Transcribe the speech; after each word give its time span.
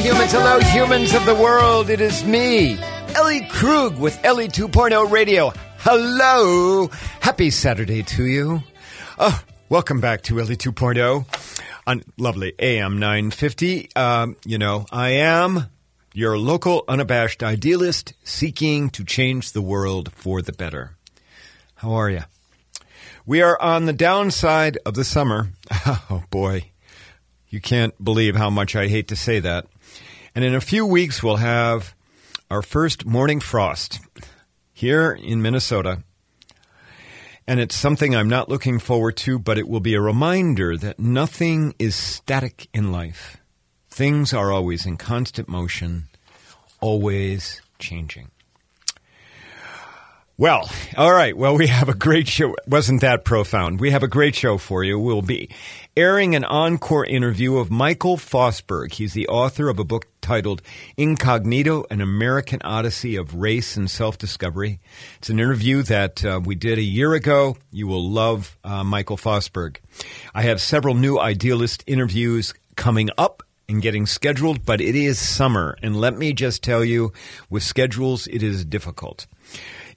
humans. 0.00 0.32
Hello, 0.32 0.60
humans 0.60 1.14
of 1.14 1.26
the 1.26 1.34
world. 1.34 1.90
It 1.90 2.00
is 2.00 2.24
me, 2.24 2.78
Ellie 3.16 3.46
Krug 3.50 3.98
with 3.98 4.22
Ellie 4.24 4.48
2.0 4.48 5.10
Radio. 5.10 5.52
Hello. 5.78 6.86
Happy 7.20 7.50
Saturday 7.50 8.02
to 8.04 8.24
you. 8.24 8.62
Oh, 9.18 9.42
welcome 9.68 10.00
back 10.00 10.22
to 10.22 10.38
Ellie 10.38 10.56
2.0 10.56 11.26
on 11.86 12.02
lovely 12.16 12.52
AM 12.60 13.00
950. 13.00 13.90
Um, 13.96 14.36
you 14.44 14.58
know, 14.58 14.86
I 14.92 15.10
am 15.10 15.66
your 16.14 16.38
local 16.38 16.84
unabashed 16.86 17.42
idealist 17.42 18.12
seeking 18.22 18.90
to 18.90 19.04
change 19.04 19.50
the 19.52 19.62
world 19.62 20.12
for 20.12 20.42
the 20.42 20.52
better. 20.52 20.96
How 21.76 21.92
are 21.92 22.10
you? 22.10 22.22
We 23.26 23.42
are 23.42 23.60
on 23.60 23.86
the 23.86 23.92
downside 23.92 24.78
of 24.86 24.94
the 24.94 25.04
summer. 25.04 25.48
Oh 26.10 26.22
boy. 26.30 26.70
You 27.48 27.60
can't 27.60 28.02
believe 28.02 28.36
how 28.36 28.50
much 28.50 28.76
I 28.76 28.88
hate 28.88 29.08
to 29.08 29.16
say 29.16 29.40
that. 29.40 29.66
And 30.34 30.44
in 30.44 30.54
a 30.54 30.60
few 30.60 30.86
weeks, 30.86 31.22
we'll 31.22 31.36
have 31.36 31.94
our 32.50 32.62
first 32.62 33.04
morning 33.04 33.40
frost 33.40 34.00
here 34.72 35.12
in 35.12 35.42
Minnesota. 35.42 36.02
And 37.46 37.60
it's 37.60 37.74
something 37.74 38.14
I'm 38.14 38.28
not 38.28 38.48
looking 38.48 38.78
forward 38.78 39.16
to, 39.18 39.38
but 39.38 39.58
it 39.58 39.68
will 39.68 39.80
be 39.80 39.94
a 39.94 40.00
reminder 40.00 40.76
that 40.76 40.98
nothing 40.98 41.74
is 41.78 41.96
static 41.96 42.68
in 42.74 42.92
life. 42.92 43.38
Things 43.88 44.32
are 44.34 44.52
always 44.52 44.86
in 44.86 44.96
constant 44.98 45.48
motion, 45.48 46.08
always 46.80 47.60
changing. 47.78 48.30
Well, 50.40 50.70
all 50.96 51.12
right. 51.12 51.36
Well, 51.36 51.56
we 51.56 51.66
have 51.66 51.88
a 51.88 51.94
great 51.94 52.28
show. 52.28 52.54
Wasn't 52.64 53.00
that 53.00 53.24
profound? 53.24 53.80
We 53.80 53.90
have 53.90 54.04
a 54.04 54.06
great 54.08 54.36
show 54.36 54.56
for 54.56 54.84
you. 54.84 54.96
We'll 54.96 55.20
be 55.20 55.50
airing 55.96 56.36
an 56.36 56.44
encore 56.44 57.04
interview 57.04 57.56
of 57.56 57.72
Michael 57.72 58.16
Fosberg. 58.16 58.92
He's 58.92 59.14
the 59.14 59.26
author 59.26 59.68
of 59.68 59.80
a 59.80 59.84
book 59.84 60.06
titled 60.20 60.62
Incognito 60.96 61.86
An 61.90 62.00
American 62.00 62.60
Odyssey 62.62 63.16
of 63.16 63.34
Race 63.34 63.76
and 63.76 63.90
Self 63.90 64.16
Discovery. 64.16 64.78
It's 65.16 65.28
an 65.28 65.40
interview 65.40 65.82
that 65.82 66.24
uh, 66.24 66.40
we 66.44 66.54
did 66.54 66.78
a 66.78 66.82
year 66.82 67.14
ago. 67.14 67.56
You 67.72 67.88
will 67.88 68.08
love 68.08 68.56
uh, 68.62 68.84
Michael 68.84 69.16
Fosberg. 69.16 69.78
I 70.36 70.42
have 70.42 70.60
several 70.60 70.94
new 70.94 71.18
idealist 71.18 71.82
interviews 71.88 72.54
coming 72.76 73.10
up 73.18 73.42
and 73.68 73.82
getting 73.82 74.06
scheduled, 74.06 74.64
but 74.64 74.80
it 74.80 74.94
is 74.94 75.18
summer. 75.18 75.76
And 75.82 76.00
let 76.00 76.16
me 76.16 76.32
just 76.32 76.62
tell 76.62 76.84
you, 76.84 77.12
with 77.50 77.64
schedules, 77.64 78.28
it 78.28 78.44
is 78.44 78.64
difficult. 78.64 79.26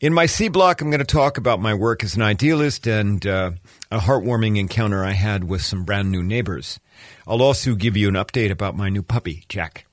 In 0.01 0.15
my 0.15 0.25
C 0.25 0.47
block, 0.47 0.81
I'm 0.81 0.89
going 0.89 0.97
to 0.97 1.05
talk 1.05 1.37
about 1.37 1.61
my 1.61 1.75
work 1.75 2.03
as 2.03 2.15
an 2.15 2.23
idealist 2.23 2.87
and 2.87 3.23
uh, 3.23 3.51
a 3.91 3.99
heartwarming 3.99 4.57
encounter 4.57 5.05
I 5.05 5.11
had 5.11 5.43
with 5.43 5.61
some 5.61 5.83
brand 5.83 6.09
new 6.09 6.23
neighbors. 6.23 6.79
I'll 7.27 7.43
also 7.43 7.75
give 7.75 7.95
you 7.95 8.07
an 8.07 8.15
update 8.15 8.49
about 8.49 8.75
my 8.75 8.89
new 8.89 9.03
puppy, 9.03 9.45
Jack. 9.47 9.85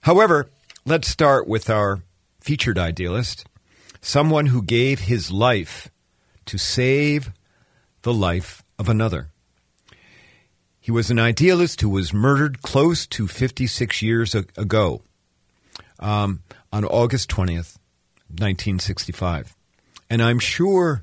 However, 0.00 0.50
let's 0.84 1.06
start 1.06 1.46
with 1.46 1.70
our 1.70 2.02
featured 2.40 2.76
idealist, 2.76 3.46
someone 4.00 4.46
who 4.46 4.62
gave 4.62 5.02
his 5.02 5.30
life 5.30 5.92
to 6.46 6.58
save 6.58 7.30
the 8.02 8.12
life 8.12 8.64
of 8.80 8.88
another. 8.88 9.28
He 10.80 10.90
was 10.90 11.08
an 11.08 11.20
idealist 11.20 11.82
who 11.82 11.90
was 11.90 12.12
murdered 12.12 12.62
close 12.62 13.06
to 13.06 13.28
56 13.28 14.02
years 14.02 14.34
ago 14.34 15.02
um, 16.00 16.42
on 16.72 16.84
August 16.84 17.30
20th, 17.30 17.78
1965. 18.28 19.54
And 20.08 20.22
I'm 20.22 20.38
sure 20.38 21.02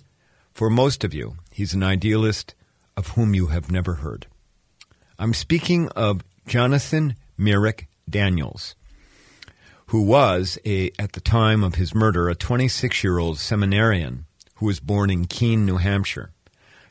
for 0.53 0.69
most 0.69 1.03
of 1.03 1.13
you, 1.13 1.35
he's 1.51 1.73
an 1.73 1.83
idealist 1.83 2.53
of 2.95 3.09
whom 3.09 3.33
you 3.33 3.47
have 3.47 3.71
never 3.71 3.95
heard. 3.95 4.27
I'm 5.17 5.33
speaking 5.33 5.89
of 5.89 6.23
Jonathan 6.47 7.15
Myrick 7.37 7.87
Daniels, 8.09 8.75
who 9.87 10.01
was, 10.03 10.59
a, 10.65 10.91
at 10.99 11.13
the 11.13 11.21
time 11.21 11.63
of 11.63 11.75
his 11.75 11.95
murder, 11.95 12.29
a 12.29 12.35
26 12.35 13.03
year 13.03 13.17
old 13.17 13.39
seminarian 13.39 14.25
who 14.55 14.67
was 14.67 14.79
born 14.79 15.09
in 15.09 15.25
Keene, 15.25 15.65
New 15.65 15.77
Hampshire. 15.77 16.31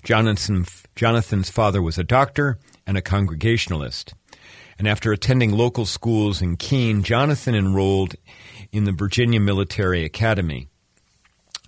Jonathan, 0.02 0.66
Jonathan's 0.96 1.50
father 1.50 1.80
was 1.80 1.98
a 1.98 2.04
doctor 2.04 2.58
and 2.86 2.96
a 2.96 3.02
Congregationalist. 3.02 4.14
And 4.78 4.88
after 4.88 5.12
attending 5.12 5.52
local 5.52 5.86
schools 5.86 6.42
in 6.42 6.56
Keene, 6.56 7.04
Jonathan 7.04 7.54
enrolled 7.54 8.16
in 8.72 8.84
the 8.84 8.92
Virginia 8.92 9.38
Military 9.38 10.04
Academy, 10.04 10.68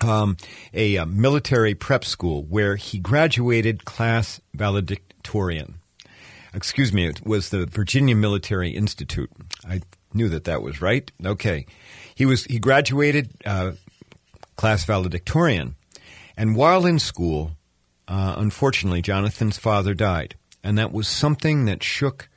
um, 0.00 0.37
a, 0.72 0.97
a 0.97 1.03
uh, 1.03 1.06
military 1.06 1.75
prep 1.75 2.04
school 2.04 2.42
where 2.44 2.76
he 2.76 2.98
graduated 2.98 3.84
class 3.84 4.41
valedictorian. 4.54 5.76
Excuse 6.53 6.93
me, 6.93 7.06
it 7.06 7.26
was 7.26 7.50
the 7.50 7.66
Virginia 7.66 8.14
Military 8.14 8.70
Institute. 8.70 9.31
I 9.69 9.82
knew 10.12 10.28
that 10.28 10.44
that 10.44 10.62
was 10.62 10.81
right. 10.81 11.10
Okay, 11.25 11.66
he 12.14 12.25
was 12.26 12.44
he 12.44 12.59
graduated 12.59 13.31
uh, 13.44 13.72
class 14.56 14.84
valedictorian, 14.84 15.76
and 16.37 16.56
while 16.56 16.87
in 16.87 16.98
school, 16.98 17.53
uh, 18.06 18.34
unfortunately, 18.38 19.03
Jonathan's 19.03 19.59
father 19.59 19.94
died, 19.94 20.37
and 20.62 20.78
that 20.78 20.93
was 20.93 21.09
something 21.09 21.64
that 21.64 21.82
shook 21.82 22.28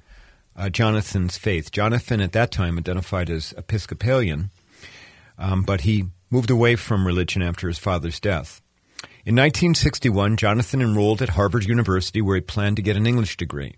uh, 0.56 0.70
Jonathan's 0.70 1.38
faith. 1.38 1.72
Jonathan, 1.72 2.20
at 2.20 2.32
that 2.32 2.52
time, 2.52 2.78
identified 2.78 3.30
as 3.30 3.54
Episcopalian, 3.58 4.50
um, 5.38 5.64
but 5.64 5.82
he 5.82 6.06
moved 6.30 6.50
away 6.50 6.76
from 6.76 7.08
religion 7.08 7.42
after 7.42 7.68
his 7.68 7.80
father's 7.80 8.20
death. 8.20 8.62
In 9.26 9.36
1961, 9.36 10.38
Jonathan 10.38 10.82
enrolled 10.82 11.22
at 11.22 11.30
Harvard 11.30 11.66
University, 11.66 12.22
where 12.22 12.36
he 12.36 12.42
planned 12.42 12.78
to 12.78 12.82
get 12.82 12.96
an 12.96 13.06
English 13.06 13.38
degree. 13.38 13.76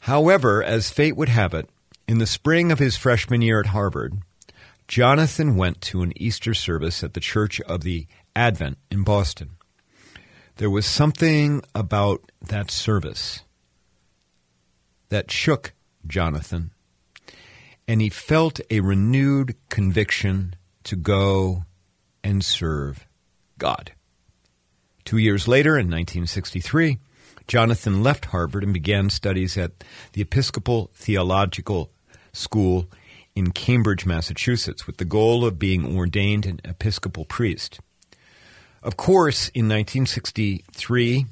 However, 0.00 0.62
as 0.62 0.90
fate 0.90 1.16
would 1.16 1.28
have 1.28 1.52
it, 1.52 1.68
in 2.06 2.18
the 2.18 2.26
spring 2.26 2.72
of 2.72 2.78
his 2.78 2.96
freshman 2.96 3.42
year 3.42 3.60
at 3.60 3.66
Harvard, 3.66 4.18
Jonathan 4.88 5.56
went 5.56 5.80
to 5.82 6.02
an 6.02 6.12
Easter 6.16 6.54
service 6.54 7.04
at 7.04 7.14
the 7.14 7.20
Church 7.20 7.60
of 7.60 7.82
the 7.82 8.06
Advent 8.34 8.78
in 8.90 9.04
Boston. 9.04 9.50
There 10.56 10.70
was 10.70 10.86
something 10.86 11.62
about 11.74 12.32
that 12.40 12.70
service 12.70 13.44
that 15.08 15.30
shook 15.30 15.72
Jonathan, 16.06 16.70
and 17.90 18.00
he 18.00 18.08
felt 18.08 18.60
a 18.70 18.78
renewed 18.78 19.56
conviction 19.68 20.54
to 20.84 20.94
go 20.94 21.64
and 22.22 22.44
serve 22.44 23.04
God. 23.58 23.90
Two 25.04 25.18
years 25.18 25.48
later, 25.48 25.70
in 25.70 25.86
1963, 25.86 26.98
Jonathan 27.48 28.00
left 28.00 28.26
Harvard 28.26 28.62
and 28.62 28.72
began 28.72 29.10
studies 29.10 29.58
at 29.58 29.72
the 30.12 30.22
Episcopal 30.22 30.92
Theological 30.94 31.90
School 32.32 32.88
in 33.34 33.50
Cambridge, 33.50 34.06
Massachusetts, 34.06 34.86
with 34.86 34.98
the 34.98 35.04
goal 35.04 35.44
of 35.44 35.58
being 35.58 35.98
ordained 35.98 36.46
an 36.46 36.60
Episcopal 36.62 37.24
priest. 37.24 37.80
Of 38.84 38.96
course, 38.96 39.48
in 39.48 39.64
1963, 39.64 41.26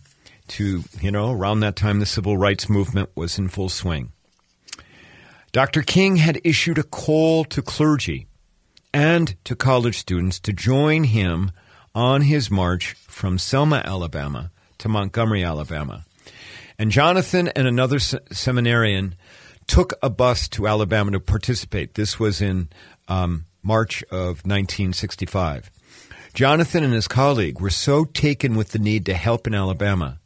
to, 0.48 0.82
you 1.00 1.12
know, 1.12 1.30
around 1.30 1.60
that 1.60 1.76
time, 1.76 2.00
the 2.00 2.04
civil 2.06 2.36
rights 2.36 2.68
movement 2.68 3.10
was 3.14 3.38
in 3.38 3.48
full 3.48 3.68
swing. 3.68 4.10
Dr. 5.52 5.82
King 5.82 6.16
had 6.16 6.40
issued 6.44 6.78
a 6.78 6.82
call 6.82 7.44
to 7.44 7.62
clergy 7.62 8.26
and 8.92 9.34
to 9.44 9.56
college 9.56 9.96
students 9.96 10.38
to 10.40 10.52
join 10.52 11.04
him 11.04 11.50
on 11.94 12.22
his 12.22 12.50
march 12.50 12.92
from 12.92 13.38
Selma, 13.38 13.82
Alabama 13.84 14.50
to 14.78 14.88
Montgomery, 14.88 15.42
Alabama. 15.42 16.04
And 16.78 16.90
Jonathan 16.90 17.48
and 17.48 17.66
another 17.66 17.98
seminarian 17.98 19.14
took 19.66 19.94
a 20.02 20.10
bus 20.10 20.48
to 20.48 20.68
Alabama 20.68 21.12
to 21.12 21.20
participate. 21.20 21.94
This 21.94 22.20
was 22.20 22.40
in 22.40 22.68
um, 23.08 23.46
March 23.62 24.02
of 24.04 24.44
1965. 24.44 25.70
Jonathan 26.34 26.84
and 26.84 26.92
his 26.92 27.08
colleague 27.08 27.60
were 27.60 27.70
so 27.70 28.04
taken 28.04 28.54
with 28.54 28.68
the 28.68 28.78
need 28.78 29.06
to 29.06 29.14
help 29.14 29.46
in 29.46 29.54
Alabama 29.54 30.20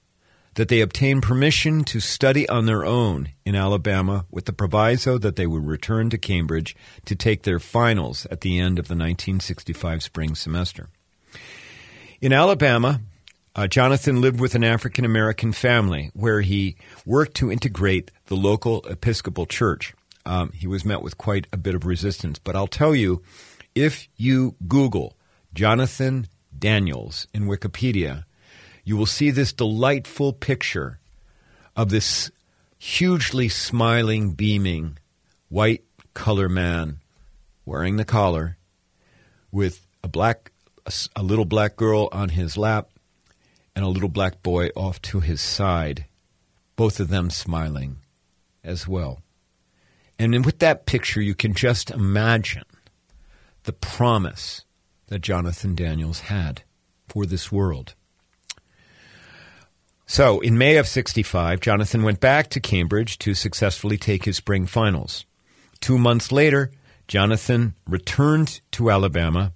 that 0.54 0.68
they 0.68 0.80
obtained 0.80 1.22
permission 1.22 1.82
to 1.84 2.00
study 2.00 2.48
on 2.48 2.66
their 2.66 2.84
own 2.84 3.30
in 3.44 3.54
Alabama 3.54 4.26
with 4.30 4.44
the 4.44 4.52
proviso 4.52 5.18
that 5.18 5.36
they 5.36 5.46
would 5.46 5.66
return 5.66 6.10
to 6.10 6.18
Cambridge 6.18 6.76
to 7.06 7.14
take 7.14 7.42
their 7.42 7.58
finals 7.58 8.26
at 8.30 8.42
the 8.42 8.58
end 8.58 8.78
of 8.78 8.88
the 8.88 8.94
1965 8.94 10.02
spring 10.02 10.34
semester. 10.34 10.88
In 12.20 12.32
Alabama, 12.32 13.00
uh, 13.54 13.66
Jonathan 13.66 14.20
lived 14.20 14.40
with 14.40 14.54
an 14.54 14.64
African 14.64 15.04
American 15.04 15.52
family 15.52 16.10
where 16.14 16.40
he 16.40 16.76
worked 17.04 17.34
to 17.36 17.50
integrate 17.50 18.10
the 18.26 18.36
local 18.36 18.82
Episcopal 18.86 19.46
church. 19.46 19.94
Um, 20.24 20.52
he 20.52 20.66
was 20.66 20.84
met 20.84 21.02
with 21.02 21.18
quite 21.18 21.46
a 21.52 21.56
bit 21.56 21.74
of 21.74 21.84
resistance, 21.84 22.38
but 22.38 22.54
I'll 22.54 22.66
tell 22.66 22.94
you, 22.94 23.22
if 23.74 24.08
you 24.16 24.54
Google 24.68 25.16
Jonathan 25.52 26.28
Daniels 26.56 27.26
in 27.34 27.44
Wikipedia, 27.44 28.24
you 28.84 28.96
will 28.96 29.06
see 29.06 29.30
this 29.30 29.52
delightful 29.52 30.32
picture 30.32 30.98
of 31.76 31.90
this 31.90 32.30
hugely 32.78 33.48
smiling, 33.48 34.32
beaming, 34.32 34.98
white 35.48 35.84
color 36.14 36.48
man 36.48 36.98
wearing 37.64 37.96
the 37.96 38.04
collar 38.04 38.56
with 39.50 39.86
a 40.02 40.08
black 40.08 40.50
a, 41.14 41.22
little 41.22 41.44
black 41.44 41.76
girl 41.76 42.08
on 42.12 42.30
his 42.30 42.56
lap 42.56 42.88
and 43.74 43.84
a 43.84 43.88
little 43.88 44.08
black 44.08 44.42
boy 44.42 44.68
off 44.74 45.00
to 45.02 45.20
his 45.20 45.40
side, 45.40 46.06
both 46.76 46.98
of 46.98 47.08
them 47.08 47.30
smiling 47.30 47.98
as 48.64 48.88
well. 48.88 49.22
And 50.18 50.44
with 50.44 50.58
that 50.58 50.86
picture, 50.86 51.20
you 51.20 51.34
can 51.34 51.54
just 51.54 51.90
imagine 51.90 52.64
the 53.64 53.72
promise 53.72 54.64
that 55.06 55.20
Jonathan 55.20 55.74
Daniels 55.74 56.20
had 56.20 56.62
for 57.08 57.26
this 57.26 57.50
world. 57.50 57.94
So, 60.12 60.40
in 60.40 60.58
May 60.58 60.76
of 60.76 60.86
65, 60.86 61.60
Jonathan 61.60 62.02
went 62.02 62.20
back 62.20 62.50
to 62.50 62.60
Cambridge 62.60 63.16
to 63.20 63.32
successfully 63.32 63.96
take 63.96 64.26
his 64.26 64.36
spring 64.36 64.66
finals. 64.66 65.24
Two 65.80 65.96
months 65.96 66.30
later, 66.30 66.70
Jonathan 67.08 67.72
returned 67.88 68.60
to 68.72 68.90
Alabama, 68.90 69.54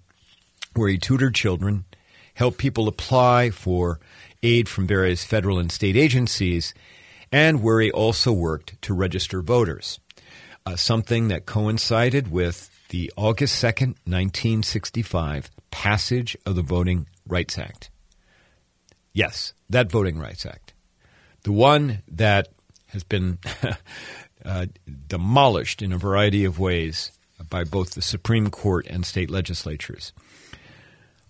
where 0.73 0.89
he 0.89 0.97
tutored 0.97 1.35
children, 1.35 1.85
helped 2.33 2.57
people 2.57 2.89
apply 2.89 3.51
for 3.51 4.01
aid 4.43 4.67
from 4.67 4.87
various 4.87 5.25
federal 5.25 5.59
and 5.59 5.71
state 5.71 5.95
agencies, 5.95 6.73
and 7.31 7.63
where 7.63 7.83
he 7.83 7.91
also 7.91 8.33
worked 8.33 8.81
to 8.81 8.95
register 8.95 9.43
voters, 9.43 10.01
uh, 10.65 10.75
something 10.75 11.29
that 11.29 11.45
coincided 11.45 12.31
with 12.31 12.71
the 12.89 13.13
August 13.15 13.63
2nd, 13.63 13.97
1965 14.07 15.51
passage 15.71 16.35
of 16.47 16.57
the 16.57 16.63
Voting 16.63 17.07
Rights 17.27 17.59
Act. 17.59 17.91
Yes, 19.17 19.55
that 19.71 19.91
Voting 19.91 20.19
Rights 20.19 20.45
Act. 20.45 20.75
The 21.45 21.51
one 21.51 22.03
that 22.07 22.49
has 22.89 23.03
been 23.03 23.39
uh, 24.45 24.67
demolished 25.09 25.81
in 25.81 25.91
a 25.95 25.97
variety 25.97 26.45
of 26.45 26.59
ways 26.59 27.13
by 27.49 27.65
both 27.65 27.93
the 27.93 28.03
Supreme 28.03 28.51
Court 28.51 28.87
and 28.91 29.07
state 29.07 29.31
legislatures. 29.31 30.13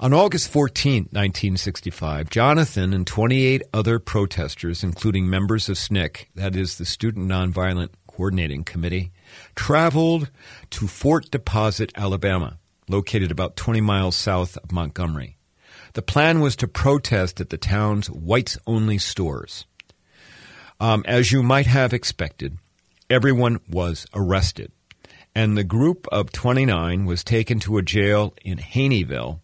On 0.00 0.12
August 0.12 0.48
14, 0.48 1.02
1965, 1.12 2.28
Jonathan 2.28 2.92
and 2.92 3.06
28 3.06 3.62
other 3.72 4.00
protesters, 4.00 4.82
including 4.82 5.30
members 5.30 5.68
of 5.68 5.76
SNCC, 5.76 6.26
that 6.34 6.56
is 6.56 6.78
the 6.78 6.84
Student 6.84 7.30
Nonviolent 7.30 7.90
Coordinating 8.08 8.64
Committee, 8.64 9.12
traveled 9.54 10.32
to 10.70 10.88
Fort 10.88 11.30
Deposit, 11.30 11.92
Alabama, 11.94 12.58
located 12.88 13.30
about 13.30 13.54
20 13.54 13.80
miles 13.80 14.16
south 14.16 14.56
of 14.56 14.72
Montgomery. 14.72 15.36
The 15.96 16.02
plan 16.02 16.40
was 16.40 16.56
to 16.56 16.68
protest 16.68 17.40
at 17.40 17.48
the 17.48 17.56
town's 17.56 18.10
whites 18.10 18.58
only 18.66 18.98
stores. 18.98 19.64
Um, 20.78 21.02
as 21.08 21.32
you 21.32 21.42
might 21.42 21.64
have 21.68 21.94
expected, 21.94 22.58
everyone 23.08 23.60
was 23.66 24.06
arrested, 24.12 24.72
and 25.34 25.56
the 25.56 25.64
group 25.64 26.06
of 26.12 26.32
29 26.32 27.06
was 27.06 27.24
taken 27.24 27.60
to 27.60 27.78
a 27.78 27.82
jail 27.82 28.34
in 28.44 28.58
Hayneville 28.58 29.40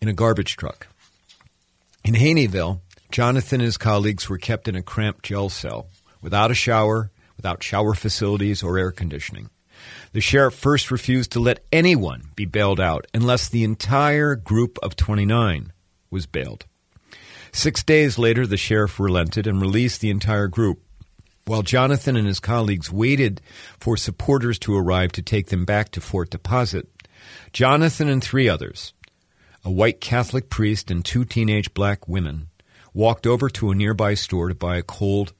in 0.00 0.08
a 0.08 0.14
garbage 0.14 0.56
truck. 0.56 0.86
In 2.04 2.14
Hayneville, 2.14 2.80
Jonathan 3.12 3.60
and 3.60 3.66
his 3.66 3.76
colleagues 3.76 4.30
were 4.30 4.38
kept 4.38 4.66
in 4.66 4.74
a 4.74 4.82
cramped 4.82 5.26
jail 5.26 5.50
cell 5.50 5.88
without 6.22 6.50
a 6.50 6.54
shower, 6.54 7.10
without 7.36 7.62
shower 7.62 7.92
facilities 7.92 8.62
or 8.62 8.78
air 8.78 8.92
conditioning. 8.92 9.50
The 10.12 10.20
sheriff 10.20 10.54
first 10.54 10.90
refused 10.90 11.32
to 11.32 11.40
let 11.40 11.64
anyone 11.72 12.30
be 12.34 12.44
bailed 12.44 12.80
out 12.80 13.06
unless 13.14 13.48
the 13.48 13.64
entire 13.64 14.34
group 14.34 14.78
of 14.82 14.96
29 14.96 15.72
was 16.10 16.26
bailed. 16.26 16.66
Six 17.52 17.82
days 17.82 18.18
later, 18.18 18.46
the 18.46 18.56
sheriff 18.56 19.00
relented 19.00 19.46
and 19.46 19.60
released 19.60 20.00
the 20.00 20.10
entire 20.10 20.48
group. 20.48 20.80
While 21.46 21.62
Jonathan 21.62 22.16
and 22.16 22.26
his 22.26 22.38
colleagues 22.38 22.92
waited 22.92 23.40
for 23.78 23.96
supporters 23.96 24.58
to 24.60 24.76
arrive 24.76 25.12
to 25.12 25.22
take 25.22 25.48
them 25.48 25.64
back 25.64 25.90
to 25.92 26.00
Fort 26.00 26.30
Deposit, 26.30 26.88
Jonathan 27.52 28.08
and 28.08 28.22
three 28.22 28.48
others, 28.48 28.92
a 29.64 29.70
white 29.70 30.00
Catholic 30.00 30.48
priest 30.48 30.90
and 30.90 31.04
two 31.04 31.24
teenage 31.24 31.74
black 31.74 32.08
women 32.08 32.48
walked 32.94 33.26
over 33.26 33.48
to 33.50 33.70
a 33.70 33.74
nearby 33.74 34.14
store 34.14 34.48
to 34.48 34.54
buy 34.54 34.80
cold 34.82 35.32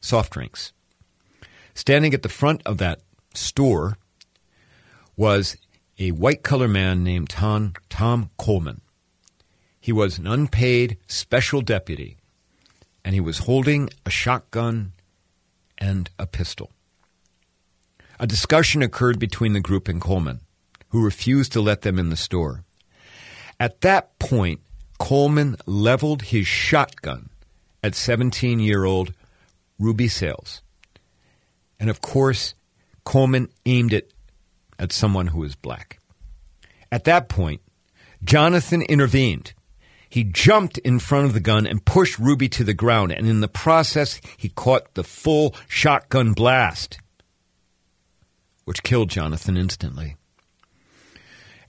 soft 0.00 0.32
drinks. 0.32 0.72
Standing 1.74 2.14
at 2.14 2.22
the 2.22 2.28
front 2.28 2.62
of 2.64 2.78
that 2.78 3.00
store 3.36 3.98
was 5.16 5.56
a 5.98 6.10
white 6.12 6.42
collar 6.42 6.68
man 6.68 7.04
named 7.04 7.28
Tom, 7.28 7.74
Tom 7.88 8.30
Coleman. 8.36 8.80
He 9.80 9.92
was 9.92 10.18
an 10.18 10.26
unpaid 10.26 10.96
special 11.06 11.60
deputy, 11.60 12.16
and 13.04 13.14
he 13.14 13.20
was 13.20 13.40
holding 13.40 13.90
a 14.06 14.10
shotgun 14.10 14.92
and 15.78 16.10
a 16.18 16.26
pistol. 16.26 16.70
A 18.18 18.26
discussion 18.26 18.82
occurred 18.82 19.18
between 19.18 19.52
the 19.52 19.60
group 19.60 19.88
and 19.88 20.00
Coleman, 20.00 20.40
who 20.88 21.04
refused 21.04 21.52
to 21.52 21.60
let 21.60 21.82
them 21.82 21.98
in 21.98 22.10
the 22.10 22.16
store. 22.16 22.64
At 23.60 23.82
that 23.82 24.18
point, 24.18 24.60
Coleman 24.98 25.56
leveled 25.66 26.22
his 26.22 26.46
shotgun 26.46 27.30
at 27.82 27.94
17 27.94 28.60
year 28.60 28.84
old 28.84 29.12
Ruby 29.78 30.08
Sales. 30.08 30.62
And 31.78 31.90
of 31.90 32.00
course, 32.00 32.54
Coleman 33.04 33.48
aimed 33.66 33.92
it 33.92 34.12
at 34.78 34.92
someone 34.92 35.28
who 35.28 35.40
was 35.40 35.54
black. 35.54 35.98
At 36.90 37.04
that 37.04 37.28
point, 37.28 37.60
Jonathan 38.22 38.82
intervened. 38.82 39.52
He 40.08 40.24
jumped 40.24 40.78
in 40.78 40.98
front 40.98 41.26
of 41.26 41.34
the 41.34 41.40
gun 41.40 41.66
and 41.66 41.84
pushed 41.84 42.18
Ruby 42.18 42.48
to 42.50 42.64
the 42.64 42.74
ground, 42.74 43.12
and 43.12 43.28
in 43.28 43.40
the 43.40 43.48
process, 43.48 44.20
he 44.36 44.48
caught 44.48 44.94
the 44.94 45.04
full 45.04 45.54
shotgun 45.68 46.32
blast, 46.32 46.98
which 48.64 48.82
killed 48.82 49.10
Jonathan 49.10 49.56
instantly. 49.56 50.16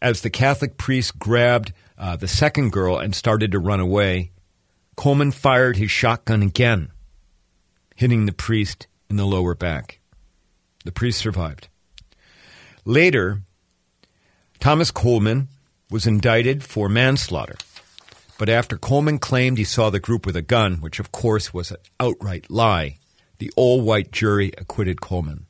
As 0.02 0.22
the 0.22 0.30
Catholic 0.30 0.78
priest 0.78 1.18
grabbed 1.18 1.74
uh, 1.98 2.16
the 2.16 2.28
second 2.28 2.72
girl 2.72 2.98
and 2.98 3.16
started 3.16 3.52
to 3.52 3.60
run 3.60 3.80
away, 3.80 4.32
Coleman 4.96 5.32
fired 5.32 5.78
his 5.78 5.92
shotgun 5.92 6.44
again, 6.44 6.92
hitting 7.96 8.26
the 8.26 8.32
priest 8.32 8.88
in 9.10 9.16
the 9.16 9.26
lower 9.26 9.56
back. 9.56 10.00
The 10.86 10.92
priest 10.92 11.20
survived. 11.20 11.68
Later, 12.86 13.42
Thomas 14.60 14.92
Coleman 14.92 15.50
was 15.90 16.08
indicted 16.08 16.64
for 16.64 16.88
manslaughter. 16.88 17.56
But 18.38 18.50
after 18.50 18.78
Coleman 18.78 19.18
claimed 19.18 19.58
he 19.58 19.64
saw 19.64 19.90
the 19.90 20.00
group 20.00 20.26
with 20.26 20.36
a 20.36 20.42
gun, 20.42 20.76
which 20.82 21.00
of 21.00 21.12
course 21.12 21.54
was 21.54 21.72
an 21.72 21.78
outright 22.00 22.50
lie, 22.52 23.00
the 23.40 23.52
all 23.56 23.82
white 23.82 24.12
jury 24.12 24.52
acquitted 24.58 25.02
Coleman. 25.02 25.48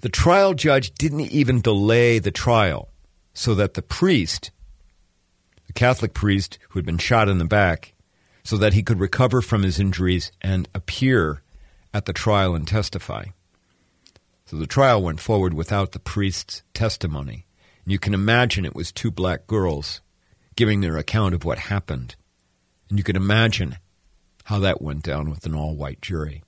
The 0.00 0.08
trial 0.08 0.54
judge 0.54 0.92
didn't 0.94 1.20
even 1.32 1.60
delay 1.60 2.18
the 2.18 2.30
trial 2.30 2.90
so 3.32 3.54
that 3.54 3.74
the 3.74 3.82
priest, 3.82 4.50
the 5.66 5.72
Catholic 5.72 6.14
priest 6.14 6.58
who 6.70 6.78
had 6.78 6.86
been 6.86 6.98
shot 6.98 7.28
in 7.28 7.38
the 7.38 7.44
back, 7.44 7.94
so 8.42 8.56
that 8.56 8.74
he 8.74 8.82
could 8.82 9.00
recover 9.00 9.40
from 9.40 9.62
his 9.62 9.78
injuries 9.78 10.32
and 10.42 10.68
appear 10.74 11.42
at 11.94 12.06
the 12.06 12.12
trial 12.12 12.54
and 12.54 12.66
testify. 12.66 13.26
So 14.54 14.60
the 14.60 14.68
trial 14.68 15.02
went 15.02 15.18
forward 15.18 15.52
without 15.52 15.90
the 15.90 15.98
priest's 15.98 16.62
testimony. 16.74 17.44
And 17.82 17.90
you 17.90 17.98
can 17.98 18.14
imagine 18.14 18.64
it 18.64 18.76
was 18.76 18.92
two 18.92 19.10
black 19.10 19.48
girls 19.48 20.00
giving 20.54 20.80
their 20.80 20.96
account 20.96 21.34
of 21.34 21.44
what 21.44 21.58
happened. 21.58 22.14
And 22.88 22.96
you 22.96 23.02
can 23.02 23.16
imagine 23.16 23.78
how 24.44 24.60
that 24.60 24.80
went 24.80 25.02
down 25.02 25.28
with 25.28 25.44
an 25.44 25.56
all 25.56 25.74
white 25.74 26.00
jury. 26.00 26.44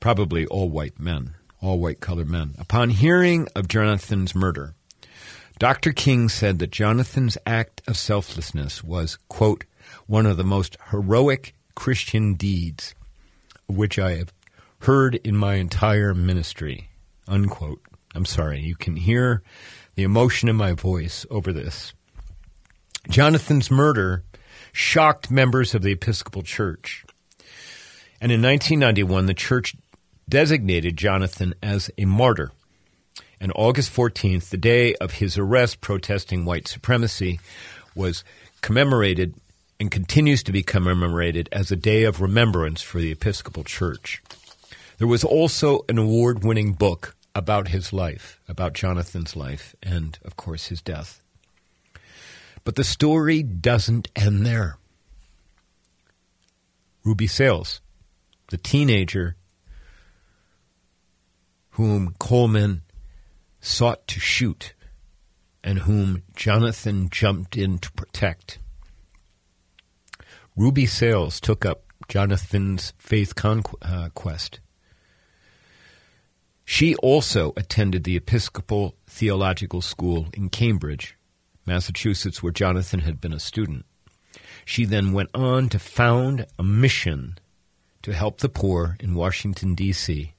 Probably 0.00 0.44
all 0.44 0.68
white 0.68 1.00
men, 1.00 1.36
all 1.62 1.78
white 1.78 2.00
colored 2.00 2.28
men. 2.28 2.54
Upon 2.58 2.90
hearing 2.90 3.48
of 3.56 3.68
Jonathan's 3.68 4.34
murder, 4.34 4.74
Dr. 5.58 5.94
King 5.94 6.28
said 6.28 6.58
that 6.58 6.72
Jonathan's 6.72 7.38
act 7.46 7.80
of 7.88 7.96
selflessness 7.96 8.84
was, 8.84 9.16
quote, 9.28 9.64
one 10.06 10.26
of 10.26 10.36
the 10.36 10.44
most 10.44 10.76
heroic 10.90 11.54
Christian 11.74 12.34
deeds 12.34 12.94
which 13.66 13.98
I 13.98 14.16
have 14.16 14.35
heard 14.86 15.16
in 15.16 15.36
my 15.36 15.56
entire 15.56 16.14
ministry, 16.14 16.88
unquote. 17.26 17.82
I'm 18.14 18.24
sorry, 18.24 18.60
you 18.60 18.76
can 18.76 18.94
hear 18.94 19.42
the 19.96 20.04
emotion 20.04 20.48
in 20.48 20.54
my 20.54 20.74
voice 20.74 21.26
over 21.28 21.52
this. 21.52 21.92
Jonathan's 23.10 23.68
murder 23.68 24.22
shocked 24.72 25.28
members 25.28 25.74
of 25.74 25.82
the 25.82 25.90
Episcopal 25.90 26.42
Church. 26.42 27.04
And 28.20 28.30
in 28.30 28.40
1991, 28.40 29.26
the 29.26 29.34
church 29.34 29.74
designated 30.28 30.96
Jonathan 30.96 31.54
as 31.60 31.90
a 31.98 32.04
martyr 32.04 32.52
and 33.40 33.50
August 33.56 33.92
14th, 33.92 34.50
the 34.50 34.56
day 34.56 34.94
of 35.00 35.14
his 35.14 35.36
arrest 35.36 35.80
protesting 35.80 36.44
white 36.44 36.68
supremacy, 36.68 37.40
was 37.96 38.22
commemorated 38.60 39.34
and 39.80 39.90
continues 39.90 40.44
to 40.44 40.52
be 40.52 40.62
commemorated 40.62 41.48
as 41.50 41.72
a 41.72 41.76
day 41.76 42.04
of 42.04 42.20
remembrance 42.20 42.82
for 42.82 43.00
the 43.00 43.10
Episcopal 43.10 43.64
Church. 43.64 44.22
There 44.98 45.06
was 45.06 45.24
also 45.24 45.84
an 45.88 45.98
award 45.98 46.42
winning 46.42 46.72
book 46.72 47.16
about 47.34 47.68
his 47.68 47.92
life, 47.92 48.40
about 48.48 48.72
Jonathan's 48.72 49.36
life, 49.36 49.74
and 49.82 50.18
of 50.24 50.36
course 50.36 50.66
his 50.66 50.80
death. 50.80 51.22
But 52.64 52.76
the 52.76 52.84
story 52.84 53.42
doesn't 53.42 54.08
end 54.16 54.46
there. 54.46 54.78
Ruby 57.04 57.26
Sales, 57.26 57.80
the 58.48 58.56
teenager 58.56 59.36
whom 61.70 62.14
Coleman 62.18 62.80
sought 63.60 64.08
to 64.08 64.18
shoot 64.18 64.72
and 65.62 65.80
whom 65.80 66.22
Jonathan 66.34 67.10
jumped 67.10 67.56
in 67.56 67.78
to 67.78 67.92
protect. 67.92 68.58
Ruby 70.56 70.86
Sales 70.86 71.38
took 71.38 71.66
up 71.66 71.82
Jonathan's 72.08 72.94
faith 72.98 73.34
conquest. 73.34 73.80
Uh, 73.82 74.65
She 76.68 76.96
also 76.96 77.52
attended 77.56 78.02
the 78.02 78.16
Episcopal 78.16 78.96
Theological 79.06 79.80
School 79.80 80.26
in 80.34 80.48
Cambridge, 80.48 81.16
Massachusetts, 81.64 82.42
where 82.42 82.52
Jonathan 82.52 83.00
had 83.00 83.20
been 83.20 83.32
a 83.32 83.38
student. 83.38 83.86
She 84.64 84.84
then 84.84 85.12
went 85.12 85.30
on 85.32 85.68
to 85.68 85.78
found 85.78 86.44
a 86.58 86.64
mission 86.64 87.38
to 88.02 88.12
help 88.12 88.40
the 88.40 88.48
poor 88.48 88.96
in 88.98 89.14
Washington, 89.14 89.76
D.C., 89.76 90.34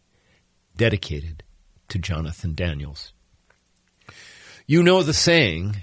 dedicated 0.76 1.44
to 1.88 1.98
Jonathan 1.98 2.54
Daniels. 2.54 3.14
You 4.68 4.84
know 4.84 5.04
the 5.04 5.14
saying, 5.14 5.78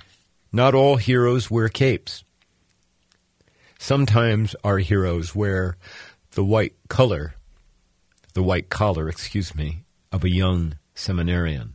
not 0.53 0.75
all 0.75 0.97
heroes 0.97 1.51
wear 1.51 1.71
capes. 1.71 2.23
Sometimes 3.79 4.55
our 4.63 4.79
heroes 4.79 5.35
wear 5.35 5.79
the 6.33 6.45
white 6.45 6.75
color, 6.89 7.35
the 8.35 8.43
white 8.43 8.69
collar, 8.69 9.09
excuse 9.09 9.55
me, 9.55 9.84
of 10.15 10.23
a 10.23 10.31
young 10.31 10.79
seminarian. 10.95 11.75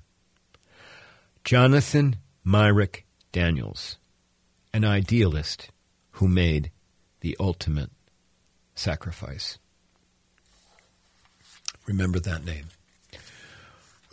Jonathan 1.43 2.15
Myrick 2.46 3.05
Daniels, 3.34 3.98
an 4.74 4.86
idealist 4.86 5.72
who 6.12 6.29
made 6.29 6.72
the 7.19 7.36
ultimate 7.38 7.89
sacrifice. 8.75 9.58
Remember 11.86 12.17
that 12.22 12.46
name. 12.46 12.67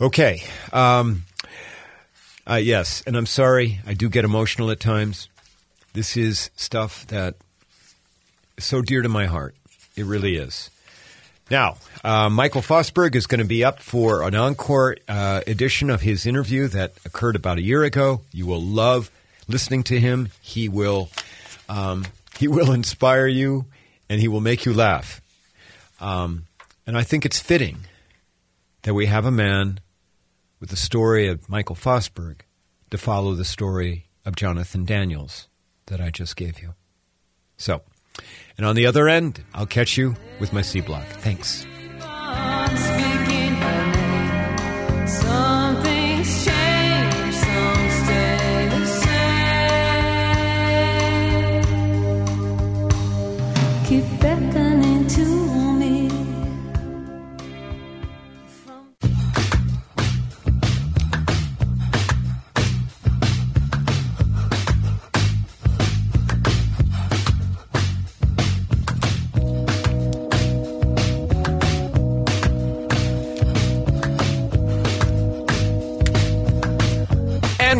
Okay. 0.01 0.43
Um, 0.73 1.23
uh, 2.45 2.55
yes, 2.55 3.03
and 3.07 3.15
I'm 3.15 3.25
sorry, 3.25 3.79
I 3.87 3.93
do 3.93 4.09
get 4.09 4.25
emotional 4.25 4.71
at 4.71 4.81
times. 4.81 5.29
This 5.93 6.17
is 6.17 6.51
stuff 6.57 7.07
that 7.07 7.35
is 8.57 8.65
so 8.65 8.81
dear 8.81 9.01
to 9.03 9.09
my 9.09 9.25
heart. 9.25 9.55
It 9.95 10.03
really 10.03 10.35
is. 10.35 10.69
Now, 11.49 11.77
uh, 12.03 12.29
Michael 12.29 12.61
Fosberg 12.61 13.15
is 13.15 13.25
going 13.25 13.39
to 13.39 13.45
be 13.45 13.63
up 13.63 13.79
for 13.79 14.23
an 14.23 14.35
encore 14.35 14.97
uh, 15.07 15.41
edition 15.47 15.89
of 15.89 16.01
his 16.01 16.25
interview 16.25 16.67
that 16.67 16.93
occurred 17.05 17.35
about 17.35 17.57
a 17.57 17.61
year 17.61 17.83
ago. 17.83 18.21
You 18.33 18.45
will 18.45 18.61
love 18.61 19.09
listening 19.47 19.83
to 19.83 19.99
him. 19.99 20.29
He 20.41 20.67
will 20.67 21.09
um, 21.69 22.05
he 22.37 22.47
will 22.47 22.71
inspire 22.73 23.27
you, 23.27 23.65
and 24.09 24.19
he 24.19 24.27
will 24.27 24.41
make 24.41 24.65
you 24.65 24.73
laugh. 24.73 25.21
Um, 25.99 26.45
and 26.85 26.97
I 26.97 27.03
think 27.03 27.25
it's 27.25 27.39
fitting 27.39 27.79
that 28.83 28.93
we 28.93 29.05
have 29.07 29.25
a 29.25 29.31
man 29.31 29.79
with 30.59 30.69
the 30.69 30.75
story 30.75 31.27
of 31.27 31.49
Michael 31.49 31.75
Fosberg 31.75 32.41
to 32.89 32.97
follow 32.97 33.35
the 33.35 33.45
story 33.45 34.05
of 34.25 34.35
Jonathan 34.35 34.85
Daniels 34.85 35.47
that 35.87 36.01
I 36.01 36.09
just 36.09 36.35
gave 36.35 36.61
you. 36.61 36.73
So, 37.57 37.81
and 38.57 38.65
on 38.65 38.75
the 38.75 38.85
other 38.85 39.07
end, 39.07 39.43
I'll 39.53 39.65
catch 39.65 39.97
you 39.97 40.15
with 40.39 40.53
my 40.53 40.61
C 40.61 40.81
block. 40.81 41.05
Thanks. 41.05 41.65
And 53.89 54.36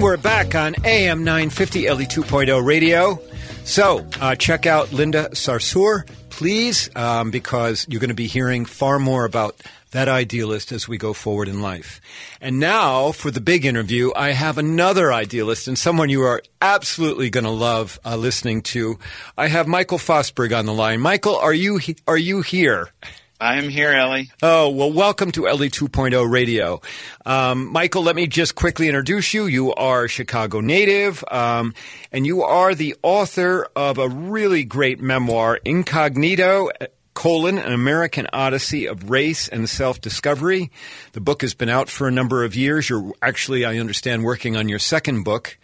we're 0.08 0.16
back 0.16 0.56
on 0.56 0.74
AM 0.86 1.26
950 1.26 1.86
Ellie 1.86 2.06
2.0 2.06 2.66
radio. 2.66 3.20
So 3.66 4.08
uh, 4.22 4.36
check 4.36 4.66
out 4.66 4.94
Linda 4.94 5.28
Sarsour, 5.32 6.08
please, 6.30 6.90
um, 6.96 7.30
because 7.30 7.86
you're 7.90 8.00
going 8.00 8.08
to 8.08 8.14
be 8.16 8.28
hearing 8.28 8.64
far 8.64 9.00
more 9.00 9.26
about 9.26 9.62
that 9.92 10.08
idealist 10.08 10.72
as 10.72 10.88
we 10.88 10.98
go 10.98 11.12
forward 11.12 11.50
in 11.50 11.62
life. 11.62 12.00
And 12.40 12.58
now 12.58 13.12
for 13.12 13.32
the 13.32 13.42
big 13.42 13.66
interview, 13.66 14.12
I 14.16 14.30
have 14.30 14.58
another 14.58 15.12
idealist 15.12 15.68
and 15.68 15.78
someone 15.78 16.08
you 16.08 16.22
are 16.22 16.42
absolutely 16.62 17.30
going 17.30 17.44
to 17.44 17.50
love 17.50 18.00
uh, 18.06 18.16
listening 18.16 18.62
to. 18.62 18.98
I 19.38 19.50
have 19.50 19.68
Michael 19.68 19.98
Fosberg 19.98 20.58
on 20.58 20.66
the 20.66 20.74
line. 20.74 21.02
Michael, 21.02 21.36
are 21.36 21.54
you 21.54 21.80
he- 21.80 21.98
are 22.08 22.18
you 22.18 22.42
here? 22.42 22.92
I 23.40 23.58
am 23.58 23.70
here, 23.70 23.92
Ellie. 23.92 24.32
Oh, 24.42 24.70
well, 24.70 24.92
welcome 24.92 25.32
to 25.34 25.48
Ellie 25.48 25.70
2.0 25.70 26.28
Radio. 26.28 26.82
Um, 27.24 27.72
Michael, 27.72 28.02
let 28.02 28.16
me 28.16 28.26
just 28.26 28.56
quickly 28.56 28.88
introduce 28.88 29.32
you. 29.32 29.46
You 29.46 29.76
are 29.76 30.06
a 30.06 30.10
Chicago 30.10 30.60
native, 30.60 31.24
um, 31.30 31.76
and 32.12 32.26
you 32.26 32.42
are 32.42 32.74
the 32.74 32.96
author 33.04 33.68
of 33.76 34.00
a 34.00 34.10
really 34.10 34.64
great 34.64 35.00
memoir, 35.00 35.60
Incognito, 35.64 36.72
colon, 37.14 37.60
an 37.60 37.74
American 37.74 38.28
Odyssey 38.34 38.88
of 38.88 39.12
Race 39.12 39.48
and 39.48 39.70
Self-Discovery. 39.70 40.72
The 41.12 41.22
book 41.22 41.44
has 41.44 41.54
been 41.54 41.70
out 41.70 41.90
for 41.90 42.08
a 42.08 42.12
number 42.12 42.44
of 42.44 42.56
years. 42.56 42.90
You're 42.90 43.12
actually, 43.22 43.66
I 43.66 43.78
understand, 43.78 44.24
working 44.24 44.58
on 44.58 44.68
your 44.68 44.80
second 44.80 45.24
book. 45.24 45.60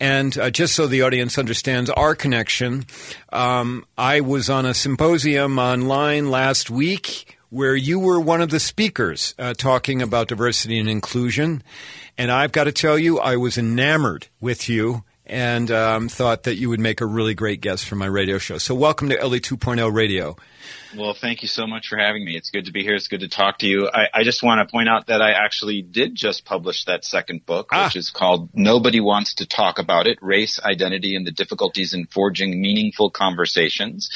And 0.00 0.36
uh, 0.38 0.50
just 0.50 0.74
so 0.74 0.86
the 0.86 1.02
audience 1.02 1.38
understands 1.38 1.90
our 1.90 2.14
connection, 2.14 2.86
um, 3.32 3.84
I 3.96 4.20
was 4.20 4.50
on 4.50 4.66
a 4.66 4.74
symposium 4.74 5.58
online 5.58 6.30
last 6.30 6.70
week 6.70 7.36
where 7.50 7.76
you 7.76 7.98
were 7.98 8.18
one 8.18 8.40
of 8.40 8.50
the 8.50 8.58
speakers 8.58 9.34
uh, 9.38 9.54
talking 9.54 10.00
about 10.00 10.28
diversity 10.28 10.78
and 10.78 10.88
inclusion. 10.88 11.62
And 12.16 12.30
I've 12.30 12.52
got 12.52 12.64
to 12.64 12.72
tell 12.72 12.98
you, 12.98 13.18
I 13.18 13.36
was 13.36 13.58
enamored 13.58 14.28
with 14.40 14.68
you 14.68 15.04
and 15.26 15.70
um, 15.70 16.08
thought 16.08 16.44
that 16.44 16.56
you 16.56 16.68
would 16.68 16.80
make 16.80 17.00
a 17.00 17.06
really 17.06 17.34
great 17.34 17.60
guest 17.60 17.84
for 17.84 17.96
my 17.96 18.06
radio 18.06 18.38
show. 18.38 18.58
So, 18.58 18.74
welcome 18.74 19.08
to 19.10 19.20
Ellie 19.20 19.40
2.0 19.40 19.92
Radio. 19.94 20.36
Well, 20.96 21.14
thank 21.14 21.42
you 21.42 21.48
so 21.48 21.66
much 21.66 21.88
for 21.88 21.96
having 21.96 22.24
me. 22.24 22.36
It's 22.36 22.50
good 22.50 22.66
to 22.66 22.72
be 22.72 22.82
here. 22.82 22.94
It's 22.94 23.08
good 23.08 23.20
to 23.20 23.28
talk 23.28 23.58
to 23.58 23.66
you. 23.66 23.88
I, 23.88 24.08
I 24.12 24.24
just 24.24 24.42
want 24.42 24.66
to 24.66 24.70
point 24.70 24.88
out 24.88 25.06
that 25.06 25.22
I 25.22 25.32
actually 25.32 25.80
did 25.80 26.14
just 26.14 26.44
publish 26.44 26.84
that 26.84 27.04
second 27.04 27.46
book, 27.46 27.70
ah. 27.72 27.86
which 27.86 27.96
is 27.96 28.10
called 28.10 28.50
Nobody 28.52 29.00
Wants 29.00 29.36
to 29.36 29.46
Talk 29.46 29.78
About 29.78 30.06
It 30.06 30.18
Race, 30.20 30.60
Identity, 30.62 31.16
and 31.16 31.26
the 31.26 31.30
Difficulties 31.30 31.94
in 31.94 32.06
Forging 32.06 32.60
Meaningful 32.60 33.10
Conversations. 33.10 34.10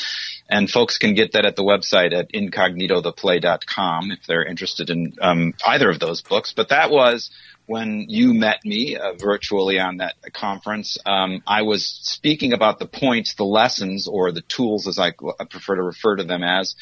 And 0.49 0.71
folks 0.71 0.99
can 0.99 1.15
get 1.15 1.33
that 1.33 1.47
at 1.47 1.57
the 1.57 1.63
website 1.63 2.13
at 2.13 2.33
incognitotheplay.com 2.33 4.11
if 4.11 4.27
they're 4.27 4.45
interested 4.45 4.91
in 4.91 5.15
um, 5.21 5.55
either 5.67 5.91
of 5.91 5.99
those 5.99 6.21
books. 6.21 6.53
But 6.55 6.69
that 6.69 6.91
was 6.91 7.31
when 7.67 8.07
you 8.09 8.33
met 8.33 8.65
me 8.65 8.97
uh, 8.97 9.13
virtually 9.15 9.79
on 9.79 9.99
that 9.99 10.15
conference, 10.33 10.99
um, 11.05 11.43
I 11.47 11.63
was 11.63 11.85
speaking 11.85 12.53
about 12.53 12.79
the 12.79 12.87
points, 12.87 13.35
the 13.35 13.45
lessons, 13.45 14.09
or 14.09 14.33
the 14.33 14.43
tools, 14.43 14.87
as 14.87 14.99
I 14.99 15.13
prefer 15.51 15.77
to 15.77 15.83
refer 15.83 16.17
to 16.17 16.25
them 16.25 16.43
as, 16.43 16.77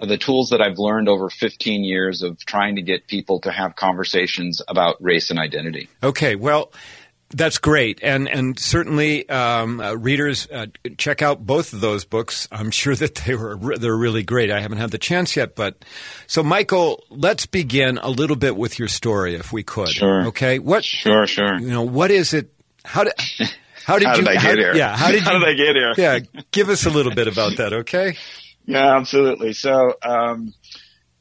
the 0.00 0.16
tools 0.16 0.50
that 0.50 0.62
I've 0.62 0.78
learned 0.78 1.08
over 1.08 1.28
15 1.28 1.84
years 1.84 2.22
of 2.22 2.38
trying 2.38 2.76
to 2.76 2.82
get 2.82 3.06
people 3.06 3.40
to 3.40 3.52
have 3.52 3.76
conversations 3.76 4.62
about 4.66 4.96
race 5.02 5.30
and 5.30 5.38
identity. 5.38 5.88
Okay, 6.02 6.36
well, 6.36 6.72
that's 7.32 7.58
great, 7.58 8.00
and 8.02 8.28
and 8.28 8.58
certainly 8.58 9.28
um, 9.28 9.80
uh, 9.80 9.94
readers 9.94 10.48
uh, 10.50 10.66
check 10.98 11.22
out 11.22 11.46
both 11.46 11.72
of 11.72 11.80
those 11.80 12.04
books. 12.04 12.48
I'm 12.50 12.70
sure 12.70 12.94
that 12.96 13.14
they 13.14 13.34
were 13.34 13.56
they're 13.78 13.96
really 13.96 14.22
great. 14.22 14.50
I 14.50 14.60
haven't 14.60 14.78
had 14.78 14.90
the 14.90 14.98
chance 14.98 15.36
yet, 15.36 15.54
but 15.54 15.84
so 16.26 16.42
Michael, 16.42 17.04
let's 17.08 17.46
begin 17.46 17.98
a 17.98 18.10
little 18.10 18.36
bit 18.36 18.56
with 18.56 18.78
your 18.78 18.88
story, 18.88 19.36
if 19.36 19.52
we 19.52 19.62
could. 19.62 19.90
Sure. 19.90 20.26
Okay. 20.26 20.58
What? 20.58 20.84
Sure. 20.84 21.26
Sure. 21.26 21.58
You 21.58 21.68
know, 21.68 21.82
what 21.82 22.10
is 22.10 22.34
it? 22.34 22.52
How 22.84 23.04
did 23.04 23.14
how 23.84 23.98
did 23.98 24.06
how 24.08 24.16
you 24.16 24.22
did 24.22 24.28
I 24.28 24.32
get 24.34 24.42
how, 24.42 24.56
here? 24.56 24.74
Yeah. 24.74 24.96
How 24.96 25.10
did 25.12 25.22
how 25.24 25.32
you, 25.34 25.38
did 25.38 25.48
I 25.48 25.54
get 25.54 25.76
here? 25.76 25.94
Yeah. 25.96 26.18
Give 26.50 26.68
us 26.68 26.86
a 26.86 26.90
little 26.90 27.14
bit 27.14 27.28
about 27.28 27.56
that, 27.58 27.72
okay? 27.72 28.16
Yeah, 28.66 28.98
absolutely. 28.98 29.52
So. 29.54 29.94
Um, 30.00 30.54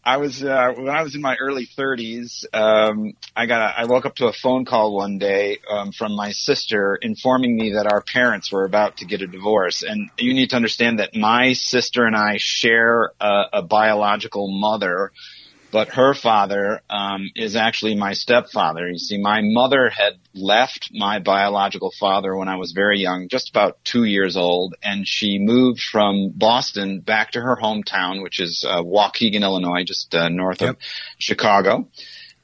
I 0.03 0.18
was 0.18 0.44
uh, 0.44 0.74
when 0.75 0.89
I 0.89 1.03
was 1.03 1.15
in 1.15 1.22
my 1.22 1.36
early 1.36 1.68
30s. 1.68 2.46
Um, 2.53 3.13
I 3.36 3.46
got 3.46 3.62
a, 3.62 3.79
I 3.79 3.86
woke 3.86 4.06
up 4.06 4.15
to 4.15 4.27
a 4.27 4.34
phone 4.34 4.65
call 4.65 4.96
one 4.96 5.18
day 5.18 5.58
um, 5.70 5.91
from 5.91 6.15
my 6.15 6.32
sister 6.32 6.98
informing 7.01 7.56
me 7.56 7.74
that 7.74 7.86
our 7.86 8.01
parents 8.01 8.51
were 8.51 8.63
about 8.63 8.98
to 8.98 9.06
get 9.06 9.22
a 9.22 9.27
divorce. 9.27 9.84
And 9.84 10.10
you 10.18 10.34
need 10.34 10.51
to 10.51 10.56
understand 10.56 11.00
that 11.00 11.15
my 11.15 11.53
sister 11.53 12.06
and 12.06 12.15
I 12.15 12.38
share 12.38 13.12
a, 13.20 13.44
a 13.53 13.62
biological 13.62 14.48
mother 14.50 15.12
but 15.71 15.89
her 15.89 16.13
father 16.13 16.81
um, 16.89 17.29
is 17.35 17.55
actually 17.55 17.95
my 17.95 18.13
stepfather. 18.13 18.88
You 18.88 18.97
see, 18.97 19.17
my 19.17 19.41
mother 19.43 19.89
had 19.89 20.13
left 20.33 20.89
my 20.93 21.19
biological 21.19 21.91
father 21.99 22.35
when 22.35 22.47
I 22.47 22.55
was 22.55 22.71
very 22.71 22.99
young, 22.99 23.27
just 23.29 23.49
about 23.49 23.83
two 23.83 24.03
years 24.03 24.35
old, 24.35 24.75
and 24.81 25.07
she 25.07 25.39
moved 25.39 25.81
from 25.81 26.31
Boston 26.35 27.01
back 27.01 27.31
to 27.31 27.41
her 27.41 27.57
hometown, 27.61 28.23
which 28.23 28.39
is 28.39 28.65
uh, 28.67 28.81
Waukegan, 28.81 29.41
Illinois, 29.41 29.83
just 29.83 30.13
uh, 30.15 30.29
north 30.29 30.61
yep. 30.61 30.71
of 30.71 30.77
Chicago. 31.17 31.88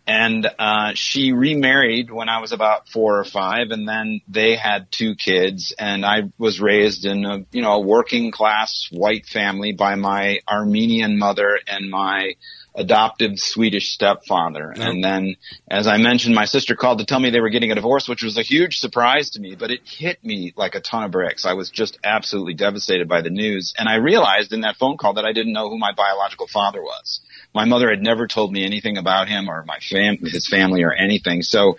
And 0.08 0.48
uh, 0.60 0.92
she 0.94 1.32
remarried 1.32 2.12
when 2.12 2.30
I 2.30 2.40
was 2.40 2.52
about 2.52 2.90
four 2.90 3.20
or 3.20 3.24
five, 3.24 3.72
and 3.72 3.88
then 3.88 4.22
they 4.28 4.56
had 4.56 4.92
two 4.92 5.16
kids. 5.16 5.74
And 5.78 6.06
I 6.06 6.32
was 6.38 6.60
raised 6.60 7.06
in 7.06 7.26
a 7.26 7.46
you 7.52 7.62
know 7.62 7.74
a 7.74 7.80
working 7.80 8.32
class 8.32 8.88
white 8.92 9.26
family 9.26 9.72
by 9.72 9.96
my 9.96 10.40
Armenian 10.48 11.18
mother 11.18 11.60
and 11.68 11.90
my 11.90 12.36
adoptive 12.76 13.40
Swedish 13.40 13.94
stepfather. 13.94 14.74
And 14.76 15.04
then, 15.04 15.36
as 15.70 15.88
I 15.88 15.98
mentioned, 15.98 16.36
my 16.36 16.46
sister 16.46 16.76
called 16.76 17.00
to 17.00 17.06
tell 17.06 17.20
me 17.20 17.30
they 17.30 17.40
were 17.40 17.50
getting 17.50 17.72
a 17.72 17.76
divorce, 17.76 18.08
which 18.08 18.22
was 18.22 18.38
a 18.38 18.42
huge 18.42 18.80
surprise 18.80 19.32
to 19.32 19.40
me, 19.40 19.56
but 19.56 19.72
it 19.72 19.82
hit 19.86 20.24
me 20.24 20.54
like 20.56 20.76
a 20.76 20.82
ton 20.82 21.04
of 21.04 21.12
bricks. 21.12 21.46
I 21.46 21.54
was 21.54 21.70
just 21.70 21.98
absolutely 22.04 22.54
devastated 22.54 23.08
by 23.08 23.22
the 23.22 23.30
news. 23.30 23.74
And 23.78 23.88
I 23.88 23.96
realized 23.96 24.52
in 24.52 24.62
that 24.62 24.76
phone 24.76 24.98
call 24.98 25.14
that 25.14 25.26
I 25.26 25.32
didn't 25.32 25.54
know 25.54 25.70
who 25.70 25.78
my 25.78 25.94
biological 25.94 26.48
father 26.48 26.82
was. 26.82 27.22
My 27.56 27.66
mother 27.66 27.90
had 27.90 28.02
never 28.02 28.28
told 28.28 28.52
me 28.52 28.66
anything 28.66 28.98
about 28.98 29.30
him 29.30 29.50
or 29.50 29.64
my 29.66 29.80
fam- 29.80 30.18
his 30.18 30.48
family 30.48 30.84
or 30.84 30.94
anything. 30.94 31.42
So 31.42 31.78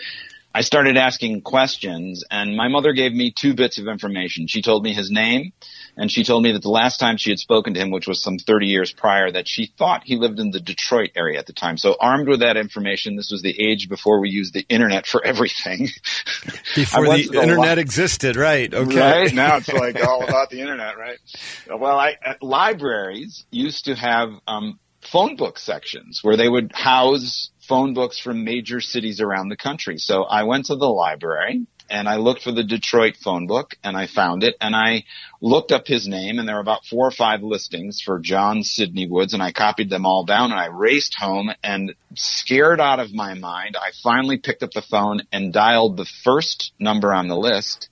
I 0.56 0.62
started 0.62 0.96
asking 0.96 1.42
questions 1.42 2.24
and 2.30 2.56
my 2.56 2.68
mother 2.68 2.94
gave 2.94 3.12
me 3.12 3.30
two 3.30 3.52
bits 3.52 3.78
of 3.78 3.88
information. 3.88 4.46
She 4.46 4.62
told 4.62 4.82
me 4.82 4.94
his 4.94 5.10
name 5.10 5.52
and 5.98 6.10
she 6.10 6.24
told 6.24 6.42
me 6.42 6.52
that 6.52 6.62
the 6.62 6.70
last 6.70 6.98
time 6.98 7.18
she 7.18 7.28
had 7.28 7.38
spoken 7.38 7.74
to 7.74 7.80
him, 7.80 7.90
which 7.90 8.06
was 8.06 8.22
some 8.22 8.38
30 8.38 8.68
years 8.68 8.90
prior, 8.90 9.30
that 9.30 9.46
she 9.46 9.66
thought 9.66 10.04
he 10.06 10.16
lived 10.16 10.40
in 10.40 10.52
the 10.52 10.60
Detroit 10.60 11.10
area 11.14 11.38
at 11.38 11.44
the 11.44 11.52
time. 11.52 11.76
So 11.76 11.94
armed 12.00 12.26
with 12.26 12.40
that 12.40 12.56
information, 12.56 13.16
this 13.16 13.30
was 13.30 13.42
the 13.42 13.54
age 13.54 13.90
before 13.90 14.18
we 14.18 14.30
used 14.30 14.54
the 14.54 14.64
internet 14.66 15.06
for 15.06 15.22
everything. 15.22 15.88
Before 16.74 17.04
the, 17.04 17.30
internet 17.34 17.76
existed, 17.76 18.36
right? 18.36 18.72
Okay. 18.72 18.98
Right 18.98 19.34
now 19.34 19.58
it's 19.58 19.68
like 19.68 20.02
all 20.06 20.24
about 20.24 20.48
the 20.48 20.60
internet, 20.60 20.96
right? 20.96 21.18
Well, 21.68 21.98
I, 21.98 22.16
libraries 22.40 23.44
used 23.50 23.86
to 23.86 23.94
have 23.94 24.30
um, 24.46 24.78
phone 25.10 25.36
book 25.36 25.58
sections 25.58 26.20
where 26.22 26.36
they 26.36 26.48
would 26.48 26.72
house 26.74 27.50
phone 27.60 27.94
books 27.94 28.18
from 28.18 28.44
major 28.44 28.80
cities 28.80 29.20
around 29.20 29.48
the 29.48 29.56
country. 29.56 29.98
So 29.98 30.22
I 30.24 30.44
went 30.44 30.66
to 30.66 30.76
the 30.76 30.88
library 30.88 31.66
and 31.88 32.08
I 32.08 32.16
looked 32.16 32.42
for 32.42 32.52
the 32.52 32.64
Detroit 32.64 33.16
phone 33.16 33.46
book 33.46 33.76
and 33.82 33.96
I 33.96 34.06
found 34.06 34.42
it 34.42 34.56
and 34.60 34.74
I 34.74 35.04
looked 35.40 35.72
up 35.72 35.86
his 35.86 36.06
name 36.06 36.38
and 36.38 36.48
there 36.48 36.56
were 36.56 36.60
about 36.60 36.84
four 36.84 37.06
or 37.06 37.12
five 37.12 37.42
listings 37.42 38.00
for 38.00 38.18
John 38.18 38.62
Sidney 38.62 39.06
Woods 39.06 39.34
and 39.34 39.42
I 39.42 39.52
copied 39.52 39.90
them 39.90 40.06
all 40.06 40.24
down 40.24 40.50
and 40.50 40.60
I 40.60 40.66
raced 40.66 41.14
home 41.18 41.50
and 41.62 41.94
scared 42.14 42.80
out 42.80 43.00
of 43.00 43.14
my 43.14 43.34
mind, 43.34 43.76
I 43.76 43.90
finally 44.02 44.38
picked 44.38 44.62
up 44.62 44.72
the 44.72 44.82
phone 44.82 45.22
and 45.32 45.52
dialed 45.52 45.96
the 45.96 46.06
first 46.24 46.72
number 46.78 47.12
on 47.12 47.28
the 47.28 47.36
list 47.36 47.88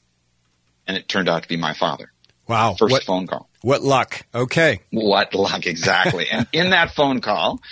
and 0.86 0.96
it 0.96 1.08
turned 1.08 1.28
out 1.28 1.42
to 1.42 1.48
be 1.48 1.56
my 1.56 1.74
father. 1.74 2.10
Wow. 2.48 2.74
First 2.78 2.92
what, 2.92 3.02
phone 3.04 3.26
call. 3.26 3.48
What 3.64 3.82
luck. 3.82 4.26
Okay. 4.34 4.80
What 4.90 5.34
luck, 5.34 5.66
exactly. 5.66 6.28
and 6.30 6.46
in 6.52 6.70
that 6.70 6.90
phone 6.90 7.22
call, 7.22 7.62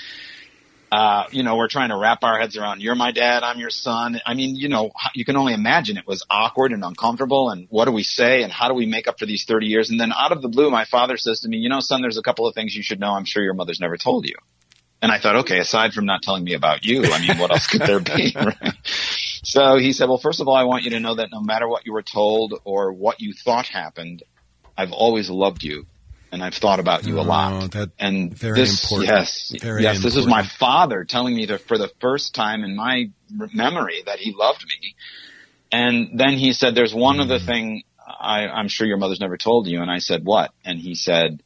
uh, 0.91 1.25
you 1.33 1.43
know, 1.43 1.57
we're 1.57 1.69
trying 1.69 1.91
to 1.91 1.99
wrap 1.99 2.25
our 2.25 2.41
heads 2.41 2.57
around, 2.57 2.81
you're 2.81 2.95
my 2.95 3.13
dad, 3.13 3.43
I'm 3.43 3.59
your 3.59 3.69
son. 3.69 4.19
I 4.25 4.33
mean, 4.33 4.57
you 4.57 4.71
know, 4.71 4.93
you 5.15 5.27
can 5.27 5.37
only 5.37 5.53
imagine 5.53 5.99
it 5.99 6.07
was 6.07 6.25
awkward 6.31 6.73
and 6.73 6.83
uncomfortable 6.83 7.51
and 7.51 7.67
what 7.69 7.85
do 7.85 7.93
we 7.93 8.05
say 8.05 8.43
and 8.43 8.51
how 8.51 8.69
do 8.69 8.75
we 8.75 8.87
make 8.87 9.07
up 9.07 9.19
for 9.19 9.27
these 9.27 9.45
30 9.45 9.67
years? 9.67 9.91
And 9.91 10.01
then 10.01 10.15
out 10.15 10.33
of 10.33 10.41
the 10.41 10.49
blue, 10.49 10.71
my 10.71 10.87
father 10.87 11.19
says 11.19 11.41
to 11.41 11.49
me, 11.51 11.59
you 11.59 11.69
know, 11.69 11.81
son, 11.81 12.01
there's 12.01 12.17
a 12.17 12.23
couple 12.23 12.47
of 12.47 12.55
things 12.55 12.75
you 12.75 12.83
should 12.83 12.99
know. 12.99 13.13
I'm 13.13 13.27
sure 13.27 13.45
your 13.45 13.53
mother's 13.53 13.79
never 13.79 13.99
told 13.99 14.27
you. 14.27 14.37
And 15.03 15.13
I 15.13 15.19
thought, 15.19 15.37
okay, 15.41 15.59
aside 15.59 15.93
from 15.93 16.07
not 16.07 16.23
telling 16.23 16.45
me 16.45 16.55
about 16.55 16.87
you, 16.87 17.05
I 17.05 17.21
mean, 17.21 17.37
what 17.37 17.51
else 17.51 17.67
could 17.67 17.83
there 17.83 18.01
be? 18.01 18.35
So 19.45 19.77
he 19.77 19.93
said, 19.93 20.09
well, 20.09 20.19
first 20.19 20.41
of 20.41 20.47
all, 20.47 20.55
I 20.55 20.65
want 20.65 20.85
you 20.85 20.91
to 20.91 21.01
know 21.01 21.17
that 21.17 21.31
no 21.33 21.41
matter 21.41 21.69
what 21.69 21.85
you 21.85 21.93
were 21.93 22.03
told 22.03 22.55
or 22.65 22.93
what 22.93 23.21
you 23.21 23.35
thought 23.35 23.67
happened, 23.67 24.23
I've 24.77 24.93
always 24.93 25.31
loved 25.31 25.63
you 25.63 25.87
and 26.33 26.43
I've 26.43 26.55
thought 26.55 26.81
about 26.81 27.05
you 27.05 27.21
a 27.21 27.23
lot. 27.23 27.75
Oh, 27.77 27.87
and 27.99 28.33
very 28.37 28.59
this, 28.59 28.83
important. 28.83 29.11
yes, 29.11 29.55
very 29.61 29.83
yes, 29.83 29.97
important. 29.97 30.15
this 30.15 30.17
is 30.17 30.27
my 30.27 30.45
father 30.59 31.05
telling 31.05 31.37
me 31.37 31.47
that 31.47 31.61
for 31.61 31.77
the 31.77 31.91
first 32.01 32.35
time 32.35 32.65
in 32.65 32.75
my 32.75 33.11
memory 33.31 34.03
that 34.07 34.19
he 34.19 34.33
loved 34.35 34.65
me. 34.67 34.97
And 35.71 36.19
then 36.19 36.31
he 36.31 36.55
said, 36.55 36.75
"There's 36.75 36.95
one 36.95 37.19
mm. 37.19 37.23
other 37.23 37.39
thing 37.39 37.83
I, 38.07 38.47
I'm 38.47 38.69
sure 38.69 38.87
your 38.87 38.97
mother's 38.97 39.21
never 39.21 39.37
told 39.37 39.67
you." 39.67 39.83
And 39.83 39.91
I 39.91 39.99
said, 39.99 40.25
"What?" 40.25 40.53
And 40.65 40.79
he 40.79 40.95
said, 40.95 41.43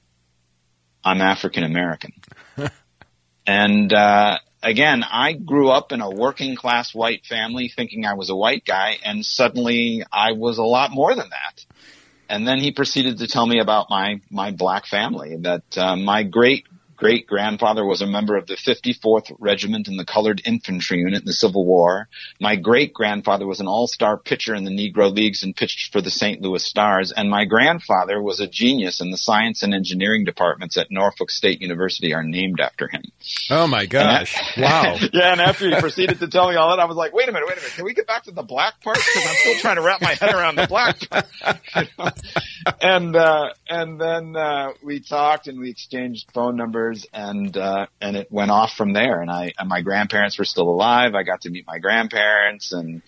"I'm 1.04 1.20
African 1.20 1.64
American." 1.64 2.12
and 3.46 3.92
uh, 3.92 4.38
again, 4.62 5.02
I 5.02 5.32
grew 5.32 5.68
up 5.68 5.90
in 5.90 6.00
a 6.00 6.10
working 6.10 6.54
class 6.54 6.94
white 6.94 7.24
family, 7.26 7.72
thinking 7.74 8.06
I 8.06 8.14
was 8.14 8.30
a 8.30 8.36
white 8.36 8.64
guy, 8.64 8.98
and 9.04 9.24
suddenly 9.24 10.04
I 10.12 10.32
was 10.32 10.58
a 10.58 10.64
lot 10.64 10.92
more 10.92 11.14
than 11.14 11.28
that. 11.30 11.64
And 12.28 12.46
then 12.46 12.58
he 12.58 12.72
proceeded 12.72 13.18
to 13.18 13.26
tell 13.26 13.46
me 13.46 13.60
about 13.60 13.88
my, 13.90 14.20
my 14.30 14.50
black 14.50 14.86
family, 14.86 15.36
that 15.40 15.78
uh, 15.78 15.96
my 15.96 16.22
great 16.22 16.66
great 16.96 17.26
grandfather 17.26 17.85
was 17.85 18.00
a 18.00 18.06
member 18.06 18.37
of 18.37 18.46
the 18.46 18.56
54th 18.56 19.35
Regiment 19.38 19.88
in 19.88 19.96
the 19.96 20.04
Colored 20.04 20.42
Infantry 20.44 20.98
Unit 20.98 21.20
in 21.20 21.26
the 21.26 21.32
Civil 21.32 21.64
War. 21.64 22.09
My 22.40 22.56
great 22.56 22.92
grandfather 22.92 23.46
was 23.46 23.61
an 23.61 23.66
all-star 23.66 24.16
pitcher 24.16 24.54
in 24.54 24.64
the 24.64 24.70
Negro 24.70 25.14
Leagues 25.14 25.42
and 25.42 25.54
pitched 25.54 25.92
for 25.92 26.00
the 26.00 26.11
St. 26.11 26.40
Louis 26.40 26.64
Stars. 26.64 27.12
And 27.12 27.30
my 27.30 27.44
grandfather 27.44 28.22
was 28.22 28.40
a 28.40 28.46
genius 28.46 29.00
in 29.00 29.11
the 29.11 29.16
science 29.16 29.62
and 29.62 29.74
engineering 29.74 30.24
departments 30.24 30.76
at 30.76 30.90
Norfolk 30.90 31.30
State 31.30 31.61
University 31.61 32.14
are 32.14 32.22
named 32.22 32.61
after 32.61 32.88
him. 32.88 33.02
Oh 33.50 33.66
my 33.66 33.87
gosh. 33.87 34.35
wow. 34.56 34.96
yeah. 35.12 35.32
And 35.32 35.40
after 35.40 35.68
he 35.68 35.78
proceeded 35.78 36.20
to 36.20 36.28
tell 36.28 36.48
me 36.48 36.56
all 36.56 36.70
that, 36.70 36.80
I 36.80 36.87
was 36.87 36.96
like, 36.96 37.12
wait 37.12 37.28
a 37.28 37.32
minute, 37.32 37.46
wait 37.46 37.59
a 37.59 37.61
minute. 37.61 37.74
Can 37.74 37.85
we 37.85 37.94
get 37.94 38.06
back 38.06 38.24
to 38.24 38.32
the 38.32 38.42
black 38.42 38.80
part? 38.80 38.96
Cause 38.96 39.26
I'm 39.28 39.37
still 39.37 39.54
trying 39.56 39.76
to 39.76 39.82
wrap 39.82 40.00
my 40.00 40.14
head 40.14 40.35
around 40.35 40.56
the 40.56 40.66
black 40.66 40.98
part. 41.11 42.18
and, 42.80 43.14
uh, 43.14 43.50
and 43.68 44.00
then, 44.00 44.35
uh, 44.35 44.72
we 44.82 45.00
talked 45.00 45.46
and 45.46 45.59
we 45.59 45.70
exchanged 45.70 46.30
phone 46.32 46.56
numbers 46.56 46.86
years 46.87 47.07
and 47.12 47.57
uh 47.57 47.87
and 48.01 48.16
it 48.16 48.31
went 48.31 48.51
off 48.51 48.72
from 48.75 48.92
there 48.92 49.20
and 49.20 49.31
I 49.31 49.53
and 49.59 49.68
my 49.68 49.81
grandparents 49.81 50.38
were 50.38 50.44
still 50.44 50.68
alive. 50.68 51.14
I 51.14 51.22
got 51.22 51.42
to 51.42 51.51
meet 51.51 51.66
my 51.66 51.79
grandparents 51.79 52.72
and 52.72 53.03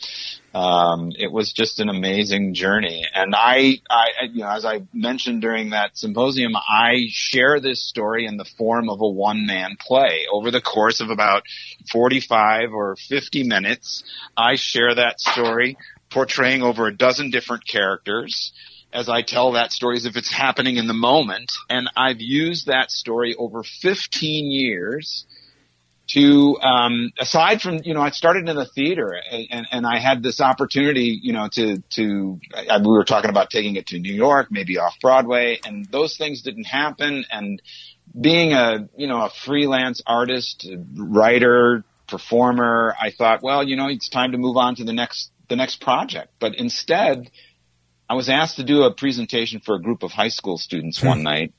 um 0.55 1.13
it 1.17 1.31
was 1.31 1.53
just 1.53 1.81
an 1.81 1.89
amazing 1.89 2.55
journey. 2.55 3.05
And 3.15 3.35
I 3.37 3.81
I 3.91 4.07
you 4.33 4.41
know 4.41 4.51
as 4.51 4.65
I 4.65 4.83
mentioned 4.93 5.43
during 5.43 5.71
that 5.71 5.97
symposium, 5.97 6.55
I 6.57 7.07
share 7.09 7.61
this 7.61 7.87
story 7.87 8.27
in 8.27 8.37
the 8.37 8.47
form 8.57 8.89
of 8.89 9.01
a 9.01 9.09
one 9.09 9.47
man 9.47 9.77
play 9.81 10.27
over 10.33 10.51
the 10.51 10.61
course 10.61 11.01
of 11.01 11.11
about 11.11 11.43
45 11.91 12.73
or 12.73 12.97
50 12.97 13.45
minutes. 13.45 14.03
I 14.37 14.57
share 14.57 14.95
that 14.95 15.21
story 15.21 15.77
portraying 16.11 16.63
over 16.63 16.87
a 16.87 16.97
dozen 16.97 17.31
different 17.31 17.67
characters 17.67 18.53
as 18.93 19.09
I 19.09 19.23
tell 19.23 19.53
that 19.53 19.73
story 19.73 19.97
as 19.97 20.07
if 20.07 20.17
it's 20.17 20.33
happening 20.33 20.77
in 20.77 20.87
the 20.87 20.95
moment. 20.95 21.53
And 21.69 21.91
I've 21.97 22.21
used 22.21 22.67
that 22.67 22.91
story 22.91 23.35
over 23.37 23.63
15 23.63 24.51
years 24.51 25.27
to, 26.09 26.57
um, 26.63 27.13
aside 27.21 27.61
from, 27.61 27.81
you 27.85 27.93
know, 27.93 28.01
I 28.01 28.11
started 28.11 28.49
in 28.49 28.57
the 28.57 28.65
theater 28.65 29.15
and, 29.31 29.67
and 29.71 29.87
I 29.87 29.99
had 29.99 30.23
this 30.23 30.41
opportunity, 30.41 31.19
you 31.23 31.35
know, 31.35 31.49
to, 31.53 31.83
to, 31.97 32.41
I, 32.55 32.79
we 32.79 32.89
were 32.89 33.05
talking 33.05 33.29
about 33.29 33.51
taking 33.51 33.77
it 33.77 33.89
to 33.89 33.99
New 33.99 34.15
York, 34.15 34.49
maybe 34.51 34.79
off 34.79 34.95
Broadway 35.03 35.61
and 35.65 35.85
those 35.87 36.17
things 36.17 36.41
didn't 36.41 36.65
happen. 36.65 37.27
And 37.31 37.61
being 38.19 38.55
a, 38.55 38.89
you 38.97 39.07
know, 39.07 39.23
a 39.27 39.31
freelance 39.45 40.01
artist, 40.07 40.67
writer, 40.97 41.85
performer, 42.07 42.97
I 42.99 43.11
thought, 43.11 43.43
well, 43.43 43.63
you 43.63 43.77
know, 43.77 43.89
it's 43.89 44.09
time 44.09 44.33
to 44.33 44.39
move 44.39 44.57
on 44.57 44.77
to 44.77 44.85
the 44.85 44.95
next, 44.95 45.31
the 45.51 45.57
next 45.57 45.83
project. 45.83 46.33
But 46.41 46.55
instead, 46.55 47.31
I 48.09 48.15
was 48.15 48.29
asked 48.29 48.57
to 48.57 48.65
do 48.65 48.85
a 48.85 48.93
presentation 48.93 49.61
for 49.61 49.75
a 49.75 49.83
group 49.83 50.03
of 50.03 50.13
high 50.13 50.29
school 50.29 50.57
students 50.57 51.03
one 51.03 51.19
hmm. 51.19 51.25
night. 51.25 51.55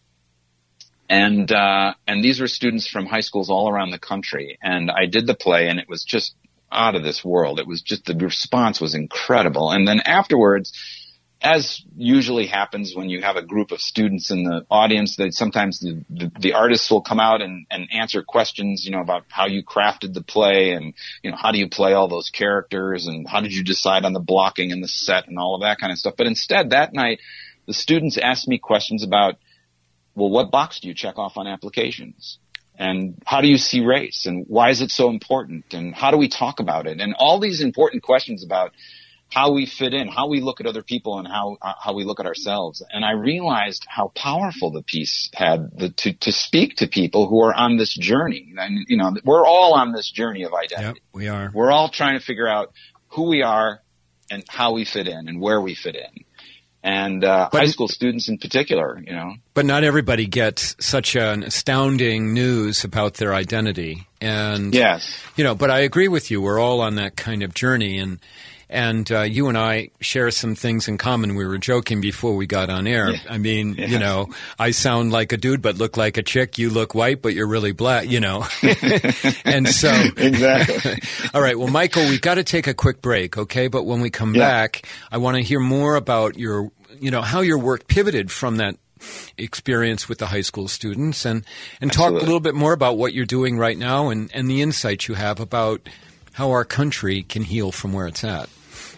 And, 1.07 1.51
uh, 1.51 1.93
and 2.07 2.23
these 2.23 2.39
were 2.39 2.47
students 2.47 2.87
from 2.87 3.07
high 3.07 3.21
schools 3.21 3.49
all 3.49 3.69
around 3.69 3.91
the 3.91 3.99
country. 3.99 4.57
And 4.61 4.91
I 4.91 5.07
did 5.07 5.25
the 5.25 5.33
play 5.33 5.67
and 5.67 5.79
it 5.79 5.89
was 5.89 6.03
just 6.03 6.35
out 6.71 6.95
of 6.95 7.03
this 7.03 7.25
world. 7.25 7.59
It 7.59 7.67
was 7.67 7.81
just, 7.81 8.05
the 8.05 8.15
response 8.15 8.79
was 8.79 8.93
incredible. 8.93 9.71
And 9.71 9.87
then 9.87 10.01
afterwards, 10.01 10.71
as 11.41 11.81
usually 11.95 12.47
happens 12.47 12.93
when 12.93 13.09
you 13.09 13.21
have 13.21 13.37
a 13.37 13.41
group 13.41 13.71
of 13.71 13.79
students 13.79 14.29
in 14.29 14.43
the 14.43 14.65
audience, 14.69 15.15
that 15.15 15.33
sometimes 15.33 15.79
the, 15.79 16.03
the, 16.09 16.31
the, 16.37 16.53
artists 16.53 16.91
will 16.91 17.01
come 17.01 17.19
out 17.19 17.41
and, 17.41 17.65
and 17.71 17.87
answer 17.93 18.23
questions, 18.23 18.85
you 18.85 18.91
know, 18.91 18.99
about 18.99 19.23
how 19.29 19.47
you 19.47 19.63
crafted 19.63 20.13
the 20.13 20.21
play 20.21 20.71
and, 20.71 20.93
you 21.23 21.31
know, 21.31 21.37
how 21.37 21.51
do 21.51 21.57
you 21.57 21.69
play 21.69 21.93
all 21.93 22.09
those 22.09 22.29
characters 22.29 23.07
and 23.07 23.25
how 23.25 23.39
did 23.39 23.53
you 23.53 23.63
decide 23.63 24.03
on 24.03 24.11
the 24.11 24.19
blocking 24.19 24.73
and 24.73 24.83
the 24.83 24.87
set 24.87 25.29
and 25.29 25.39
all 25.39 25.55
of 25.55 25.61
that 25.61 25.79
kind 25.79 25.93
of 25.93 25.97
stuff. 25.97 26.15
But 26.17 26.27
instead 26.27 26.71
that 26.71 26.93
night, 26.93 27.19
the 27.67 27.73
students 27.73 28.17
asked 28.17 28.47
me 28.47 28.57
questions 28.57 29.03
about, 29.03 29.35
well, 30.15 30.29
what 30.29 30.51
box 30.51 30.81
do 30.81 30.89
you 30.89 30.93
check 30.93 31.17
off 31.17 31.37
on 31.37 31.47
applications? 31.47 32.37
And 32.77 33.21
how 33.25 33.39
do 33.39 33.47
you 33.47 33.57
see 33.57 33.79
race? 33.79 34.25
And 34.25 34.45
why 34.47 34.71
is 34.71 34.81
it 34.81 34.91
so 34.91 35.09
important? 35.09 35.73
And 35.73 35.95
how 35.95 36.11
do 36.11 36.17
we 36.17 36.27
talk 36.27 36.59
about 36.59 36.85
it? 36.85 36.99
And 36.99 37.13
all 37.17 37.39
these 37.39 37.61
important 37.61 38.03
questions 38.03 38.43
about 38.43 38.73
how 39.31 39.51
we 39.51 39.65
fit 39.65 39.93
in, 39.93 40.07
how 40.07 40.27
we 40.27 40.41
look 40.41 40.59
at 40.59 40.65
other 40.65 40.81
people, 40.81 41.19
and 41.19 41.27
how 41.27 41.57
uh, 41.61 41.73
how 41.79 41.93
we 41.93 42.03
look 42.03 42.19
at 42.19 42.25
ourselves. 42.25 42.83
And 42.91 43.05
I 43.05 43.11
realized 43.11 43.85
how 43.87 44.11
powerful 44.15 44.71
the 44.71 44.81
piece 44.81 45.29
had 45.33 45.69
the, 45.77 45.89
to 45.89 46.13
to 46.13 46.31
speak 46.31 46.77
to 46.77 46.87
people 46.87 47.27
who 47.27 47.41
are 47.43 47.53
on 47.53 47.77
this 47.77 47.93
journey. 47.93 48.53
And 48.57 48.85
you 48.87 48.97
know, 48.97 49.13
we're 49.23 49.45
all 49.45 49.73
on 49.75 49.91
this 49.91 50.09
journey 50.09 50.43
of 50.43 50.53
identity. 50.53 50.83
Yep, 50.83 50.95
we 51.13 51.27
are. 51.27 51.51
We're 51.53 51.71
all 51.71 51.89
trying 51.89 52.17
to 52.19 52.25
figure 52.25 52.47
out 52.47 52.73
who 53.09 53.29
we 53.29 53.43
are 53.43 53.81
and 54.31 54.43
how 54.47 54.73
we 54.73 54.85
fit 54.85 55.07
in 55.07 55.27
and 55.27 55.39
where 55.39 55.61
we 55.61 55.75
fit 55.75 55.95
in. 55.95 56.25
and 56.83 57.23
uh, 57.23 57.49
high 57.51 57.65
school 57.65 57.87
students 57.87 58.29
in 58.29 58.37
particular. 58.37 58.99
You 59.05 59.13
know, 59.13 59.33
but 59.53 59.65
not 59.65 59.83
everybody 59.83 60.27
gets 60.27 60.75
such 60.79 61.15
an 61.15 61.43
astounding 61.43 62.33
news 62.33 62.83
about 62.83 63.15
their 63.15 63.33
identity. 63.33 64.07
And 64.21 64.73
yes, 64.73 65.19
you 65.35 65.43
know, 65.43 65.55
but 65.55 65.69
I 65.69 65.79
agree 65.79 66.07
with 66.07 66.31
you. 66.31 66.41
We're 66.41 66.59
all 66.59 66.81
on 66.81 66.95
that 66.95 67.15
kind 67.15 67.43
of 67.43 67.53
journey, 67.53 67.97
and 67.97 68.19
and 68.69 69.11
uh, 69.11 69.21
you 69.21 69.47
and 69.47 69.57
I 69.57 69.89
share 69.99 70.29
some 70.29 70.53
things 70.53 70.87
in 70.87 70.97
common. 70.99 71.35
We 71.35 71.45
were 71.45 71.57
joking 71.57 72.01
before 72.01 72.35
we 72.35 72.45
got 72.45 72.69
on 72.69 72.85
air. 72.85 73.11
Yeah. 73.11 73.19
I 73.27 73.37
mean, 73.39 73.73
yeah. 73.77 73.87
you 73.87 73.99
know, 73.99 74.29
I 74.59 74.71
sound 74.71 75.11
like 75.11 75.31
a 75.31 75.37
dude 75.37 75.61
but 75.61 75.77
look 75.77 75.97
like 75.97 76.17
a 76.17 76.23
chick. 76.23 76.57
You 76.57 76.69
look 76.69 76.93
white 76.93 77.21
but 77.21 77.33
you're 77.33 77.47
really 77.47 77.71
black. 77.71 78.07
You 78.07 78.19
know, 78.19 78.45
and 79.45 79.67
so 79.67 79.89
exactly. 80.17 80.99
all 81.33 81.41
right. 81.41 81.57
Well, 81.57 81.67
Michael, 81.67 82.07
we've 82.07 82.21
got 82.21 82.35
to 82.35 82.43
take 82.43 82.67
a 82.67 82.73
quick 82.73 83.01
break, 83.01 83.37
okay? 83.37 83.67
But 83.67 83.85
when 83.85 84.01
we 84.01 84.09
come 84.11 84.35
yeah. 84.35 84.41
back, 84.41 84.87
I 85.11 85.17
want 85.17 85.37
to 85.37 85.43
hear 85.43 85.59
more 85.59 85.95
about 85.95 86.37
your, 86.37 86.71
you 86.99 87.09
know, 87.09 87.21
how 87.21 87.41
your 87.41 87.57
work 87.57 87.87
pivoted 87.87 88.31
from 88.31 88.57
that 88.57 88.77
experience 89.37 90.09
with 90.09 90.17
the 90.17 90.27
high 90.27 90.41
school 90.41 90.67
students 90.67 91.25
and, 91.25 91.45
and 91.79 91.91
talk 91.91 92.11
a 92.11 92.15
little 92.15 92.41
bit 92.41 92.53
more 92.53 92.73
about 92.73 92.97
what 92.97 93.13
you're 93.13 93.25
doing 93.25 93.57
right 93.57 93.77
now 93.77 94.09
and, 94.09 94.29
and 94.33 94.49
the 94.49 94.61
insights 94.61 95.07
you 95.07 95.15
have 95.15 95.39
about 95.39 95.87
how 96.33 96.51
our 96.51 96.65
country 96.65 97.23
can 97.23 97.43
heal 97.43 97.71
from 97.71 97.93
where 97.93 98.07
it's 98.07 98.23
at. 98.23 98.49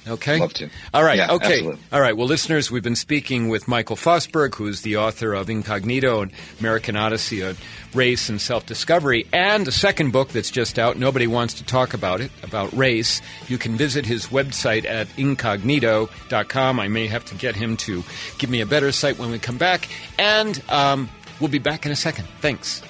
Okay. 0.08 0.40
Love 0.40 0.54
to. 0.56 0.70
All 0.94 1.04
right. 1.04 1.18
Yeah, 1.18 1.34
okay. 1.34 1.58
Absolutely. 1.58 1.82
All 1.92 2.02
right. 2.02 2.18
Well, 2.18 2.28
listeners, 2.28 2.72
we've 2.72 2.82
been 2.84 2.96
speaking 2.96 3.50
with 3.50 3.68
Michael 3.68 3.96
Fosberg, 3.96 4.56
who 4.56 4.68
is 4.68 4.82
the 4.82 4.98
author 4.98 5.34
of 5.34 5.50
Incognito 5.50 6.22
and 6.22 6.32
American 6.60 6.96
Odyssey, 6.96 7.42
a 7.42 7.56
race 7.94 8.28
and 8.28 8.42
self-discovery, 8.42 9.28
and 9.32 9.68
a 9.68 9.72
second 9.72 10.12
book 10.12 10.30
that's 10.30 10.50
just 10.50 10.80
out. 10.80 10.98
Nobody 10.98 11.28
wants 11.28 11.54
to 11.56 11.64
talk 11.64 11.94
about 11.94 12.20
it, 12.20 12.32
about 12.42 12.74
race. 12.74 13.22
You 13.48 13.60
can 13.60 13.78
visit 13.78 14.06
his 14.06 14.28
website 14.28 14.86
at 14.86 15.08
incognito.com. 15.18 16.80
I 16.80 16.88
may 16.88 17.08
have 17.08 17.26
to 17.26 17.36
get 17.36 17.56
him 17.56 17.78
to 17.78 18.04
give 18.40 18.50
me 18.50 18.62
a 18.62 18.66
better 18.66 18.92
site 18.92 19.20
when 19.20 19.30
we 19.30 19.38
come 19.38 19.58
back. 19.58 19.88
And 20.18 20.62
um, 20.70 21.10
we'll 21.40 21.50
be 21.50 21.60
back 21.60 21.86
in 21.86 21.92
a 21.92 21.96
second. 21.96 22.28
Thanks. 22.40 22.82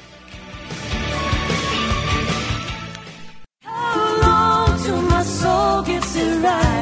gets 5.84 6.16
it 6.16 6.44
right. 6.44 6.81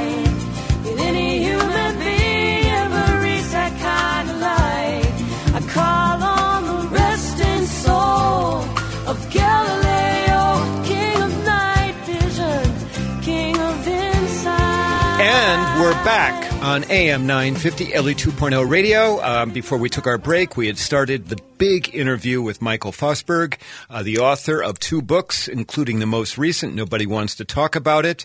Back 16.05 16.53
on 16.63 16.85
AM 16.85 17.27
950 17.27 17.93
Ellie 17.93 18.15
2.0 18.15 18.69
radio. 18.69 19.21
Um, 19.21 19.51
before 19.51 19.77
we 19.77 19.89
took 19.89 20.07
our 20.07 20.17
break, 20.17 20.55
we 20.55 20.67
had 20.67 20.77
started 20.77 21.27
the 21.27 21.37
big 21.57 21.93
interview 21.93 22.41
with 22.41 22.61
Michael 22.61 22.93
Fosberg, 22.93 23.57
uh, 23.89 24.01
the 24.01 24.19
author 24.19 24.63
of 24.63 24.79
two 24.79 25.01
books, 25.01 25.49
including 25.49 25.99
the 25.99 26.05
most 26.05 26.37
recent, 26.37 26.73
Nobody 26.73 27.05
Wants 27.05 27.35
to 27.35 27.43
Talk 27.43 27.75
About 27.75 28.05
It. 28.05 28.23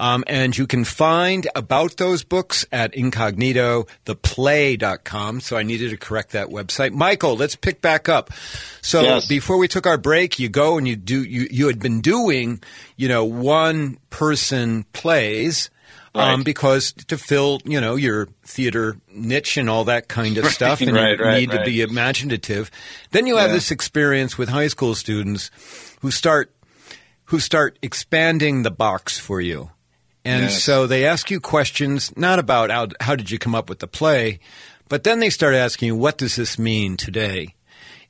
Um, 0.00 0.24
and 0.26 0.58
you 0.58 0.66
can 0.66 0.82
find 0.84 1.46
about 1.54 1.96
those 1.96 2.24
books 2.24 2.66
at 2.72 2.92
incognitotheplay.com. 2.92 5.40
So 5.40 5.56
I 5.56 5.62
needed 5.62 5.90
to 5.90 5.96
correct 5.96 6.32
that 6.32 6.48
website. 6.48 6.90
Michael, 6.90 7.36
let's 7.36 7.54
pick 7.54 7.80
back 7.80 8.08
up. 8.08 8.32
So 8.80 9.00
yes. 9.00 9.28
before 9.28 9.58
we 9.58 9.68
took 9.68 9.86
our 9.86 9.96
break, 9.96 10.40
you 10.40 10.48
go 10.48 10.76
and 10.76 10.88
you 10.88 10.96
do, 10.96 11.22
you, 11.22 11.46
you 11.50 11.68
had 11.68 11.78
been 11.78 12.00
doing, 12.00 12.64
you 12.96 13.06
know, 13.06 13.24
one 13.24 13.98
person 14.10 14.86
plays 14.92 15.70
right. 16.14 16.32
um, 16.32 16.42
because 16.42 16.92
to 16.92 17.18
fill 17.18 17.60
you 17.64 17.80
know 17.80 17.96
your 17.96 18.28
theater 18.44 18.96
niche 19.12 19.56
and 19.56 19.68
all 19.68 19.84
that 19.84 20.08
kind 20.08 20.38
of 20.38 20.46
stuff, 20.52 20.80
and 20.80 20.92
right, 20.92 21.18
you 21.18 21.24
right, 21.24 21.40
need 21.40 21.50
to 21.50 21.64
be 21.64 21.80
imaginative. 21.80 22.70
Then 23.10 23.26
you 23.26 23.36
have 23.36 23.50
yeah. 23.50 23.54
this 23.54 23.70
experience 23.70 24.36
with 24.36 24.48
high 24.48 24.68
school 24.68 24.94
students 24.94 25.50
who 26.00 26.10
start 26.10 26.54
who 27.26 27.40
start 27.40 27.78
expanding 27.82 28.62
the 28.62 28.70
box 28.70 29.18
for 29.18 29.40
you. 29.40 29.70
And 30.24 30.44
yes. 30.44 30.62
so 30.62 30.86
they 30.86 31.04
ask 31.04 31.30
you 31.30 31.40
questions 31.40 32.16
not 32.16 32.38
about 32.38 32.70
how, 32.70 32.88
how 33.00 33.16
did 33.16 33.30
you 33.30 33.38
come 33.38 33.54
up 33.54 33.68
with 33.68 33.80
the 33.80 33.88
play, 33.88 34.38
but 34.88 35.02
then 35.02 35.18
they 35.18 35.30
start 35.30 35.54
asking 35.54 35.86
you, 35.86 35.96
what 35.96 36.18
does 36.18 36.36
this 36.36 36.58
mean 36.58 36.96
today 36.96 37.54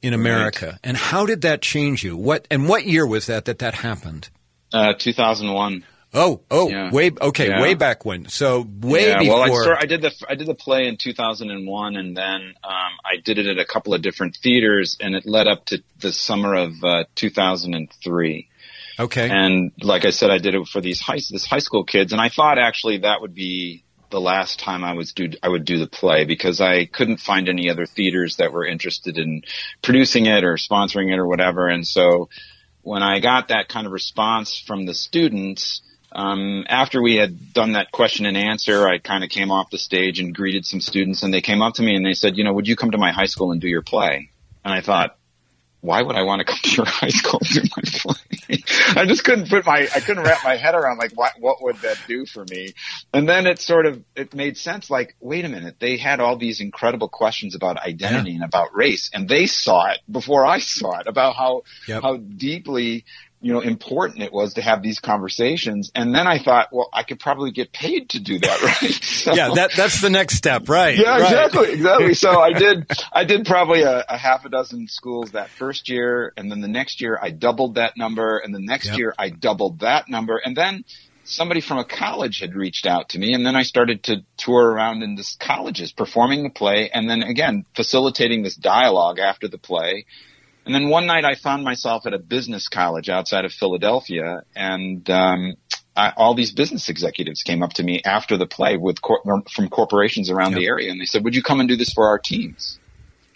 in 0.02 0.12
America? 0.12 0.66
Right. 0.66 0.78
And 0.84 0.96
how 0.96 1.24
did 1.24 1.42
that 1.42 1.62
change 1.62 2.04
you? 2.04 2.16
What 2.16 2.46
and 2.50 2.68
what 2.68 2.84
year 2.84 3.06
was 3.06 3.26
that 3.26 3.44
that 3.46 3.60
that 3.60 3.74
happened? 3.74 4.28
Uh, 4.72 4.94
2001. 4.98 5.84
Oh, 6.14 6.42
oh, 6.50 6.68
yeah. 6.68 6.90
way 6.90 7.10
okay, 7.18 7.48
yeah. 7.48 7.62
way 7.62 7.72
back 7.74 8.04
when. 8.04 8.28
So 8.28 8.66
way 8.80 9.08
yeah, 9.08 9.18
before. 9.18 9.34
Well, 9.34 9.42
I, 9.42 9.62
start, 9.62 9.78
I, 9.80 9.86
did 9.86 10.02
the 10.02 10.12
I 10.28 10.34
did 10.34 10.46
the 10.46 10.54
play 10.54 10.86
in 10.86 10.98
2001, 10.98 11.96
and 11.96 12.16
then 12.16 12.54
um, 12.62 12.92
I 13.04 13.16
did 13.24 13.38
it 13.38 13.46
at 13.46 13.58
a 13.58 13.64
couple 13.64 13.94
of 13.94 14.02
different 14.02 14.36
theaters, 14.42 14.98
and 15.00 15.14
it 15.14 15.24
led 15.24 15.46
up 15.46 15.64
to 15.66 15.82
the 16.00 16.12
summer 16.12 16.54
of 16.54 16.72
uh, 16.84 17.04
2003. 17.14 18.48
Okay. 18.98 19.30
And 19.30 19.72
like 19.80 20.04
I 20.04 20.10
said, 20.10 20.30
I 20.30 20.36
did 20.36 20.54
it 20.54 20.68
for 20.68 20.82
these 20.82 21.00
high 21.00 21.20
this 21.30 21.46
high 21.46 21.60
school 21.60 21.84
kids, 21.84 22.12
and 22.12 22.20
I 22.20 22.28
thought 22.28 22.58
actually 22.58 22.98
that 22.98 23.22
would 23.22 23.34
be 23.34 23.84
the 24.10 24.20
last 24.20 24.60
time 24.60 24.84
I 24.84 24.92
was 24.92 25.14
do 25.14 25.30
I 25.42 25.48
would 25.48 25.64
do 25.64 25.78
the 25.78 25.86
play 25.86 26.26
because 26.26 26.60
I 26.60 26.84
couldn't 26.84 27.20
find 27.20 27.48
any 27.48 27.70
other 27.70 27.86
theaters 27.86 28.36
that 28.36 28.52
were 28.52 28.66
interested 28.66 29.16
in 29.16 29.44
producing 29.82 30.26
it 30.26 30.44
or 30.44 30.58
sponsoring 30.58 31.10
it 31.10 31.18
or 31.18 31.26
whatever, 31.26 31.68
and 31.68 31.86
so 31.86 32.28
when 32.82 33.02
I 33.02 33.20
got 33.20 33.48
that 33.48 33.68
kind 33.68 33.86
of 33.86 33.92
response 33.92 34.62
from 34.66 34.84
the 34.86 34.94
students 34.94 35.80
um, 36.14 36.64
after 36.68 37.02
we 37.02 37.16
had 37.16 37.52
done 37.52 37.72
that 37.72 37.92
question 37.92 38.26
and 38.26 38.36
answer, 38.36 38.86
I 38.88 38.98
kind 38.98 39.24
of 39.24 39.30
came 39.30 39.50
off 39.50 39.70
the 39.70 39.78
stage 39.78 40.20
and 40.20 40.34
greeted 40.34 40.64
some 40.64 40.80
students, 40.80 41.22
and 41.22 41.32
they 41.32 41.40
came 41.40 41.62
up 41.62 41.74
to 41.74 41.82
me 41.82 41.96
and 41.96 42.04
they 42.04 42.14
said, 42.14 42.36
"You 42.36 42.44
know, 42.44 42.52
would 42.52 42.68
you 42.68 42.76
come 42.76 42.90
to 42.90 42.98
my 42.98 43.12
high 43.12 43.26
school 43.26 43.52
and 43.52 43.60
do 43.60 43.68
your 43.68 43.82
play?" 43.82 44.30
And 44.64 44.72
I 44.72 44.80
thought, 44.80 45.16
why 45.82 46.00
would 46.00 46.14
I 46.14 46.22
want 46.22 46.38
to 46.38 46.44
come 46.46 46.58
to 46.62 46.70
your 46.70 46.86
high 46.86 47.08
school 47.08 47.40
and 47.42 47.50
do 47.50 47.68
my 47.76 47.82
play? 47.82 48.64
I 48.96 49.04
just 49.04 49.24
couldn't 49.24 49.48
put 49.48 49.66
my, 49.66 49.88
I 49.94 50.00
couldn't 50.00 50.22
wrap 50.22 50.42
my 50.44 50.56
head 50.56 50.74
around 50.74 50.98
like 50.98 51.12
what, 51.12 51.32
what 51.38 51.62
would 51.62 51.76
that 51.78 51.98
do 52.06 52.24
for 52.24 52.44
me? 52.48 52.72
And 53.12 53.28
then 53.28 53.46
it 53.46 53.60
sort 53.60 53.86
of, 53.86 54.02
it 54.14 54.34
made 54.34 54.56
sense. 54.56 54.88
Like, 54.88 55.16
wait 55.20 55.44
a 55.44 55.48
minute, 55.48 55.76
they 55.80 55.96
had 55.96 56.20
all 56.20 56.36
these 56.36 56.60
incredible 56.60 57.08
questions 57.08 57.54
about 57.54 57.78
identity 57.78 58.30
yeah. 58.30 58.36
and 58.36 58.44
about 58.44 58.74
race, 58.74 59.10
and 59.12 59.28
they 59.28 59.46
saw 59.46 59.90
it 59.90 59.98
before 60.10 60.46
I 60.46 60.58
saw 60.58 61.00
it 61.00 61.06
about 61.06 61.34
how 61.34 61.62
yep. 61.88 62.02
how 62.02 62.16
deeply 62.16 63.04
you 63.42 63.52
know, 63.52 63.60
important 63.60 64.22
it 64.22 64.32
was 64.32 64.54
to 64.54 64.62
have 64.62 64.82
these 64.82 65.00
conversations. 65.00 65.90
And 65.96 66.14
then 66.14 66.28
I 66.28 66.38
thought, 66.38 66.68
well, 66.70 66.88
I 66.92 67.02
could 67.02 67.18
probably 67.18 67.50
get 67.50 67.72
paid 67.72 68.10
to 68.10 68.20
do 68.20 68.38
that, 68.38 68.62
right? 68.82 68.92
So, 68.92 69.34
yeah, 69.34 69.50
that, 69.54 69.72
that's 69.76 70.00
the 70.00 70.10
next 70.10 70.36
step, 70.36 70.68
right? 70.68 70.96
Yeah, 70.96 71.18
right. 71.18 71.22
exactly, 71.22 71.72
exactly. 71.72 72.14
So 72.14 72.40
I 72.40 72.52
did, 72.52 72.90
I 73.12 73.24
did 73.24 73.44
probably 73.44 73.82
a, 73.82 74.04
a, 74.08 74.16
half 74.16 74.44
a 74.44 74.48
dozen 74.48 74.86
schools 74.86 75.32
that 75.32 75.50
first 75.50 75.88
year. 75.88 76.32
And 76.36 76.50
then 76.50 76.60
the 76.60 76.68
next 76.68 77.00
year 77.00 77.18
I 77.20 77.30
doubled 77.30 77.74
that 77.74 77.96
number. 77.96 78.38
And 78.38 78.54
the 78.54 78.60
next 78.60 78.86
yep. 78.86 78.98
year 78.98 79.14
I 79.18 79.30
doubled 79.30 79.80
that 79.80 80.08
number. 80.08 80.40
And 80.42 80.56
then 80.56 80.84
somebody 81.24 81.60
from 81.60 81.78
a 81.78 81.84
college 81.84 82.38
had 82.40 82.54
reached 82.54 82.86
out 82.86 83.10
to 83.10 83.18
me 83.18 83.32
and 83.32 83.46
then 83.46 83.54
I 83.54 83.62
started 83.62 84.02
to 84.04 84.24
tour 84.36 84.70
around 84.70 85.02
in 85.02 85.14
this 85.14 85.36
colleges 85.38 85.92
performing 85.92 86.42
the 86.42 86.50
play 86.50 86.90
and 86.92 87.08
then 87.08 87.22
again 87.22 87.64
facilitating 87.76 88.42
this 88.42 88.56
dialogue 88.56 89.20
after 89.20 89.46
the 89.46 89.56
play 89.56 90.04
and 90.64 90.74
then 90.74 90.88
one 90.88 91.06
night 91.06 91.24
I 91.24 91.34
found 91.34 91.64
myself 91.64 92.06
at 92.06 92.14
a 92.14 92.18
business 92.18 92.68
college 92.68 93.08
outside 93.08 93.44
of 93.44 93.52
Philadelphia 93.52 94.42
and, 94.54 95.08
um, 95.10 95.54
I, 95.94 96.12
all 96.16 96.34
these 96.34 96.52
business 96.52 96.88
executives 96.88 97.42
came 97.42 97.62
up 97.62 97.74
to 97.74 97.82
me 97.82 98.00
after 98.04 98.38
the 98.38 98.46
play 98.46 98.78
with 98.78 99.02
cor- 99.02 99.22
from 99.54 99.68
corporations 99.68 100.30
around 100.30 100.52
yep. 100.52 100.60
the 100.60 100.66
area 100.66 100.90
and 100.90 101.00
they 101.00 101.04
said, 101.04 101.24
would 101.24 101.34
you 101.34 101.42
come 101.42 101.60
and 101.60 101.68
do 101.68 101.76
this 101.76 101.92
for 101.92 102.06
our 102.06 102.18
teams? 102.18 102.78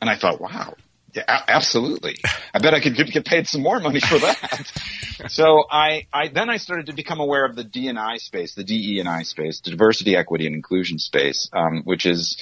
And 0.01 0.09
I 0.09 0.17
thought, 0.17 0.41
wow, 0.41 0.75
yeah, 1.17 1.25
a- 1.27 1.51
absolutely. 1.51 2.17
I 2.55 2.59
bet 2.59 2.75
I 2.75 2.81
could 2.81 2.95
get, 2.95 3.11
get 3.11 3.25
paid 3.25 3.47
some 3.47 3.63
more 3.63 3.81
money 3.81 4.01
for 4.01 4.19
that. 4.19 4.73
so 5.29 5.65
I, 5.71 6.07
I, 6.13 6.29
then 6.29 6.51
I 6.51 6.59
started 6.59 6.87
to 6.87 6.93
become 6.93 7.21
aware 7.21 7.45
of 7.45 7.57
the 7.57 7.65
D&I 7.65 8.19
space, 8.19 8.55
the 8.55 8.65
DE 8.65 9.01
and 9.01 9.09
I 9.09 9.23
space, 9.23 9.61
the 9.61 9.71
diversity, 9.71 10.17
equity, 10.17 10.47
and 10.47 10.55
inclusion 10.55 10.99
space, 10.99 11.49
um, 11.53 11.83
which 11.85 12.07
is, 12.07 12.37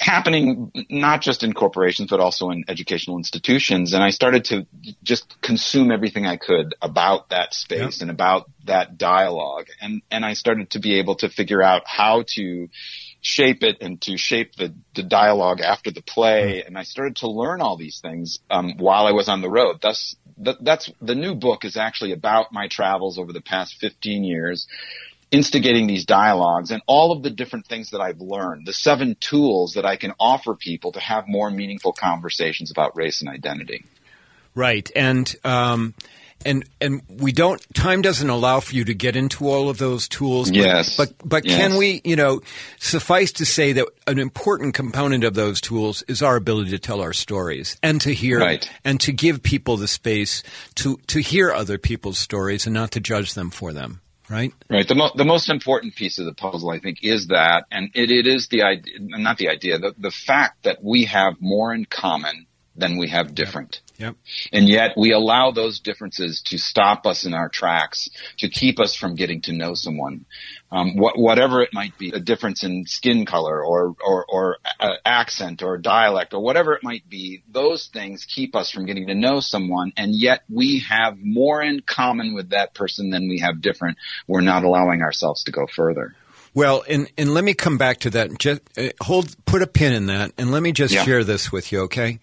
happening 0.00 0.72
not 0.88 1.20
just 1.20 1.42
in 1.42 1.52
corporations 1.52 2.08
but 2.08 2.20
also 2.20 2.48
in 2.50 2.64
educational 2.68 3.18
institutions 3.18 3.92
and 3.92 4.02
I 4.02 4.10
started 4.10 4.46
to 4.46 4.66
just 5.02 5.40
consume 5.42 5.92
everything 5.92 6.26
I 6.26 6.36
could 6.36 6.74
about 6.80 7.28
that 7.28 7.52
space 7.52 7.98
yep. 7.98 8.00
and 8.00 8.10
about 8.10 8.50
that 8.64 8.96
dialogue 8.96 9.66
and 9.80 10.00
and 10.10 10.24
I 10.24 10.32
started 10.32 10.70
to 10.70 10.78
be 10.78 10.98
able 10.98 11.16
to 11.16 11.28
figure 11.28 11.62
out 11.62 11.82
how 11.86 12.24
to 12.34 12.68
shape 13.20 13.62
it 13.62 13.78
and 13.80 14.00
to 14.00 14.16
shape 14.16 14.56
the, 14.56 14.74
the 14.94 15.02
dialogue 15.02 15.60
after 15.60 15.90
the 15.90 16.02
play. 16.02 16.62
And 16.64 16.78
I 16.78 16.84
started 16.84 17.16
to 17.16 17.30
learn 17.30 17.60
all 17.60 17.76
these 17.76 18.00
things 18.00 18.38
um, 18.50 18.74
while 18.78 19.06
I 19.06 19.12
was 19.12 19.28
on 19.28 19.42
the 19.42 19.50
road. 19.50 19.80
Thus, 19.82 20.16
that's 20.38 20.90
the 21.02 21.14
new 21.14 21.34
book 21.34 21.64
is 21.64 21.76
actually 21.76 22.12
about 22.12 22.52
my 22.52 22.68
travels 22.68 23.18
over 23.18 23.32
the 23.32 23.42
past 23.42 23.76
15 23.80 24.24
years 24.24 24.66
instigating 25.30 25.86
these 25.86 26.04
dialogues 26.04 26.70
and 26.70 26.82
all 26.86 27.12
of 27.12 27.22
the 27.22 27.30
different 27.30 27.66
things 27.66 27.90
that 27.90 28.00
I've 28.00 28.20
learned, 28.20 28.66
the 28.66 28.72
seven 28.72 29.16
tools 29.20 29.74
that 29.74 29.86
I 29.86 29.96
can 29.96 30.12
offer 30.18 30.54
people 30.54 30.92
to 30.92 31.00
have 31.00 31.28
more 31.28 31.50
meaningful 31.50 31.92
conversations 31.92 32.70
about 32.70 32.96
race 32.96 33.20
and 33.20 33.30
identity. 33.30 33.84
Right. 34.54 34.90
And, 34.96 35.32
um, 35.44 35.94
and 36.44 36.64
and 36.80 37.02
we 37.08 37.32
don't 37.32 37.62
time 37.74 38.02
doesn't 38.02 38.30
allow 38.30 38.60
for 38.60 38.74
you 38.74 38.84
to 38.84 38.94
get 38.94 39.16
into 39.16 39.48
all 39.48 39.68
of 39.68 39.78
those 39.78 40.08
tools 40.08 40.50
but, 40.50 40.56
yes 40.56 40.96
but 40.96 41.12
but 41.24 41.44
yes. 41.44 41.56
can 41.56 41.76
we 41.76 42.00
you 42.04 42.16
know 42.16 42.40
suffice 42.78 43.32
to 43.32 43.44
say 43.44 43.72
that 43.72 43.86
an 44.06 44.18
important 44.18 44.74
component 44.74 45.24
of 45.24 45.34
those 45.34 45.60
tools 45.60 46.02
is 46.08 46.22
our 46.22 46.36
ability 46.36 46.70
to 46.70 46.78
tell 46.78 47.00
our 47.00 47.12
stories 47.12 47.76
and 47.82 48.00
to 48.00 48.14
hear 48.14 48.40
right. 48.40 48.70
and 48.84 49.00
to 49.00 49.12
give 49.12 49.42
people 49.42 49.76
the 49.76 49.88
space 49.88 50.42
to 50.74 50.96
to 51.06 51.20
hear 51.20 51.52
other 51.52 51.78
people's 51.78 52.18
stories 52.18 52.66
and 52.66 52.74
not 52.74 52.90
to 52.90 53.00
judge 53.00 53.34
them 53.34 53.50
for 53.50 53.72
them 53.72 54.00
right? 54.30 54.52
Right. 54.68 54.86
The, 54.86 54.94
mo- 54.94 55.12
the 55.14 55.24
most 55.24 55.48
important 55.50 55.96
piece 55.96 56.18
of 56.18 56.26
the 56.26 56.34
puzzle 56.34 56.70
i 56.70 56.78
think 56.78 56.98
is 57.02 57.28
that 57.28 57.64
and 57.70 57.90
it, 57.94 58.10
it 58.10 58.26
is 58.26 58.48
the 58.48 58.62
idea 58.62 58.94
not 58.98 59.38
the 59.38 59.48
idea 59.48 59.78
the, 59.78 59.94
the 59.98 60.10
fact 60.10 60.64
that 60.64 60.78
we 60.82 61.04
have 61.04 61.34
more 61.40 61.74
in 61.74 61.84
common 61.84 62.46
than 62.76 62.98
we 62.98 63.08
have 63.08 63.34
different. 63.34 63.80
Yep. 63.98 64.16
And 64.52 64.68
yet 64.68 64.92
we 64.96 65.12
allow 65.12 65.50
those 65.50 65.80
differences 65.80 66.42
to 66.46 66.56
stop 66.56 67.04
us 67.04 67.26
in 67.26 67.34
our 67.34 67.50
tracks, 67.50 68.08
to 68.38 68.48
keep 68.48 68.80
us 68.80 68.96
from 68.96 69.14
getting 69.14 69.42
to 69.42 69.52
know 69.52 69.74
someone. 69.74 70.24
Um, 70.72 70.92
wh- 70.92 71.18
whatever 71.18 71.60
it 71.62 71.70
might 71.74 71.98
be, 71.98 72.10
a 72.10 72.20
difference 72.20 72.64
in 72.64 72.84
skin 72.86 73.26
color 73.26 73.62
or, 73.62 73.94
or, 74.02 74.24
or 74.26 74.56
uh, 74.78 74.94
accent 75.04 75.62
or 75.62 75.76
dialect 75.76 76.32
or 76.32 76.40
whatever 76.40 76.72
it 76.72 76.82
might 76.82 77.08
be, 77.10 77.42
those 77.50 77.88
things 77.92 78.24
keep 78.24 78.56
us 78.56 78.70
from 78.70 78.86
getting 78.86 79.08
to 79.08 79.14
know 79.14 79.40
someone. 79.40 79.92
And 79.96 80.14
yet 80.14 80.44
we 80.48 80.84
have 80.88 81.18
more 81.18 81.60
in 81.60 81.80
common 81.80 82.34
with 82.34 82.50
that 82.50 82.72
person 82.72 83.10
than 83.10 83.28
we 83.28 83.40
have 83.40 83.60
different. 83.60 83.98
We're 84.26 84.40
not 84.40 84.64
allowing 84.64 85.02
ourselves 85.02 85.44
to 85.44 85.52
go 85.52 85.66
further. 85.66 86.14
Well, 86.52 86.82
and, 86.88 87.10
and 87.16 87.32
let 87.32 87.44
me 87.44 87.54
come 87.54 87.78
back 87.78 88.00
to 88.00 88.10
that. 88.10 88.38
Just 88.38 88.62
uh, 88.76 88.88
hold, 89.00 89.34
put 89.44 89.62
a 89.62 89.66
pin 89.66 89.92
in 89.92 90.06
that, 90.06 90.32
and 90.36 90.50
let 90.50 90.62
me 90.62 90.72
just 90.72 90.92
yeah. 90.92 91.04
share 91.04 91.22
this 91.22 91.52
with 91.52 91.70
you, 91.70 91.82
okay? 91.82 92.18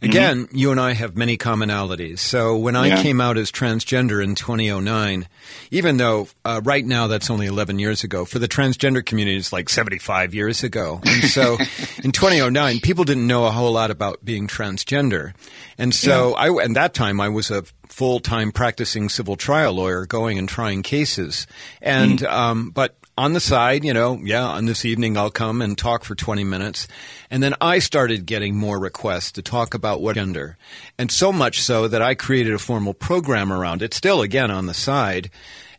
Again, 0.00 0.46
mm-hmm. 0.46 0.56
you 0.56 0.70
and 0.72 0.80
I 0.80 0.92
have 0.94 1.16
many 1.16 1.38
commonalities. 1.38 2.18
So 2.18 2.56
when 2.56 2.74
I 2.74 2.88
yeah. 2.88 3.02
came 3.02 3.20
out 3.20 3.38
as 3.38 3.52
transgender 3.52 4.22
in 4.22 4.34
2009, 4.34 5.28
even 5.70 5.96
though 5.96 6.28
uh, 6.44 6.60
right 6.64 6.84
now 6.84 7.06
that's 7.06 7.30
only 7.30 7.46
11 7.46 7.78
years 7.78 8.02
ago, 8.02 8.24
for 8.24 8.40
the 8.40 8.48
transgender 8.48 9.04
community 9.04 9.36
it's 9.36 9.52
like 9.52 9.68
75 9.68 10.34
years 10.34 10.64
ago. 10.64 11.00
And 11.04 11.24
so 11.24 11.56
in 12.02 12.10
2009, 12.10 12.80
people 12.80 13.04
didn't 13.04 13.26
know 13.26 13.46
a 13.46 13.52
whole 13.52 13.72
lot 13.72 13.92
about 13.92 14.24
being 14.24 14.48
transgender. 14.48 15.34
And 15.78 15.94
so 15.94 16.30
yeah. 16.30 16.34
I, 16.34 16.64
at 16.64 16.74
that 16.74 16.94
time, 16.94 17.20
I 17.20 17.28
was 17.28 17.50
a 17.52 17.62
full 17.86 18.18
time 18.18 18.50
practicing 18.50 19.08
civil 19.08 19.36
trial 19.36 19.74
lawyer 19.74 20.04
going 20.06 20.36
and 20.36 20.48
trying 20.48 20.82
cases. 20.82 21.46
And, 21.80 22.18
mm. 22.18 22.28
um, 22.28 22.70
but 22.70 22.96
on 23.16 23.34
the 23.34 23.40
side, 23.40 23.84
you 23.84 23.92
know, 23.92 24.18
yeah, 24.22 24.44
on 24.44 24.66
this 24.66 24.84
evening 24.84 25.16
I'll 25.16 25.30
come 25.30 25.60
and 25.60 25.76
talk 25.76 26.04
for 26.04 26.14
20 26.14 26.44
minutes. 26.44 26.88
And 27.30 27.42
then 27.42 27.54
I 27.60 27.78
started 27.78 28.26
getting 28.26 28.56
more 28.56 28.78
requests 28.78 29.32
to 29.32 29.42
talk 29.42 29.74
about 29.74 30.00
what 30.00 30.14
gender. 30.14 30.56
And 30.98 31.10
so 31.10 31.32
much 31.32 31.60
so 31.60 31.88
that 31.88 32.02
I 32.02 32.14
created 32.14 32.54
a 32.54 32.58
formal 32.58 32.94
program 32.94 33.52
around 33.52 33.82
it, 33.82 33.94
still 33.94 34.22
again 34.22 34.50
on 34.50 34.66
the 34.66 34.74
side. 34.74 35.30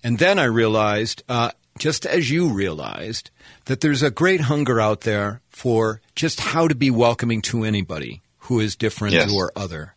And 0.03 0.19
then 0.19 0.37
I 0.37 0.45
realized, 0.45 1.23
uh, 1.27 1.51
just 1.79 2.05
as 2.05 2.29
you 2.29 2.49
realized, 2.49 3.31
that 3.65 3.81
there's 3.81 4.03
a 4.03 4.11
great 4.11 4.41
hunger 4.41 4.79
out 4.79 5.01
there 5.01 5.41
for 5.49 6.01
just 6.15 6.39
how 6.39 6.67
to 6.67 6.75
be 6.75 6.91
welcoming 6.91 7.41
to 7.43 7.63
anybody 7.63 8.21
who 8.39 8.59
is 8.59 8.75
different 8.75 9.13
yes. 9.13 9.31
or 9.33 9.51
other. 9.55 9.95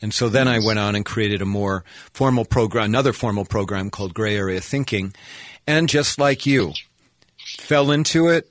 And 0.00 0.14
so 0.14 0.28
then 0.28 0.46
I 0.46 0.60
went 0.60 0.78
on 0.78 0.94
and 0.94 1.04
created 1.04 1.42
a 1.42 1.46
more 1.46 1.84
formal 2.12 2.44
program, 2.44 2.84
another 2.84 3.12
formal 3.12 3.44
program 3.44 3.90
called 3.90 4.14
Gray 4.14 4.36
Area 4.36 4.60
Thinking. 4.60 5.12
And 5.68 5.86
just 5.86 6.18
like 6.18 6.46
you, 6.46 6.72
fell 7.58 7.90
into 7.90 8.28
it, 8.28 8.50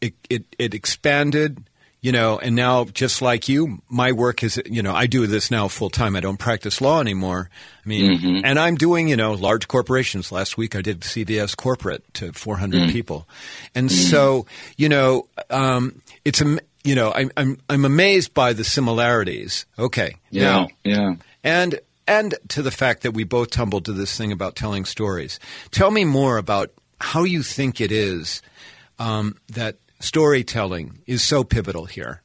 it, 0.00 0.14
it, 0.30 0.44
it 0.60 0.74
expanded, 0.74 1.64
you 2.00 2.12
know, 2.12 2.38
and 2.38 2.54
now 2.54 2.84
just 2.84 3.20
like 3.20 3.48
you, 3.48 3.82
my 3.88 4.12
work 4.12 4.44
is, 4.44 4.62
you 4.64 4.80
know, 4.80 4.94
I 4.94 5.06
do 5.06 5.26
this 5.26 5.50
now 5.50 5.66
full 5.66 5.90
time. 5.90 6.14
I 6.14 6.20
don't 6.20 6.36
practice 6.36 6.80
law 6.80 7.00
anymore. 7.00 7.50
I 7.84 7.88
mean, 7.88 8.16
mm-hmm. 8.16 8.44
and 8.44 8.60
I'm 8.60 8.76
doing, 8.76 9.08
you 9.08 9.16
know, 9.16 9.32
large 9.32 9.66
corporations. 9.66 10.30
Last 10.30 10.56
week 10.56 10.76
I 10.76 10.82
did 10.82 11.00
CVS 11.00 11.56
corporate 11.56 12.04
to 12.14 12.32
400 12.32 12.82
mm-hmm. 12.82 12.92
people. 12.92 13.28
And 13.74 13.88
mm-hmm. 13.88 14.10
so, 14.10 14.46
you 14.76 14.88
know, 14.88 15.26
um, 15.50 16.00
it's, 16.24 16.40
a, 16.40 16.60
you 16.84 16.94
know, 16.94 17.12
I'm, 17.12 17.32
I'm, 17.36 17.58
I'm 17.68 17.84
amazed 17.84 18.34
by 18.34 18.52
the 18.52 18.62
similarities. 18.62 19.66
Okay. 19.80 20.14
Yeah. 20.30 20.42
Now, 20.42 20.68
yeah. 20.84 21.14
And 21.42 21.80
and 22.06 22.34
to 22.48 22.62
the 22.62 22.70
fact 22.70 23.02
that 23.02 23.12
we 23.12 23.24
both 23.24 23.50
tumbled 23.50 23.84
to 23.86 23.92
this 23.92 24.16
thing 24.16 24.32
about 24.32 24.56
telling 24.56 24.84
stories. 24.84 25.38
Tell 25.70 25.90
me 25.90 26.04
more 26.04 26.36
about 26.38 26.70
how 27.00 27.24
you 27.24 27.42
think 27.42 27.80
it 27.80 27.92
is 27.92 28.42
um, 28.98 29.36
that 29.48 29.76
storytelling 30.00 30.98
is 31.06 31.22
so 31.22 31.44
pivotal 31.44 31.86
here. 31.86 32.22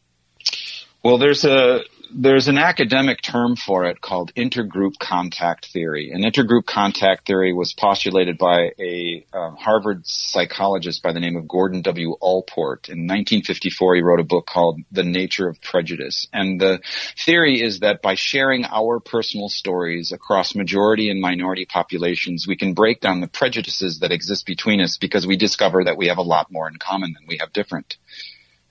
Well, 1.04 1.18
there's 1.18 1.46
a 1.46 1.82
there's 2.12 2.48
an 2.48 2.58
academic 2.58 3.22
term 3.22 3.56
for 3.56 3.86
it 3.86 4.02
called 4.02 4.34
intergroup 4.36 4.98
contact 5.00 5.68
theory. 5.72 6.12
And 6.12 6.24
intergroup 6.24 6.66
contact 6.66 7.28
theory 7.28 7.54
was 7.54 7.74
postulated 7.74 8.38
by 8.38 8.72
a 8.80 9.26
um, 9.34 9.56
Harvard 9.56 10.06
psychologist 10.06 11.04
by 11.04 11.14
the 11.14 11.20
name 11.20 11.36
of 11.36 11.48
Gordon 11.48 11.82
W. 11.82 12.16
Allport. 12.22 12.90
In 12.90 13.08
1954, 13.08 13.96
he 13.96 14.02
wrote 14.02 14.20
a 14.20 14.24
book 14.24 14.46
called 14.46 14.82
The 14.92 15.04
Nature 15.04 15.48
of 15.48 15.62
Prejudice. 15.62 16.28
And 16.34 16.60
the 16.60 16.80
theory 17.26 17.62
is 17.62 17.80
that 17.82 18.02
by 18.02 18.16
sharing 18.16 18.66
our 18.66 19.00
personal 19.00 19.50
stories 19.50 20.12
across 20.12 20.56
majority 20.56 21.10
and 21.10 21.22
minority 21.22 21.66
populations, 21.66 22.46
we 22.48 22.58
can 22.58 22.74
break 22.74 23.02
down 23.02 23.22
the 23.22 23.28
prejudices 23.28 24.00
that 24.00 24.12
exist 24.12 24.46
between 24.46 24.82
us 24.82 24.98
because 24.98 25.28
we 25.28 25.38
discover 25.38 25.84
that 25.84 25.98
we 25.98 26.08
have 26.08 26.18
a 26.18 26.24
lot 26.24 26.52
more 26.52 26.68
in 26.68 26.76
common 26.78 27.14
than 27.14 27.28
we 27.28 27.38
have 27.40 27.54
different 27.54 27.98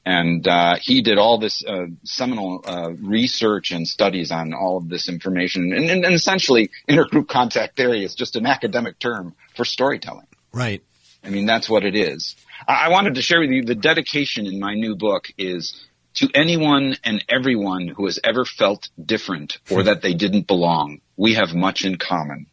and 0.06 0.46
uh, 0.46 0.76
he 0.80 1.02
did 1.02 1.18
all 1.18 1.36
this 1.38 1.64
uh, 1.66 1.86
seminal 2.04 2.62
uh, 2.64 2.92
research 2.92 3.72
and 3.72 3.86
studies 3.88 4.30
on 4.30 4.54
all 4.54 4.76
of 4.76 4.88
this 4.88 5.08
information. 5.08 5.72
And, 5.72 5.90
and, 5.90 6.04
and, 6.04 6.14
essentially, 6.14 6.70
intergroup 6.88 7.26
contact 7.26 7.76
theory 7.76 8.04
is 8.04 8.14
just 8.14 8.36
an 8.36 8.46
academic 8.46 9.00
term 9.00 9.34
for 9.56 9.64
storytelling. 9.64 10.28
Right. 10.52 10.84
I 11.24 11.30
mean, 11.30 11.44
that's 11.44 11.68
what 11.68 11.84
it 11.84 11.96
is. 11.96 12.36
I, 12.68 12.86
I 12.86 12.88
wanted 12.90 13.16
to 13.16 13.22
share 13.22 13.40
with 13.40 13.50
you 13.50 13.64
the 13.64 13.74
dedication 13.74 14.46
in 14.46 14.60
my 14.60 14.74
new 14.74 14.94
book 14.94 15.26
is 15.36 15.84
to 16.14 16.30
anyone 16.32 16.94
and 17.02 17.24
everyone 17.28 17.88
who 17.88 18.04
has 18.06 18.20
ever 18.22 18.44
felt 18.44 18.88
different 19.04 19.58
or 19.72 19.82
that 19.82 20.02
they 20.02 20.14
didn't 20.14 20.46
belong. 20.46 21.00
We 21.16 21.34
have 21.34 21.52
much 21.52 21.84
in 21.84 21.96
common. 21.98 22.46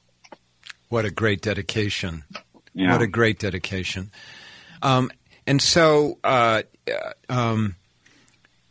What 0.89 1.05
a 1.05 1.11
great 1.11 1.41
dedication! 1.41 2.23
Yeah. 2.73 2.93
What 2.93 3.03
a 3.03 3.07
great 3.07 3.37
dedication. 3.37 4.11
Um, 4.81 5.11
and 5.45 5.61
so, 5.61 6.19
uh, 6.23 6.63
um, 7.29 7.75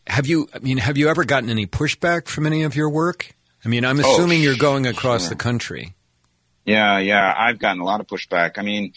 have 0.06 0.26
you? 0.26 0.48
I 0.54 0.58
mean, 0.58 0.78
have 0.78 0.96
you 0.96 1.08
ever 1.08 1.24
gotten 1.24 1.50
any 1.50 1.66
pushback 1.66 2.28
from 2.28 2.46
any 2.46 2.62
of 2.62 2.76
your 2.76 2.90
work? 2.90 3.34
I 3.64 3.68
mean, 3.68 3.84
I'm 3.84 4.00
assuming 4.00 4.40
oh, 4.40 4.42
you're 4.42 4.56
going 4.56 4.86
across 4.86 5.22
sure. 5.22 5.30
the 5.30 5.36
country. 5.36 5.94
Yeah, 6.64 6.98
yeah, 6.98 7.34
I've 7.36 7.58
gotten 7.58 7.80
a 7.80 7.84
lot 7.84 8.00
of 8.00 8.06
pushback. 8.06 8.58
I 8.58 8.62
mean, 8.62 8.92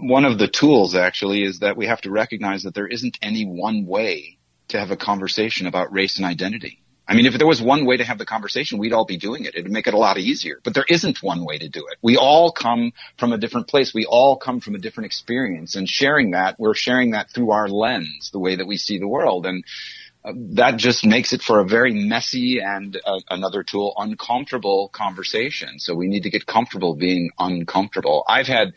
one 0.00 0.24
of 0.24 0.38
the 0.38 0.48
tools 0.48 0.94
actually 0.94 1.42
is 1.42 1.60
that 1.60 1.76
we 1.76 1.86
have 1.86 2.00
to 2.02 2.10
recognize 2.10 2.62
that 2.64 2.74
there 2.74 2.86
isn't 2.86 3.18
any 3.22 3.44
one 3.44 3.86
way 3.86 4.38
to 4.68 4.78
have 4.78 4.90
a 4.90 4.96
conversation 4.96 5.66
about 5.66 5.92
race 5.92 6.18
and 6.18 6.26
identity. 6.26 6.82
I 7.08 7.14
mean, 7.14 7.24
if 7.24 7.38
there 7.38 7.46
was 7.46 7.62
one 7.62 7.86
way 7.86 7.96
to 7.96 8.04
have 8.04 8.18
the 8.18 8.26
conversation, 8.26 8.78
we'd 8.78 8.92
all 8.92 9.06
be 9.06 9.16
doing 9.16 9.46
it. 9.46 9.54
It'd 9.54 9.72
make 9.72 9.86
it 9.86 9.94
a 9.94 9.98
lot 9.98 10.18
easier. 10.18 10.60
But 10.62 10.74
there 10.74 10.84
isn't 10.86 11.22
one 11.22 11.46
way 11.46 11.56
to 11.56 11.68
do 11.68 11.86
it. 11.90 11.96
We 12.02 12.18
all 12.18 12.52
come 12.52 12.92
from 13.16 13.32
a 13.32 13.38
different 13.38 13.66
place. 13.66 13.94
We 13.94 14.04
all 14.04 14.36
come 14.36 14.60
from 14.60 14.74
a 14.74 14.78
different 14.78 15.06
experience. 15.06 15.74
And 15.74 15.88
sharing 15.88 16.32
that, 16.32 16.56
we're 16.58 16.74
sharing 16.74 17.12
that 17.12 17.30
through 17.30 17.50
our 17.50 17.66
lens, 17.66 18.28
the 18.30 18.38
way 18.38 18.56
that 18.56 18.66
we 18.66 18.76
see 18.76 18.98
the 18.98 19.08
world. 19.08 19.46
And 19.46 19.64
uh, 20.22 20.32
that 20.56 20.76
just 20.76 21.06
makes 21.06 21.32
it 21.32 21.40
for 21.40 21.60
a 21.60 21.64
very 21.64 21.94
messy 21.94 22.60
and 22.60 23.00
uh, 23.06 23.20
another 23.30 23.62
tool, 23.62 23.94
uncomfortable 23.96 24.90
conversation. 24.92 25.78
So 25.78 25.94
we 25.94 26.08
need 26.08 26.24
to 26.24 26.30
get 26.30 26.44
comfortable 26.44 26.94
being 26.94 27.30
uncomfortable. 27.38 28.22
I've 28.28 28.48
had 28.48 28.74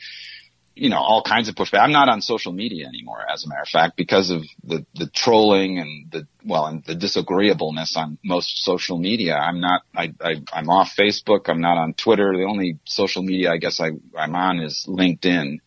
you 0.74 0.90
know, 0.90 0.98
all 0.98 1.22
kinds 1.22 1.50
of 1.50 1.56
pushback. 1.56 1.82
I'm 1.82 1.92
not 1.92 2.08
on 2.08 2.22
social 2.22 2.54
media 2.54 2.88
anymore, 2.88 3.22
as 3.32 3.44
a 3.44 3.50
matter 3.50 3.62
of 3.62 3.68
fact, 3.68 3.98
because 3.98 4.30
of 4.30 4.44
the, 4.64 4.86
the 4.96 5.08
trolling 5.08 5.80
and 5.80 6.10
the, 6.10 6.28
well, 6.46 6.66
and 6.66 6.84
the 6.86 6.96
disagreeableness 6.96 7.98
on 7.98 8.18
most 8.24 8.64
social 8.64 8.98
media. 8.98 9.36
I'm 9.36 9.60
not, 9.60 9.82
I, 9.94 10.14
I, 10.22 10.42
I'm 10.54 10.70
off 10.70 10.96
Facebook. 10.98 11.50
I'm 11.50 11.60
not 11.60 11.78
on 11.78 11.94
Twitter. 11.94 12.32
The 12.34 12.46
only 12.46 12.80
social 12.86 13.22
media 13.22 13.52
I 13.52 13.58
guess 13.58 13.82
I, 13.82 13.90
I'm 14.18 14.34
on 14.34 14.60
is 14.60 14.86
LinkedIn, 14.88 15.60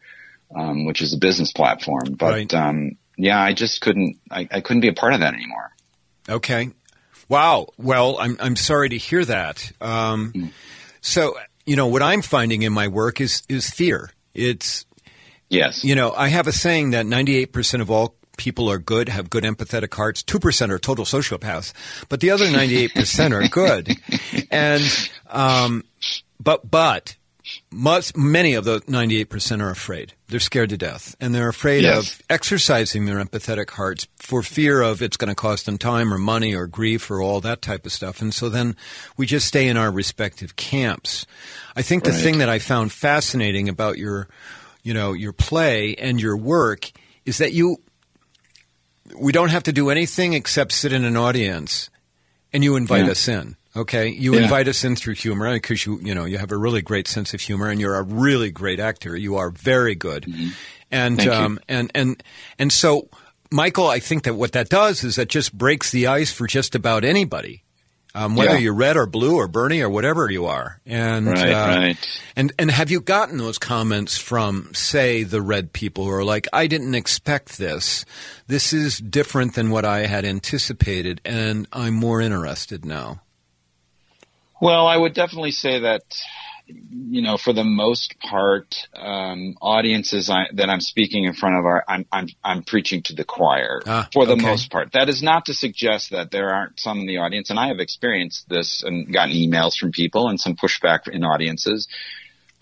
um, 0.56 0.86
which 0.86 1.02
is 1.02 1.12
a 1.12 1.18
business 1.18 1.52
platform. 1.52 2.14
But, 2.18 2.32
right. 2.32 2.54
um, 2.54 2.96
yeah, 3.18 3.40
I 3.40 3.52
just 3.52 3.82
couldn't, 3.82 4.18
I, 4.30 4.48
I 4.50 4.60
couldn't 4.62 4.80
be 4.80 4.88
a 4.88 4.94
part 4.94 5.12
of 5.12 5.20
that 5.20 5.34
anymore. 5.34 5.70
Okay. 6.30 6.70
Wow. 7.28 7.68
Well, 7.76 8.16
I'm, 8.18 8.38
I'm 8.40 8.56
sorry 8.56 8.88
to 8.88 8.96
hear 8.96 9.22
that. 9.22 9.70
Um, 9.82 10.32
mm. 10.32 10.50
so, 11.02 11.36
you 11.66 11.76
know, 11.76 11.88
what 11.88 12.02
I'm 12.02 12.22
finding 12.22 12.62
in 12.62 12.72
my 12.72 12.88
work 12.88 13.20
is, 13.20 13.42
is 13.50 13.68
fear. 13.68 14.10
It's, 14.32 14.86
Yes. 15.48 15.84
You 15.84 15.94
know, 15.94 16.12
I 16.12 16.28
have 16.28 16.46
a 16.46 16.52
saying 16.52 16.90
that 16.90 17.06
98% 17.06 17.80
of 17.80 17.90
all 17.90 18.16
people 18.36 18.70
are 18.70 18.78
good, 18.78 19.08
have 19.08 19.30
good 19.30 19.44
empathetic 19.44 19.94
hearts. 19.94 20.22
2% 20.22 20.70
are 20.70 20.78
total 20.78 21.04
sociopaths, 21.04 21.72
but 22.08 22.20
the 22.20 22.30
other 22.30 22.46
98% 22.46 23.32
are 23.32 23.48
good. 23.48 23.96
And, 24.50 24.84
um, 25.30 25.82
but, 26.38 26.70
but 26.70 27.16
most, 27.72 28.16
many 28.16 28.54
of 28.54 28.64
the 28.64 28.80
98% 28.82 29.60
are 29.60 29.70
afraid. 29.70 30.12
They're 30.28 30.38
scared 30.38 30.70
to 30.70 30.76
death. 30.76 31.16
And 31.20 31.34
they're 31.34 31.48
afraid 31.48 31.82
yes. 31.82 31.98
of 31.98 32.22
exercising 32.30 33.04
their 33.04 33.16
empathetic 33.16 33.70
hearts 33.70 34.06
for 34.16 34.42
fear 34.42 34.80
of 34.80 35.02
it's 35.02 35.16
going 35.16 35.28
to 35.28 35.34
cost 35.34 35.66
them 35.66 35.76
time 35.76 36.14
or 36.14 36.18
money 36.18 36.54
or 36.54 36.66
grief 36.66 37.10
or 37.10 37.20
all 37.20 37.40
that 37.40 37.62
type 37.62 37.84
of 37.84 37.92
stuff. 37.92 38.20
And 38.20 38.32
so 38.32 38.48
then 38.48 38.76
we 39.16 39.26
just 39.26 39.46
stay 39.46 39.66
in 39.66 39.76
our 39.76 39.90
respective 39.90 40.54
camps. 40.56 41.26
I 41.74 41.82
think 41.82 42.04
the 42.04 42.10
right. 42.10 42.20
thing 42.20 42.38
that 42.38 42.48
I 42.48 42.60
found 42.60 42.92
fascinating 42.92 43.68
about 43.68 43.98
your, 43.98 44.28
you 44.84 44.94
know, 44.94 45.12
your 45.12 45.32
play 45.32 45.96
and 45.96 46.20
your 46.20 46.36
work 46.36 46.92
is 47.24 47.38
that 47.38 47.52
you, 47.52 47.78
we 49.18 49.32
don't 49.32 49.48
have 49.48 49.64
to 49.64 49.72
do 49.72 49.90
anything 49.90 50.34
except 50.34 50.70
sit 50.70 50.92
in 50.92 51.04
an 51.04 51.16
audience 51.16 51.90
and 52.52 52.62
you 52.62 52.76
invite 52.76 53.06
yeah. 53.06 53.10
us 53.10 53.26
in. 53.26 53.56
Okay, 53.76 54.08
you 54.08 54.34
yeah. 54.34 54.42
invite 54.42 54.68
us 54.68 54.84
in 54.84 54.94
through 54.94 55.14
humor 55.14 55.52
because 55.52 55.84
you 55.84 55.98
you 56.00 56.14
know 56.14 56.24
you 56.24 56.38
have 56.38 56.52
a 56.52 56.56
really 56.56 56.80
great 56.80 57.08
sense 57.08 57.34
of 57.34 57.40
humor 57.40 57.68
and 57.68 57.80
you're 57.80 57.96
a 57.96 58.04
really 58.04 58.52
great 58.52 58.78
actor. 58.78 59.16
You 59.16 59.34
are 59.34 59.50
very 59.50 59.96
good, 59.96 60.22
mm-hmm. 60.22 60.50
and 60.92 61.26
um, 61.26 61.58
and 61.68 61.90
and 61.92 62.22
and 62.56 62.72
so 62.72 63.08
Michael, 63.50 63.88
I 63.88 63.98
think 63.98 64.22
that 64.24 64.34
what 64.34 64.52
that 64.52 64.68
does 64.68 65.02
is 65.02 65.16
that 65.16 65.28
just 65.28 65.58
breaks 65.58 65.90
the 65.90 66.06
ice 66.06 66.32
for 66.32 66.46
just 66.46 66.76
about 66.76 67.04
anybody. 67.04 67.63
Um, 68.16 68.36
whether 68.36 68.52
yeah. 68.52 68.58
you're 68.58 68.74
red 68.74 68.96
or 68.96 69.06
blue 69.06 69.36
or 69.36 69.48
Bernie 69.48 69.80
or 69.80 69.90
whatever 69.90 70.30
you 70.30 70.46
are, 70.46 70.80
and 70.86 71.26
right, 71.26 71.52
uh, 71.52 71.66
right. 71.66 72.20
and 72.36 72.52
and 72.60 72.70
have 72.70 72.88
you 72.88 73.00
gotten 73.00 73.38
those 73.38 73.58
comments 73.58 74.16
from, 74.16 74.72
say, 74.72 75.24
the 75.24 75.42
red 75.42 75.72
people 75.72 76.04
who 76.04 76.12
are 76.12 76.24
like, 76.24 76.46
"I 76.52 76.68
didn't 76.68 76.94
expect 76.94 77.58
this. 77.58 78.04
This 78.46 78.72
is 78.72 78.98
different 78.98 79.54
than 79.54 79.70
what 79.70 79.84
I 79.84 80.06
had 80.06 80.24
anticipated, 80.24 81.20
and 81.24 81.66
I'm 81.72 81.94
more 81.94 82.20
interested 82.20 82.84
now." 82.84 83.20
Well, 84.60 84.86
I 84.86 84.96
would 84.96 85.14
definitely 85.14 85.50
say 85.50 85.80
that 85.80 86.02
you 86.66 87.22
know, 87.22 87.36
for 87.36 87.52
the 87.52 87.64
most 87.64 88.18
part, 88.20 88.74
um, 88.94 89.56
audiences 89.60 90.30
I, 90.30 90.46
that 90.54 90.70
I'm 90.70 90.80
speaking 90.80 91.24
in 91.24 91.34
front 91.34 91.56
of 91.56 91.64
are 91.64 91.84
I'm 91.86 92.06
I'm 92.10 92.28
I'm 92.42 92.62
preaching 92.62 93.02
to 93.04 93.14
the 93.14 93.24
choir 93.24 93.80
ah, 93.86 94.08
for 94.12 94.26
the 94.26 94.32
okay. 94.32 94.42
most 94.42 94.70
part. 94.70 94.92
That 94.92 95.08
is 95.08 95.22
not 95.22 95.46
to 95.46 95.54
suggest 95.54 96.10
that 96.10 96.30
there 96.30 96.50
aren't 96.50 96.80
some 96.80 97.00
in 97.00 97.06
the 97.06 97.18
audience, 97.18 97.50
and 97.50 97.58
I 97.58 97.68
have 97.68 97.80
experienced 97.80 98.48
this 98.48 98.82
and 98.82 99.12
gotten 99.12 99.34
emails 99.34 99.76
from 99.76 99.92
people 99.92 100.28
and 100.28 100.40
some 100.40 100.56
pushback 100.56 101.08
in 101.08 101.24
audiences 101.24 101.88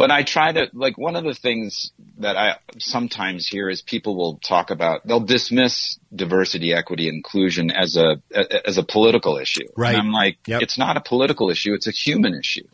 but 0.02 0.10
I 0.10 0.24
try 0.24 0.50
to 0.52 0.68
like 0.72 0.98
one 0.98 1.14
of 1.16 1.22
the 1.22 1.34
things 1.34 1.92
that 2.18 2.36
I 2.36 2.56
sometimes 2.78 3.46
hear 3.46 3.68
is 3.68 3.82
people 3.82 4.16
will 4.16 4.38
talk 4.38 4.70
about 4.70 5.06
they'll 5.06 5.20
dismiss 5.20 5.98
diversity, 6.12 6.72
equity, 6.72 7.08
inclusion 7.08 7.70
as 7.70 7.96
a 7.96 8.20
as 8.66 8.78
a 8.78 8.82
political 8.82 9.36
issue. 9.38 9.68
Right. 9.76 9.94
And 9.94 9.98
I'm 9.98 10.12
like, 10.12 10.38
yep. 10.46 10.62
it's 10.62 10.76
not 10.76 10.96
a 10.96 11.00
political 11.00 11.50
issue; 11.50 11.74
it's 11.74 11.86
a 11.86 11.92
human 11.92 12.34
issue. 12.34 12.66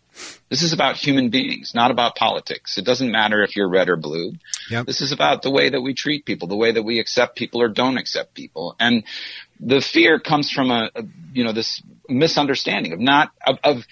This 0.48 0.62
is 0.62 0.72
about 0.72 0.96
human 0.96 1.30
beings, 1.30 1.72
not 1.74 1.90
about 1.90 2.16
politics. 2.16 2.78
It 2.78 2.84
doesn't 2.84 3.10
matter 3.10 3.42
if 3.42 3.54
you're 3.54 3.68
red 3.68 3.88
or 3.88 3.96
blue. 3.96 4.32
Yep. 4.70 4.86
This 4.86 5.00
is 5.00 5.12
about 5.12 5.42
the 5.42 5.50
way 5.50 5.68
that 5.70 5.80
we 5.80 5.94
treat 5.94 6.24
people, 6.24 6.48
the 6.48 6.56
way 6.56 6.72
that 6.72 6.82
we 6.82 6.98
accept 7.00 7.36
people 7.36 7.60
or 7.60 7.68
don't 7.68 7.98
accept 7.98 8.34
people, 8.34 8.74
and 8.80 9.04
the 9.60 9.80
fear 9.80 10.18
comes 10.20 10.50
from 10.50 10.70
a, 10.70 10.90
a 10.94 11.02
you 11.32 11.44
know 11.44 11.52
this 11.52 11.82
misunderstanding 12.08 12.92
of 12.92 13.00
not 13.00 13.30
of, 13.46 13.58
of 13.64 13.84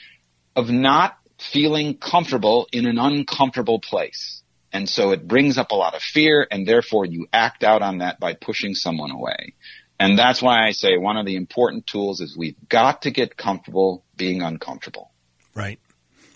of 0.54 0.70
not 0.70 1.18
feeling 1.38 1.96
comfortable 1.96 2.66
in 2.72 2.86
an 2.86 2.98
uncomfortable 2.98 3.78
place. 3.78 4.42
And 4.72 4.88
so 4.88 5.12
it 5.12 5.26
brings 5.26 5.58
up 5.58 5.70
a 5.70 5.74
lot 5.74 5.94
of 5.94 6.02
fear 6.02 6.46
and 6.50 6.66
therefore 6.66 7.04
you 7.04 7.28
act 7.32 7.62
out 7.62 7.82
on 7.82 7.98
that 7.98 8.18
by 8.18 8.34
pushing 8.34 8.74
someone 8.74 9.10
away. 9.10 9.54
And 9.98 10.18
that's 10.18 10.42
why 10.42 10.66
I 10.66 10.72
say 10.72 10.96
one 10.96 11.16
of 11.16 11.24
the 11.24 11.36
important 11.36 11.86
tools 11.86 12.20
is 12.20 12.36
we've 12.36 12.56
got 12.68 13.02
to 13.02 13.10
get 13.10 13.36
comfortable 13.36 14.04
being 14.16 14.42
uncomfortable. 14.42 15.10
Right. 15.54 15.78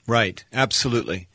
Right. 0.07 0.45
Absolutely. 0.53 1.29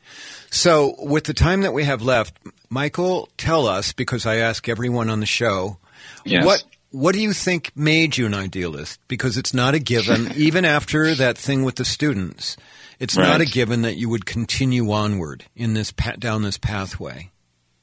So 0.49 0.95
with 0.99 1.25
the 1.25 1.33
time 1.33 1.61
that 1.61 1.73
we 1.73 1.83
have 1.83 2.01
left, 2.01 2.37
Michael, 2.69 3.29
tell 3.37 3.67
us, 3.67 3.93
because 3.93 4.25
I 4.25 4.37
ask 4.37 4.67
everyone 4.69 5.09
on 5.09 5.19
the 5.19 5.25
show, 5.25 5.77
yes. 6.23 6.45
what 6.45 6.63
what 6.91 7.13
do 7.13 7.21
you 7.21 7.33
think 7.33 7.71
made 7.75 8.15
you 8.15 8.25
an 8.25 8.33
idealist? 8.33 9.01
Because 9.09 9.37
it's 9.37 9.53
not 9.53 9.75
a 9.75 9.79
given, 9.79 10.31
even 10.35 10.63
after 10.63 11.13
that 11.15 11.37
thing 11.37 11.63
with 11.65 11.75
the 11.75 11.85
students. 11.85 12.55
It's 12.99 13.17
right. 13.17 13.27
not 13.27 13.41
a 13.41 13.45
given 13.45 13.81
that 13.81 13.97
you 13.97 14.07
would 14.07 14.25
continue 14.25 14.89
onward 14.91 15.43
in 15.55 15.73
this 15.73 15.91
down 16.19 16.43
this 16.43 16.57
pathway. 16.57 17.31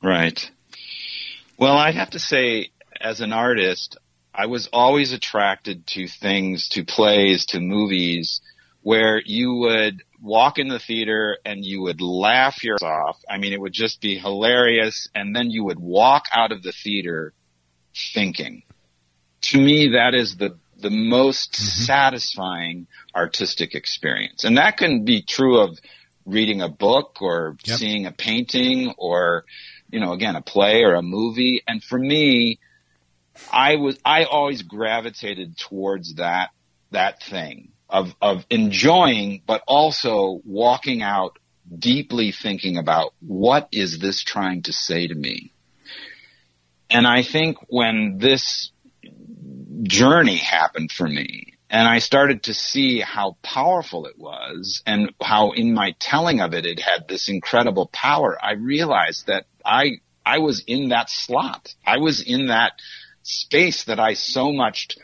Right. 0.03 0.51
Well, 1.59 1.77
I 1.77 1.92
have 1.92 2.11
to 2.11 2.18
say, 2.18 2.71
as 3.01 3.21
an 3.21 3.33
artist, 3.33 3.99
I 4.35 4.47
was 4.47 4.68
always 4.73 5.12
attracted 5.12 5.87
to 5.88 6.09
things, 6.09 6.68
to 6.71 6.85
plays, 6.85 7.47
to 7.47 7.61
movies, 7.61 8.40
where 8.81 9.21
you 9.25 9.55
would 9.57 10.03
walk 10.23 10.59
in 10.59 10.69
the 10.69 10.79
theater 10.79 11.37
and 11.45 11.65
you 11.65 11.83
would 11.83 12.01
laugh 12.01 12.63
your 12.63 12.79
off. 12.83 13.19
I 13.29 13.39
mean, 13.39 13.53
it 13.53 13.61
would 13.61 13.73
just 13.73 14.01
be 14.01 14.17
hilarious, 14.17 15.09
and 15.15 15.35
then 15.35 15.51
you 15.51 15.65
would 15.65 15.81
walk 15.81 16.27
out 16.33 16.53
of 16.53 16.63
the 16.63 16.73
theater 16.73 17.35
thinking. 18.15 18.63
To 19.43 19.61
me, 19.61 19.91
that 19.95 20.15
is 20.15 20.37
the 20.37 20.57
the 20.79 20.91
most 20.91 21.53
mm-hmm. 21.53 21.85
satisfying 21.85 22.87
artistic 23.15 23.75
experience. 23.75 24.45
And 24.45 24.59
that 24.59 24.77
can 24.77 25.05
be 25.05 25.23
true 25.23 25.61
of 25.61 25.79
reading 26.27 26.61
a 26.61 26.69
book 26.69 27.19
or 27.21 27.57
yep. 27.65 27.79
seeing 27.79 28.07
a 28.07 28.13
painting 28.13 28.95
or, 28.99 29.45
you 29.91 30.01
know, 30.01 30.13
again, 30.13 30.37
a 30.37 30.43
play 30.43 30.83
or 30.83 30.95
a 30.95 31.03
movie. 31.03 31.63
And 31.67 31.83
for 31.83 31.99
me, 31.99 32.59
I 33.53 33.77
was, 33.77 33.99
I 34.05 34.25
always 34.25 34.63
gravitated 34.63 35.57
towards 35.57 36.15
that, 36.15 36.51
that 36.91 37.23
thing 37.23 37.72
of, 37.93 38.15
of 38.21 38.45
enjoying, 38.51 39.43
but 39.47 39.63
also 39.69 40.41
walking 40.45 41.03
out 41.03 41.39
deeply 41.79 42.33
thinking 42.33 42.79
about 42.79 43.15
what 43.21 43.69
is 43.71 43.99
this 43.99 44.23
trying 44.23 44.63
to 44.63 44.73
say 44.73 45.07
to 45.07 45.15
me? 45.15 45.53
And 46.91 47.07
I 47.07 47.23
think 47.23 47.59
when 47.69 48.19
this 48.19 48.73
journey 49.83 50.37
happened 50.37 50.91
for 50.91 51.07
me. 51.07 51.55
And 51.69 51.89
I 51.89 52.01
started 52.01 52.45
to 52.45 52.55
see 52.55 53.01
how 53.01 53.37
powerful 53.43 54.07
it 54.07 54.19
was 54.19 54.83
and 54.87 55.13
how 55.23 55.53
in 55.53 55.73
my 55.73 55.95
telling 55.99 56.41
of 56.41 56.53
it, 56.53 56.67
it 56.67 56.79
had 56.79 57.09
this 57.09 57.31
incredible 57.31 57.87
power. 57.87 58.39
I 58.43 58.53
realized 58.53 59.29
that 59.29 59.47
I, 59.65 60.01
I 60.25 60.39
was 60.39 60.63
in 60.67 60.91
that 60.91 61.09
slot. 61.09 61.75
I 61.87 61.97
was 61.97 62.21
in 62.21 62.49
that 62.49 62.73
space 63.23 63.85
that 63.85 63.99
I 63.99 64.15
so 64.15 64.53
much 64.53 64.99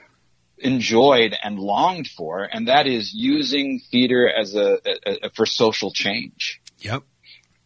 enjoyed 0.60 1.36
and 1.42 1.58
longed 1.58 2.08
for. 2.08 2.48
And 2.50 2.68
that 2.68 2.86
is 2.86 3.12
using 3.14 3.80
theater 3.90 4.28
as 4.28 4.54
a, 4.54 4.78
a, 5.06 5.26
a 5.26 5.30
for 5.30 5.46
social 5.46 5.92
change. 5.92 6.60
Yep. 6.78 7.02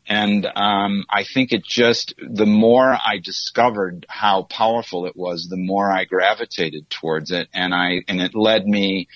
And 0.07 0.46
um, 0.46 1.05
I 1.09 1.24
think 1.24 1.52
it 1.52 1.64
just 1.64 2.14
the 2.18 2.46
more 2.46 2.92
I 2.92 3.18
discovered 3.22 4.05
how 4.09 4.42
powerful 4.42 5.07
it 5.07 5.16
was, 5.16 5.48
the 5.48 5.57
more 5.57 5.90
I 5.90 6.05
gravitated 6.05 6.90
towards 6.90 7.31
it, 7.31 7.48
and 7.55 7.72
I 7.72 8.02
and 8.09 8.20
it 8.20 8.35
led 8.35 8.66
me, 8.66 9.09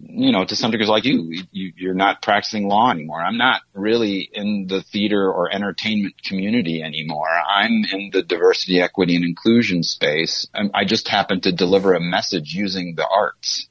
you 0.00 0.32
know, 0.32 0.44
to 0.44 0.56
some 0.56 0.70
degrees 0.70 0.88
like 0.88 1.04
you, 1.04 1.44
you 1.50 1.72
you're 1.76 1.94
not 1.94 2.22
practicing 2.22 2.68
law 2.68 2.90
anymore. 2.90 3.22
I'm 3.22 3.38
not 3.38 3.62
really 3.72 4.28
in 4.32 4.66
the 4.68 4.82
theater 4.82 5.30
or 5.30 5.52
entertainment 5.52 6.22
community 6.22 6.82
anymore. 6.82 7.28
I'm 7.28 7.84
in 7.92 8.10
the 8.12 8.22
diversity, 8.22 8.80
equity, 8.80 9.16
and 9.16 9.24
inclusion 9.24 9.82
space. 9.82 10.46
I 10.74 10.84
just 10.84 11.08
happen 11.08 11.40
to 11.42 11.52
deliver 11.52 11.94
a 11.94 12.00
message 12.00 12.54
using 12.54 12.94
the 12.96 13.06
arts. 13.06 13.68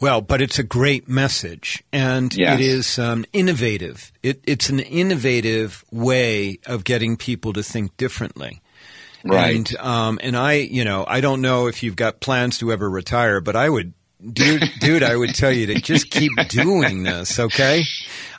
Well, 0.00 0.20
but 0.20 0.42
it's 0.42 0.58
a 0.58 0.64
great 0.64 1.08
message, 1.08 1.84
and 1.92 2.34
yes. 2.34 2.58
it 2.58 2.60
is 2.60 2.98
um, 2.98 3.24
innovative. 3.32 4.10
It, 4.20 4.40
it's 4.44 4.68
an 4.68 4.80
innovative 4.80 5.84
way 5.92 6.58
of 6.66 6.82
getting 6.82 7.16
people 7.16 7.52
to 7.52 7.62
think 7.62 7.96
differently. 7.96 8.62
Right. 9.24 9.54
And, 9.54 9.76
um, 9.76 10.18
and 10.20 10.36
I, 10.36 10.54
you 10.54 10.84
know, 10.84 11.04
I 11.06 11.20
don't 11.20 11.40
know 11.40 11.68
if 11.68 11.84
you've 11.84 11.94
got 11.94 12.20
plans 12.20 12.58
to 12.58 12.72
ever 12.72 12.90
retire, 12.90 13.40
but 13.40 13.54
I 13.54 13.68
would 13.68 13.94
dude, 14.30 14.70
dude, 14.80 15.02
I 15.02 15.16
would 15.16 15.34
tell 15.34 15.52
you 15.52 15.66
to 15.66 15.74
just 15.80 16.10
keep 16.10 16.32
doing 16.48 17.02
this, 17.02 17.38
okay? 17.38 17.82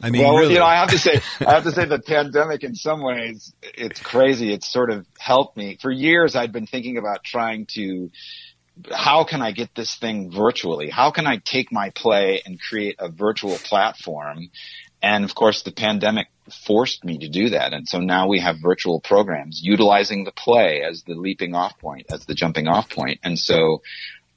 I 0.01 0.09
mean, 0.09 0.23
well, 0.23 0.35
really. 0.35 0.53
you 0.53 0.59
know, 0.59 0.65
I 0.65 0.75
have 0.75 0.89
to 0.89 0.99
say, 0.99 1.21
I 1.39 1.53
have 1.53 1.63
to 1.63 1.71
say, 1.71 1.85
the 1.85 1.99
pandemic, 1.99 2.63
in 2.63 2.75
some 2.75 3.01
ways, 3.01 3.53
it's 3.61 3.99
crazy. 3.99 4.53
It's 4.53 4.71
sort 4.71 4.91
of 4.91 5.05
helped 5.17 5.57
me. 5.57 5.77
For 5.81 5.91
years, 5.91 6.35
I'd 6.35 6.51
been 6.51 6.67
thinking 6.67 6.97
about 6.97 7.23
trying 7.23 7.67
to 7.75 8.11
how 8.91 9.23
can 9.23 9.41
I 9.41 9.51
get 9.51 9.75
this 9.75 9.95
thing 9.95 10.31
virtually? 10.31 10.89
How 10.89 11.11
can 11.11 11.27
I 11.27 11.37
take 11.37 11.71
my 11.71 11.91
play 11.91 12.41
and 12.45 12.59
create 12.59 12.95
a 12.99 13.09
virtual 13.09 13.55
platform? 13.55 14.49
And 15.01 15.23
of 15.23 15.35
course, 15.35 15.63
the 15.63 15.71
pandemic 15.71 16.27
forced 16.65 17.03
me 17.03 17.19
to 17.19 17.29
do 17.29 17.49
that. 17.49 17.73
And 17.73 17.87
so 17.87 17.99
now 17.99 18.27
we 18.27 18.39
have 18.39 18.57
virtual 18.61 18.99
programs 18.99 19.61
utilizing 19.61 20.23
the 20.23 20.31
play 20.31 20.81
as 20.81 21.03
the 21.03 21.13
leaping 21.13 21.55
off 21.55 21.77
point, 21.77 22.07
as 22.09 22.25
the 22.25 22.33
jumping 22.33 22.67
off 22.67 22.89
point. 22.89 23.19
And 23.23 23.37
so 23.37 23.81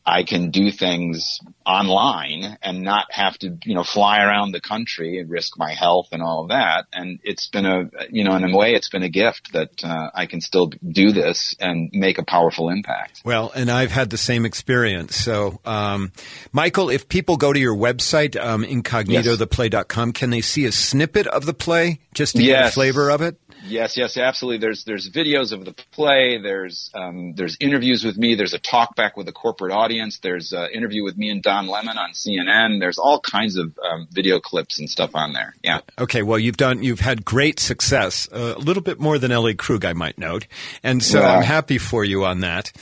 I 0.06 0.22
can 0.22 0.50
do 0.50 0.70
things 0.70 1.40
online 1.66 2.56
and 2.62 2.82
not 2.82 3.06
have 3.10 3.36
to, 3.38 3.58
you 3.64 3.74
know, 3.74 3.82
fly 3.82 4.22
around 4.22 4.52
the 4.52 4.60
country 4.60 5.18
and 5.18 5.28
risk 5.28 5.58
my 5.58 5.74
health 5.74 6.08
and 6.12 6.22
all 6.22 6.44
of 6.44 6.50
that. 6.50 6.86
And 6.92 7.18
it's 7.24 7.48
been 7.48 7.66
a, 7.66 7.90
you 8.08 8.22
know, 8.22 8.36
in 8.36 8.44
a 8.44 8.56
way, 8.56 8.74
it's 8.74 8.88
been 8.88 9.02
a 9.02 9.08
gift 9.08 9.52
that 9.52 9.84
uh, 9.84 10.10
I 10.14 10.26
can 10.26 10.40
still 10.40 10.68
do 10.68 11.10
this 11.10 11.56
and 11.58 11.90
make 11.92 12.18
a 12.18 12.24
powerful 12.24 12.68
impact. 12.68 13.22
Well, 13.24 13.50
and 13.52 13.68
I've 13.68 13.90
had 13.90 14.10
the 14.10 14.16
same 14.16 14.44
experience. 14.44 15.16
So, 15.16 15.60
um, 15.64 16.12
Michael, 16.52 16.88
if 16.88 17.08
people 17.08 17.36
go 17.36 17.52
to 17.52 17.58
your 17.58 17.74
website, 17.74 18.40
um, 18.40 18.62
incognitotheplay.com, 18.62 20.12
can 20.12 20.30
they 20.30 20.40
see 20.40 20.66
a 20.66 20.72
snippet 20.72 21.26
of 21.26 21.46
the 21.46 21.54
play 21.54 21.98
just 22.14 22.36
to 22.36 22.44
yes. 22.44 22.60
get 22.60 22.68
a 22.68 22.72
flavor 22.72 23.10
of 23.10 23.22
it? 23.22 23.36
Yes, 23.66 23.96
yes, 23.96 24.16
absolutely. 24.16 24.58
There's 24.58 24.84
there's 24.84 25.10
videos 25.10 25.52
of 25.52 25.64
the 25.64 25.72
play. 25.92 26.38
There's 26.38 26.90
um, 26.94 27.34
there's 27.34 27.56
interviews 27.60 28.04
with 28.04 28.16
me. 28.16 28.34
There's 28.34 28.54
a 28.54 28.58
talk 28.58 28.96
back 28.96 29.16
with 29.16 29.28
a 29.28 29.32
corporate 29.32 29.72
audience. 29.72 30.18
There's 30.18 30.52
an 30.52 30.70
interview 30.72 31.04
with 31.04 31.16
me 31.16 31.30
and 31.30 31.42
Don 31.42 31.66
Lemon 31.66 31.98
on 31.98 32.12
CNN. 32.12 32.80
There's 32.80 32.98
all 32.98 33.20
kinds 33.20 33.56
of 33.56 33.78
um, 33.78 34.08
video 34.10 34.40
clips 34.40 34.78
and 34.78 34.88
stuff 34.88 35.14
on 35.14 35.32
there. 35.32 35.54
Yeah. 35.62 35.80
Okay. 35.98 36.22
Well, 36.22 36.38
you've 36.38 36.56
done 36.56 36.82
you've 36.82 37.00
had 37.00 37.24
great 37.24 37.60
success. 37.60 38.28
Uh, 38.32 38.54
a 38.56 38.58
little 38.58 38.82
bit 38.82 39.00
more 39.00 39.18
than 39.18 39.32
Ellie 39.32 39.54
Krug, 39.54 39.84
I 39.84 39.92
might 39.92 40.18
note, 40.18 40.46
and 40.82 41.02
so 41.02 41.20
yeah. 41.20 41.36
I'm 41.36 41.42
happy 41.42 41.78
for 41.78 42.04
you 42.04 42.24
on 42.24 42.40
that. 42.40 42.72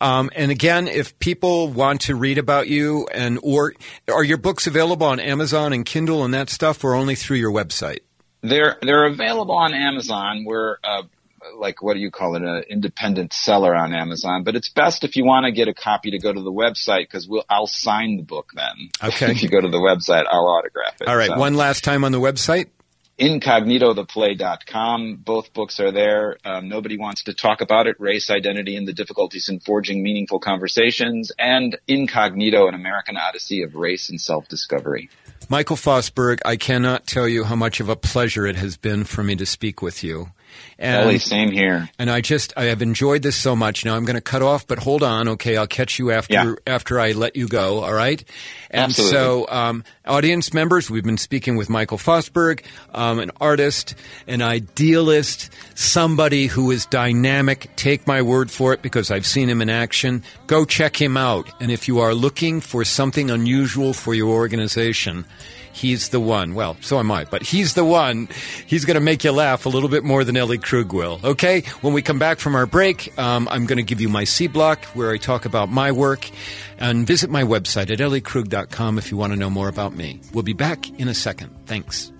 Um, 0.00 0.30
and 0.34 0.50
again, 0.50 0.88
if 0.88 1.18
people 1.18 1.68
want 1.68 2.02
to 2.02 2.14
read 2.14 2.38
about 2.38 2.68
you 2.68 3.08
and 3.12 3.38
or 3.42 3.74
are 4.08 4.24
your 4.24 4.38
books 4.38 4.66
available 4.66 5.06
on 5.06 5.20
Amazon 5.20 5.72
and 5.72 5.84
Kindle 5.86 6.24
and 6.24 6.34
that 6.34 6.50
stuff, 6.50 6.84
or 6.84 6.94
only 6.94 7.14
through 7.14 7.38
your 7.38 7.52
website? 7.52 8.00
They're 8.44 8.76
they're 8.82 9.06
available 9.06 9.54
on 9.54 9.72
Amazon. 9.72 10.44
We're 10.46 10.76
uh, 10.84 11.04
like 11.56 11.82
what 11.82 11.94
do 11.94 12.00
you 12.00 12.10
call 12.10 12.36
it, 12.36 12.42
an 12.42 12.64
independent 12.68 13.32
seller 13.32 13.74
on 13.74 13.94
Amazon. 13.94 14.44
But 14.44 14.54
it's 14.54 14.68
best 14.68 15.02
if 15.02 15.16
you 15.16 15.24
want 15.24 15.46
to 15.46 15.52
get 15.52 15.68
a 15.68 15.74
copy 15.74 16.10
to 16.10 16.18
go 16.18 16.30
to 16.30 16.42
the 16.42 16.52
website 16.52 17.04
because 17.04 17.26
we'll 17.26 17.46
I'll 17.48 17.66
sign 17.66 18.18
the 18.18 18.22
book 18.22 18.50
then. 18.54 18.90
Okay. 19.02 19.30
if 19.30 19.42
you 19.42 19.48
go 19.48 19.62
to 19.62 19.68
the 19.68 19.78
website, 19.78 20.26
I'll 20.30 20.46
autograph 20.46 21.00
it. 21.00 21.08
All 21.08 21.16
right. 21.16 21.30
So. 21.30 21.38
One 21.38 21.54
last 21.54 21.84
time 21.84 22.04
on 22.04 22.12
the 22.12 22.20
website. 22.20 22.66
Incognitotheplay.com. 23.18 25.22
Both 25.24 25.54
books 25.54 25.78
are 25.78 25.92
there. 25.92 26.36
Um, 26.44 26.68
nobody 26.68 26.98
wants 26.98 27.22
to 27.24 27.32
talk 27.32 27.60
about 27.60 27.86
it. 27.86 28.00
Race, 28.00 28.28
identity, 28.28 28.76
and 28.76 28.88
the 28.88 28.92
difficulties 28.92 29.48
in 29.48 29.60
forging 29.60 30.02
meaningful 30.02 30.40
conversations. 30.40 31.30
And 31.38 31.78
Incognito, 31.86 32.66
an 32.66 32.74
American 32.74 33.16
Odyssey 33.16 33.62
of 33.62 33.76
race 33.76 34.10
and 34.10 34.20
self-discovery. 34.20 35.10
Michael 35.48 35.76
Fosberg, 35.76 36.40
I 36.44 36.56
cannot 36.56 37.06
tell 37.06 37.28
you 37.28 37.44
how 37.44 37.56
much 37.56 37.80
of 37.80 37.88
a 37.88 37.96
pleasure 37.96 38.46
it 38.46 38.56
has 38.56 38.76
been 38.76 39.04
for 39.04 39.22
me 39.22 39.36
to 39.36 39.46
speak 39.46 39.82
with 39.82 40.02
you. 40.02 40.30
And, 40.78 41.20
same 41.22 41.50
here. 41.50 41.88
And 41.98 42.10
I 42.10 42.20
just 42.20 42.52
I 42.56 42.64
have 42.64 42.82
enjoyed 42.82 43.22
this 43.22 43.36
so 43.36 43.54
much. 43.54 43.84
Now 43.84 43.96
I'm 43.96 44.04
going 44.04 44.16
to 44.16 44.20
cut 44.20 44.42
off, 44.42 44.66
but 44.66 44.78
hold 44.78 45.02
on. 45.02 45.28
Okay, 45.28 45.56
I'll 45.56 45.66
catch 45.66 45.98
you 45.98 46.10
after 46.10 46.34
yeah. 46.34 46.54
after 46.66 46.98
I 46.98 47.12
let 47.12 47.36
you 47.36 47.48
go. 47.48 47.82
All 47.82 47.92
right. 47.92 48.22
And 48.70 48.84
Absolutely. 48.84 49.16
so, 49.16 49.46
um, 49.48 49.84
audience 50.04 50.52
members, 50.52 50.90
we've 50.90 51.04
been 51.04 51.16
speaking 51.16 51.56
with 51.56 51.70
Michael 51.70 51.98
Fosberg, 51.98 52.64
um, 52.92 53.20
an 53.20 53.30
artist, 53.40 53.94
an 54.26 54.42
idealist, 54.42 55.50
somebody 55.74 56.46
who 56.46 56.70
is 56.70 56.86
dynamic. 56.86 57.70
Take 57.76 58.06
my 58.06 58.22
word 58.22 58.50
for 58.50 58.72
it 58.72 58.82
because 58.82 59.10
I've 59.10 59.26
seen 59.26 59.48
him 59.48 59.62
in 59.62 59.70
action. 59.70 60.24
Go 60.46 60.64
check 60.64 61.00
him 61.00 61.16
out. 61.16 61.48
And 61.60 61.70
if 61.70 61.86
you 61.86 62.00
are 62.00 62.14
looking 62.14 62.60
for 62.60 62.84
something 62.84 63.30
unusual 63.30 63.94
for 63.94 64.12
your 64.12 64.30
organization 64.30 65.24
he's 65.74 66.08
the 66.08 66.20
one. 66.20 66.54
Well, 66.54 66.76
so 66.80 66.98
am 66.98 67.10
I, 67.10 67.24
but 67.24 67.42
he's 67.42 67.74
the 67.74 67.84
one. 67.84 68.28
He's 68.66 68.84
going 68.84 68.94
to 68.94 69.00
make 69.00 69.24
you 69.24 69.32
laugh 69.32 69.66
a 69.66 69.68
little 69.68 69.88
bit 69.88 70.04
more 70.04 70.24
than 70.24 70.36
Ellie 70.36 70.58
Krug 70.58 70.92
will. 70.92 71.20
Okay? 71.22 71.62
When 71.82 71.92
we 71.92 72.02
come 72.02 72.18
back 72.18 72.38
from 72.38 72.54
our 72.54 72.66
break, 72.66 73.16
um, 73.18 73.48
I'm 73.50 73.66
going 73.66 73.78
to 73.78 73.82
give 73.82 74.00
you 74.00 74.08
my 74.08 74.24
C 74.24 74.46
block 74.46 74.84
where 74.86 75.10
I 75.10 75.18
talk 75.18 75.44
about 75.44 75.68
my 75.68 75.92
work. 75.92 76.30
And 76.78 77.06
visit 77.06 77.30
my 77.30 77.44
website 77.44 77.90
at 77.90 77.98
elliekrug.com 77.98 78.98
if 78.98 79.10
you 79.10 79.16
want 79.16 79.32
to 79.32 79.38
know 79.38 79.50
more 79.50 79.68
about 79.68 79.94
me. 79.94 80.20
We'll 80.32 80.42
be 80.42 80.54
back 80.54 80.90
in 80.98 81.06
a 81.08 81.14
second. 81.14 81.54
Thanks. 81.66 82.12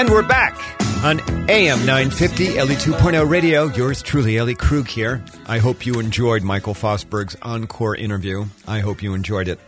And 0.00 0.08
we're 0.08 0.22
back 0.22 0.58
on 1.04 1.20
AM 1.50 1.84
950 1.84 2.56
Ellie 2.56 2.74
2.0 2.74 3.28
radio. 3.28 3.66
Yours 3.66 4.00
truly, 4.00 4.38
Ellie 4.38 4.54
Krug 4.54 4.88
here. 4.88 5.22
I 5.44 5.58
hope 5.58 5.84
you 5.84 6.00
enjoyed 6.00 6.42
Michael 6.42 6.72
Fosberg's 6.72 7.36
encore 7.42 7.94
interview. 7.94 8.46
I 8.66 8.78
hope 8.78 9.02
you 9.02 9.12
enjoyed 9.12 9.46
it. 9.46 9.60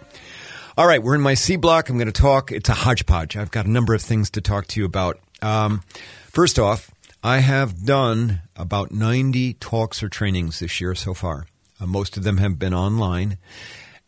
All 0.78 0.86
right, 0.86 1.02
we're 1.02 1.16
in 1.16 1.20
my 1.20 1.34
C 1.34 1.56
block. 1.56 1.90
I'm 1.90 1.98
going 1.98 2.06
to 2.06 2.12
talk. 2.12 2.50
It's 2.50 2.70
a 2.70 2.72
hodgepodge. 2.72 3.36
I've 3.36 3.50
got 3.50 3.66
a 3.66 3.70
number 3.70 3.92
of 3.92 4.00
things 4.00 4.30
to 4.30 4.40
talk 4.40 4.68
to 4.68 4.80
you 4.80 4.86
about. 4.86 5.20
Um, 5.42 5.82
first 6.30 6.58
off, 6.58 6.90
I 7.22 7.40
have 7.40 7.84
done 7.84 8.40
about 8.56 8.90
90 8.90 9.52
talks 9.52 10.02
or 10.02 10.08
trainings 10.08 10.60
this 10.60 10.80
year 10.80 10.94
so 10.94 11.12
far. 11.12 11.44
Uh, 11.78 11.84
most 11.84 12.16
of 12.16 12.24
them 12.24 12.38
have 12.38 12.58
been 12.58 12.72
online. 12.72 13.36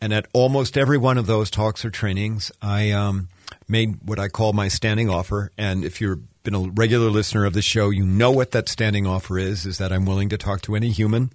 And 0.01 0.11
at 0.11 0.25
almost 0.33 0.75
every 0.75 0.97
one 0.97 1.19
of 1.19 1.27
those 1.27 1.51
talks 1.51 1.85
or 1.85 1.91
trainings, 1.91 2.51
I 2.63 2.89
um, 2.89 3.27
made 3.67 3.97
what 4.03 4.19
I 4.19 4.27
call 4.27 4.53
my 4.53 4.67
standing 4.67 5.09
offer. 5.09 5.51
And 5.57 5.83
if 5.83 5.99
you've 5.99 6.21
been 6.43 6.55
a 6.55 6.59
regular 6.59 7.09
listener 7.09 7.45
of 7.45 7.53
the 7.53 7.61
show, 7.61 7.89
you 7.89 8.05
know 8.05 8.31
what 8.31 8.51
that 8.51 8.69
standing 8.69 9.07
offer 9.07 9.37
is, 9.37 9.65
is 9.65 9.77
that 9.77 9.91
I'm 9.91 10.05
willing 10.05 10.29
to 10.29 10.37
talk 10.37 10.61
to 10.61 10.75
any 10.75 10.91
human 10.91 11.31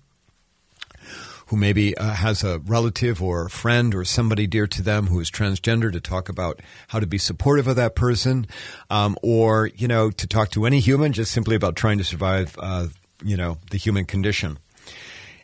who 1.51 1.57
maybe 1.57 1.99
uh, 1.99 2.13
has 2.13 2.45
a 2.45 2.61
relative 2.61 3.21
or 3.21 3.47
a 3.47 3.51
friend 3.51 3.93
or 3.93 4.05
somebody 4.05 4.47
dear 4.47 4.69
to 4.69 4.83
them 4.83 5.09
who 5.09 5.19
is 5.19 5.29
transgender 5.29 5.93
to 5.93 6.01
talk 6.01 6.29
about 6.29 6.61
how 6.89 7.01
to 7.01 7.09
be 7.09 7.19
supportive 7.19 7.67
of 7.67 7.75
that 7.75 7.97
person, 7.97 8.47
um, 8.89 9.17
or 9.21 9.67
you 9.75 9.89
know 9.89 10.13
to 10.13 10.29
talk 10.29 10.51
to 10.51 10.65
any 10.65 10.79
human 10.79 11.13
just 11.13 11.33
simply 11.33 11.57
about 11.57 11.75
trying 11.75 11.99
to 11.99 12.05
survive, 12.05 12.57
uh, 12.61 12.87
you 13.25 13.37
know, 13.37 13.59
the 13.73 13.77
human 13.77 14.05
condition. 14.05 14.61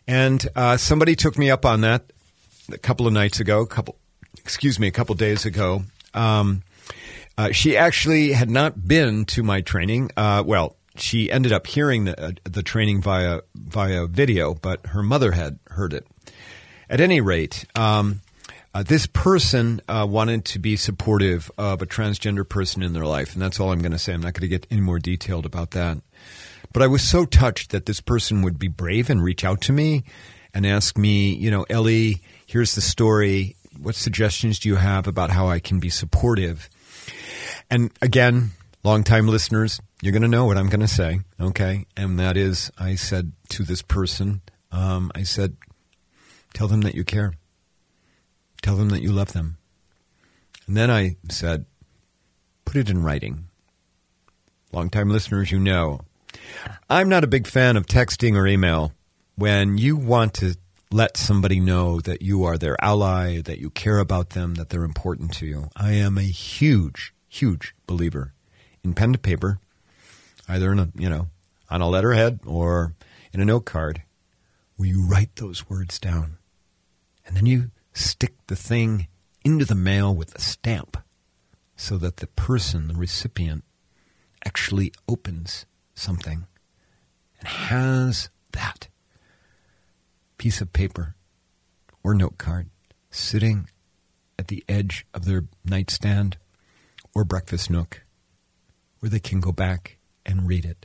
And 0.06 0.46
uh, 0.54 0.76
somebody 0.76 1.16
took 1.16 1.36
me 1.36 1.50
up 1.50 1.66
on 1.66 1.80
that 1.80 2.04
a 2.72 2.78
couple 2.78 3.08
of 3.08 3.12
nights 3.12 3.40
ago, 3.40 3.62
a 3.62 3.66
couple, 3.66 3.96
excuse 4.38 4.78
me, 4.78 4.86
a 4.86 4.92
couple 4.92 5.16
days 5.16 5.44
ago. 5.44 5.82
Um, 6.14 6.62
uh, 7.38 7.52
she 7.52 7.76
actually 7.76 8.32
had 8.32 8.50
not 8.50 8.86
been 8.86 9.24
to 9.26 9.42
my 9.42 9.60
training. 9.60 10.10
Uh, 10.16 10.42
well, 10.44 10.76
she 10.96 11.30
ended 11.30 11.52
up 11.52 11.66
hearing 11.66 12.04
the, 12.04 12.20
uh, 12.20 12.32
the 12.44 12.62
training 12.62 13.02
via 13.02 13.40
via 13.54 14.06
video, 14.06 14.54
but 14.54 14.86
her 14.86 15.02
mother 15.02 15.32
had 15.32 15.58
heard 15.68 15.92
it. 15.92 16.06
At 16.88 17.00
any 17.00 17.20
rate, 17.20 17.64
um, 17.74 18.22
uh, 18.72 18.82
this 18.82 19.06
person 19.06 19.80
uh, 19.88 20.06
wanted 20.08 20.44
to 20.46 20.58
be 20.58 20.76
supportive 20.76 21.50
of 21.58 21.82
a 21.82 21.86
transgender 21.86 22.48
person 22.48 22.82
in 22.82 22.92
their 22.92 23.06
life, 23.06 23.32
and 23.32 23.42
that's 23.42 23.58
all 23.58 23.72
I'm 23.72 23.80
going 23.80 23.92
to 23.92 23.98
say. 23.98 24.12
I'm 24.12 24.20
not 24.20 24.34
going 24.34 24.42
to 24.42 24.48
get 24.48 24.66
any 24.70 24.80
more 24.80 24.98
detailed 24.98 25.46
about 25.46 25.72
that. 25.72 25.98
But 26.72 26.82
I 26.82 26.86
was 26.86 27.02
so 27.02 27.24
touched 27.24 27.70
that 27.70 27.86
this 27.86 28.00
person 28.00 28.42
would 28.42 28.58
be 28.58 28.68
brave 28.68 29.08
and 29.08 29.22
reach 29.22 29.44
out 29.44 29.60
to 29.62 29.72
me 29.72 30.04
and 30.52 30.66
ask 30.66 30.98
me, 30.98 31.34
you 31.34 31.50
know, 31.50 31.64
Ellie, 31.70 32.20
here's 32.46 32.74
the 32.74 32.80
story. 32.80 33.56
What 33.80 33.94
suggestions 33.94 34.58
do 34.58 34.68
you 34.68 34.76
have 34.76 35.06
about 35.06 35.30
how 35.30 35.48
I 35.48 35.58
can 35.58 35.80
be 35.80 35.88
supportive? 35.88 36.68
And 37.70 37.90
again, 38.00 38.52
longtime 38.84 39.26
listeners, 39.26 39.80
you're 40.00 40.12
going 40.12 40.22
to 40.22 40.28
know 40.28 40.44
what 40.44 40.56
I'm 40.56 40.68
going 40.68 40.80
to 40.80 40.88
say, 40.88 41.20
okay? 41.40 41.86
And 41.96 42.18
that 42.18 42.36
is, 42.36 42.70
I 42.78 42.94
said 42.94 43.32
to 43.50 43.64
this 43.64 43.82
person, 43.82 44.42
um, 44.70 45.10
I 45.14 45.24
said, 45.24 45.56
tell 46.54 46.68
them 46.68 46.82
that 46.82 46.94
you 46.94 47.04
care. 47.04 47.34
Tell 48.62 48.76
them 48.76 48.90
that 48.90 49.02
you 49.02 49.12
love 49.12 49.32
them. 49.32 49.58
And 50.66 50.76
then 50.76 50.90
I 50.90 51.16
said, 51.28 51.66
put 52.64 52.76
it 52.76 52.90
in 52.90 53.02
writing. 53.02 53.46
Longtime 54.72 55.10
listeners, 55.10 55.50
you 55.50 55.58
know, 55.58 56.00
I'm 56.90 57.08
not 57.08 57.24
a 57.24 57.28
big 57.28 57.46
fan 57.46 57.76
of 57.76 57.86
texting 57.86 58.36
or 58.36 58.46
email. 58.46 58.92
When 59.36 59.78
you 59.78 59.96
want 59.96 60.34
to 60.34 60.56
let 60.90 61.16
somebody 61.16 61.60
know 61.60 62.00
that 62.00 62.22
you 62.22 62.44
are 62.44 62.56
their 62.56 62.76
ally, 62.82 63.40
that 63.42 63.58
you 63.58 63.70
care 63.70 63.98
about 63.98 64.30
them, 64.30 64.54
that 64.54 64.68
they're 64.68 64.84
important 64.84 65.32
to 65.34 65.46
you, 65.46 65.68
I 65.76 65.92
am 65.92 66.16
a 66.16 66.22
huge 66.22 67.12
huge 67.40 67.74
believer 67.86 68.32
in 68.82 68.94
pen 68.94 69.12
to 69.12 69.18
paper, 69.18 69.58
either 70.48 70.72
in 70.72 70.78
a, 70.78 70.88
you 70.94 71.08
know, 71.08 71.28
on 71.70 71.80
a 71.80 71.88
letterhead 71.88 72.40
or 72.46 72.94
in 73.32 73.40
a 73.40 73.44
note 73.44 73.64
card, 73.64 74.02
where 74.76 74.88
you 74.88 75.02
write 75.02 75.36
those 75.36 75.68
words 75.68 75.98
down. 75.98 76.38
And 77.26 77.36
then 77.36 77.46
you 77.46 77.70
stick 77.92 78.34
the 78.46 78.56
thing 78.56 79.08
into 79.44 79.64
the 79.64 79.74
mail 79.74 80.14
with 80.14 80.34
a 80.34 80.40
stamp 80.40 80.96
so 81.76 81.98
that 81.98 82.18
the 82.18 82.26
person, 82.28 82.88
the 82.88 82.94
recipient, 82.94 83.64
actually 84.44 84.92
opens 85.08 85.66
something 85.94 86.46
and 87.38 87.48
has 87.48 88.30
that 88.52 88.88
piece 90.38 90.60
of 90.60 90.72
paper 90.72 91.14
or 92.02 92.14
note 92.14 92.38
card 92.38 92.70
sitting 93.10 93.68
at 94.38 94.48
the 94.48 94.64
edge 94.68 95.06
of 95.12 95.24
their 95.24 95.44
nightstand 95.64 96.36
or 97.16 97.24
Breakfast 97.24 97.70
Nook, 97.70 98.02
where 99.00 99.08
they 99.08 99.18
can 99.18 99.40
go 99.40 99.50
back 99.50 99.96
and 100.26 100.46
read 100.46 100.66
it 100.66 100.84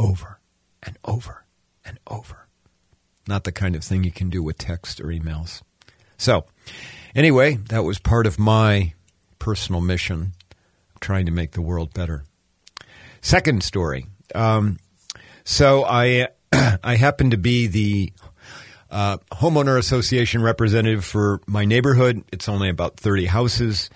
over 0.00 0.40
and 0.82 0.98
over 1.04 1.44
and 1.84 1.96
over. 2.08 2.48
Not 3.28 3.44
the 3.44 3.52
kind 3.52 3.76
of 3.76 3.84
thing 3.84 4.02
you 4.02 4.10
can 4.10 4.30
do 4.30 4.42
with 4.42 4.58
text 4.58 5.00
or 5.00 5.04
emails. 5.04 5.62
So, 6.18 6.44
anyway, 7.14 7.54
that 7.68 7.84
was 7.84 8.00
part 8.00 8.26
of 8.26 8.36
my 8.36 8.94
personal 9.38 9.80
mission, 9.80 10.32
trying 11.00 11.26
to 11.26 11.32
make 11.32 11.52
the 11.52 11.62
world 11.62 11.94
better. 11.94 12.24
Second 13.20 13.62
story. 13.62 14.06
Um, 14.34 14.76
so 15.44 15.84
I 15.84 16.30
I 16.82 16.96
happen 16.96 17.30
to 17.30 17.36
be 17.36 17.68
the 17.68 18.12
uh, 18.90 19.18
homeowner 19.30 19.78
association 19.78 20.42
representative 20.42 21.04
for 21.04 21.40
my 21.46 21.64
neighborhood. 21.64 22.24
It's 22.32 22.48
only 22.48 22.70
about 22.70 22.96
thirty 22.96 23.26
houses, 23.26 23.88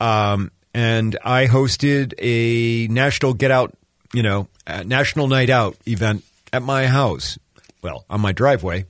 um, 0.00 0.52
and 0.78 1.18
I 1.24 1.48
hosted 1.48 2.14
a 2.18 2.86
national 2.86 3.34
get 3.34 3.50
out, 3.50 3.74
you 4.14 4.22
know, 4.22 4.46
national 4.84 5.26
night 5.26 5.50
out 5.50 5.76
event 5.88 6.22
at 6.52 6.62
my 6.62 6.86
house. 6.86 7.36
Well, 7.82 8.04
on 8.08 8.20
my 8.20 8.30
driveway 8.30 8.86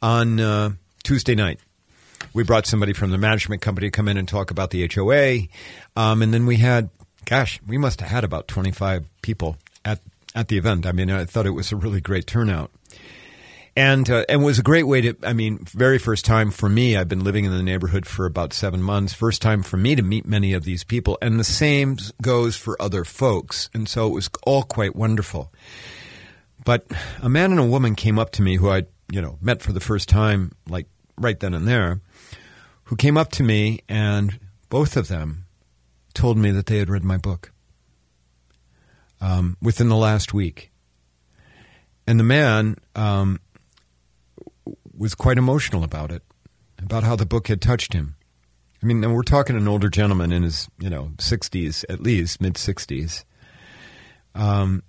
on 0.00 0.40
uh, 0.40 0.70
Tuesday 1.04 1.34
night. 1.34 1.60
We 2.32 2.44
brought 2.44 2.64
somebody 2.64 2.94
from 2.94 3.10
the 3.10 3.18
management 3.18 3.60
company 3.60 3.88
to 3.88 3.90
come 3.90 4.08
in 4.08 4.16
and 4.16 4.26
talk 4.26 4.50
about 4.50 4.70
the 4.70 4.88
HOA, 4.88 5.48
um, 6.00 6.22
and 6.22 6.32
then 6.32 6.46
we 6.46 6.56
had, 6.56 6.88
gosh, 7.26 7.60
we 7.66 7.76
must 7.76 8.00
have 8.00 8.10
had 8.10 8.24
about 8.24 8.48
twenty 8.48 8.70
five 8.70 9.04
people 9.20 9.58
at 9.84 10.00
at 10.34 10.48
the 10.48 10.56
event. 10.56 10.86
I 10.86 10.92
mean, 10.92 11.10
I 11.10 11.26
thought 11.26 11.46
it 11.46 11.50
was 11.50 11.72
a 11.72 11.76
really 11.76 12.00
great 12.00 12.26
turnout. 12.26 12.70
And, 13.78 14.10
uh, 14.10 14.24
and 14.28 14.42
was 14.42 14.58
a 14.58 14.64
great 14.64 14.88
way 14.88 15.02
to, 15.02 15.14
I 15.22 15.32
mean, 15.32 15.64
very 15.64 15.98
first 15.98 16.24
time 16.24 16.50
for 16.50 16.68
me. 16.68 16.96
I've 16.96 17.06
been 17.06 17.22
living 17.22 17.44
in 17.44 17.52
the 17.52 17.62
neighborhood 17.62 18.06
for 18.06 18.26
about 18.26 18.52
seven 18.52 18.82
months. 18.82 19.12
First 19.12 19.40
time 19.40 19.62
for 19.62 19.76
me 19.76 19.94
to 19.94 20.02
meet 20.02 20.26
many 20.26 20.52
of 20.52 20.64
these 20.64 20.82
people. 20.82 21.16
And 21.22 21.38
the 21.38 21.44
same 21.44 21.96
goes 22.20 22.56
for 22.56 22.76
other 22.82 23.04
folks. 23.04 23.70
And 23.72 23.88
so 23.88 24.08
it 24.08 24.14
was 24.14 24.28
all 24.42 24.64
quite 24.64 24.96
wonderful. 24.96 25.52
But 26.64 26.86
a 27.22 27.28
man 27.28 27.52
and 27.52 27.60
a 27.60 27.64
woman 27.64 27.94
came 27.94 28.18
up 28.18 28.32
to 28.32 28.42
me 28.42 28.56
who 28.56 28.68
I, 28.68 28.86
you 29.12 29.22
know, 29.22 29.38
met 29.40 29.62
for 29.62 29.72
the 29.72 29.78
first 29.78 30.08
time, 30.08 30.50
like 30.68 30.88
right 31.16 31.38
then 31.38 31.54
and 31.54 31.68
there, 31.68 32.00
who 32.86 32.96
came 32.96 33.16
up 33.16 33.30
to 33.30 33.44
me 33.44 33.78
and 33.88 34.40
both 34.70 34.96
of 34.96 35.06
them 35.06 35.44
told 36.14 36.36
me 36.36 36.50
that 36.50 36.66
they 36.66 36.78
had 36.78 36.90
read 36.90 37.04
my 37.04 37.16
book 37.16 37.52
um, 39.20 39.56
within 39.62 39.88
the 39.88 39.94
last 39.94 40.34
week. 40.34 40.72
And 42.08 42.18
the 42.18 42.24
man 42.24 42.76
um, 42.96 43.38
was 44.98 45.14
quite 45.14 45.38
emotional 45.38 45.84
about 45.84 46.10
it, 46.10 46.22
about 46.78 47.04
how 47.04 47.16
the 47.16 47.26
book 47.26 47.48
had 47.48 47.62
touched 47.62 47.92
him. 47.92 48.16
I 48.82 48.86
mean, 48.86 49.00
we're 49.12 49.22
talking 49.22 49.56
an 49.56 49.68
older 49.68 49.88
gentleman 49.88 50.32
in 50.32 50.42
his, 50.42 50.68
you 50.78 50.90
know, 50.90 51.12
60s 51.16 51.84
at 51.88 52.00
least, 52.00 52.40
mid 52.40 52.54
60s. 52.54 53.24
Um, 54.34 54.82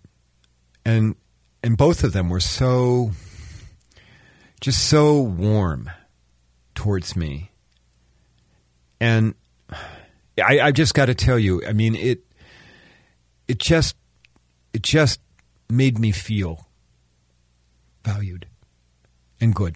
and 0.85 1.15
and 1.63 1.77
both 1.77 2.03
of 2.03 2.13
them 2.13 2.29
were 2.29 2.39
so 2.39 3.11
just 4.61 4.87
so 4.87 5.21
warm 5.21 5.89
towards 6.75 7.15
me. 7.15 7.51
And 8.99 9.35
I, 10.37 10.59
I 10.61 10.71
just 10.71 10.93
got 10.93 11.05
to 11.05 11.15
tell 11.15 11.39
you, 11.39 11.65
I 11.65 11.73
mean, 11.73 11.95
it 11.95 12.21
it 13.47 13.59
just 13.59 13.95
it 14.73 14.83
just 14.83 15.19
made 15.69 15.99
me 15.99 16.11
feel 16.11 16.67
valued 18.03 18.47
and 19.41 19.53
good. 19.53 19.75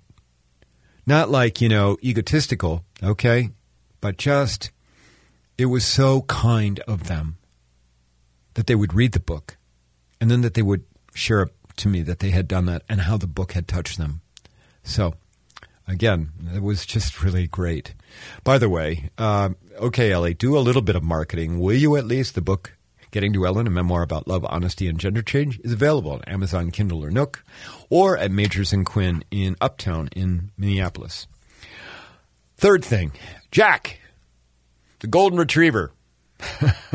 Not 1.06 1.30
like, 1.30 1.62
you 1.62 1.70
know, 1.70 1.97
egotistical, 2.04 2.84
okay? 3.01 3.49
But 3.99 4.18
just, 4.18 4.72
it 5.58 5.66
was 5.66 5.86
so 5.86 6.22
kind 6.24 6.80
of 6.82 7.08
them 7.08 7.38
that 8.54 8.68
they 8.68 8.76
would 8.76 8.93
read 8.93 9.12
the 9.12 9.20
book 9.20 9.58
and 10.22 10.32
then 10.32 10.41
that 10.41 10.54
they 10.54 10.62
would 10.62 10.86
share 11.14 11.43
it 11.43 11.51
to 11.78 11.88
me 11.88 12.01
that 12.04 12.20
they 12.20 12.30
had 12.30 12.47
done 12.47 12.66
that 12.66 12.84
and 12.88 13.01
how 13.01 13.18
the 13.18 13.28
book 13.28 13.54
had 13.54 13.68
touched 13.68 13.97
them. 13.97 14.22
So, 14.84 15.16
again, 15.88 16.32
it 16.54 16.62
was 16.62 16.86
just 16.86 17.24
really 17.24 17.47
great. 17.47 17.93
By 18.43 18.58
the 18.58 18.70
way, 18.70 19.10
uh, 19.18 19.49
okay, 19.78 20.12
Ellie, 20.12 20.34
do 20.34 20.58
a 20.58 20.60
little 20.60 20.82
bit 20.82 20.95
of 20.95 21.04
marketing, 21.04 21.60
will 21.60 21.76
you 21.76 21.95
at 21.95 22.06
least? 22.06 22.36
The 22.36 22.41
book 22.41 22.74
Getting 23.14 23.34
to 23.34 23.45
Ellen, 23.45 23.68
a 23.68 23.70
memoir 23.70 24.01
about 24.01 24.28
love, 24.28 24.43
honesty, 24.43 24.88
and 24.88 24.99
gender 24.99 25.22
change, 25.22 25.59
is 25.59 25.72
available 25.72 26.14
on 26.14 26.24
Amazon 26.24 26.72
Kindle 26.72 27.05
or 27.05 27.11
Nook, 27.11 27.43
or 27.91 28.18
at 28.18 28.32
Magers 28.32 28.74
and 28.74 28.84
Quinn 28.84 29.24
in 29.30 29.55
Uptown 29.61 30.09
in 30.16 30.49
Minneapolis. 30.57 31.28
Third 32.57 32.84
thing, 32.84 33.11
Jack, 33.51 33.99
the 35.01 35.05
golden 35.05 35.38
retriever, 35.38 35.91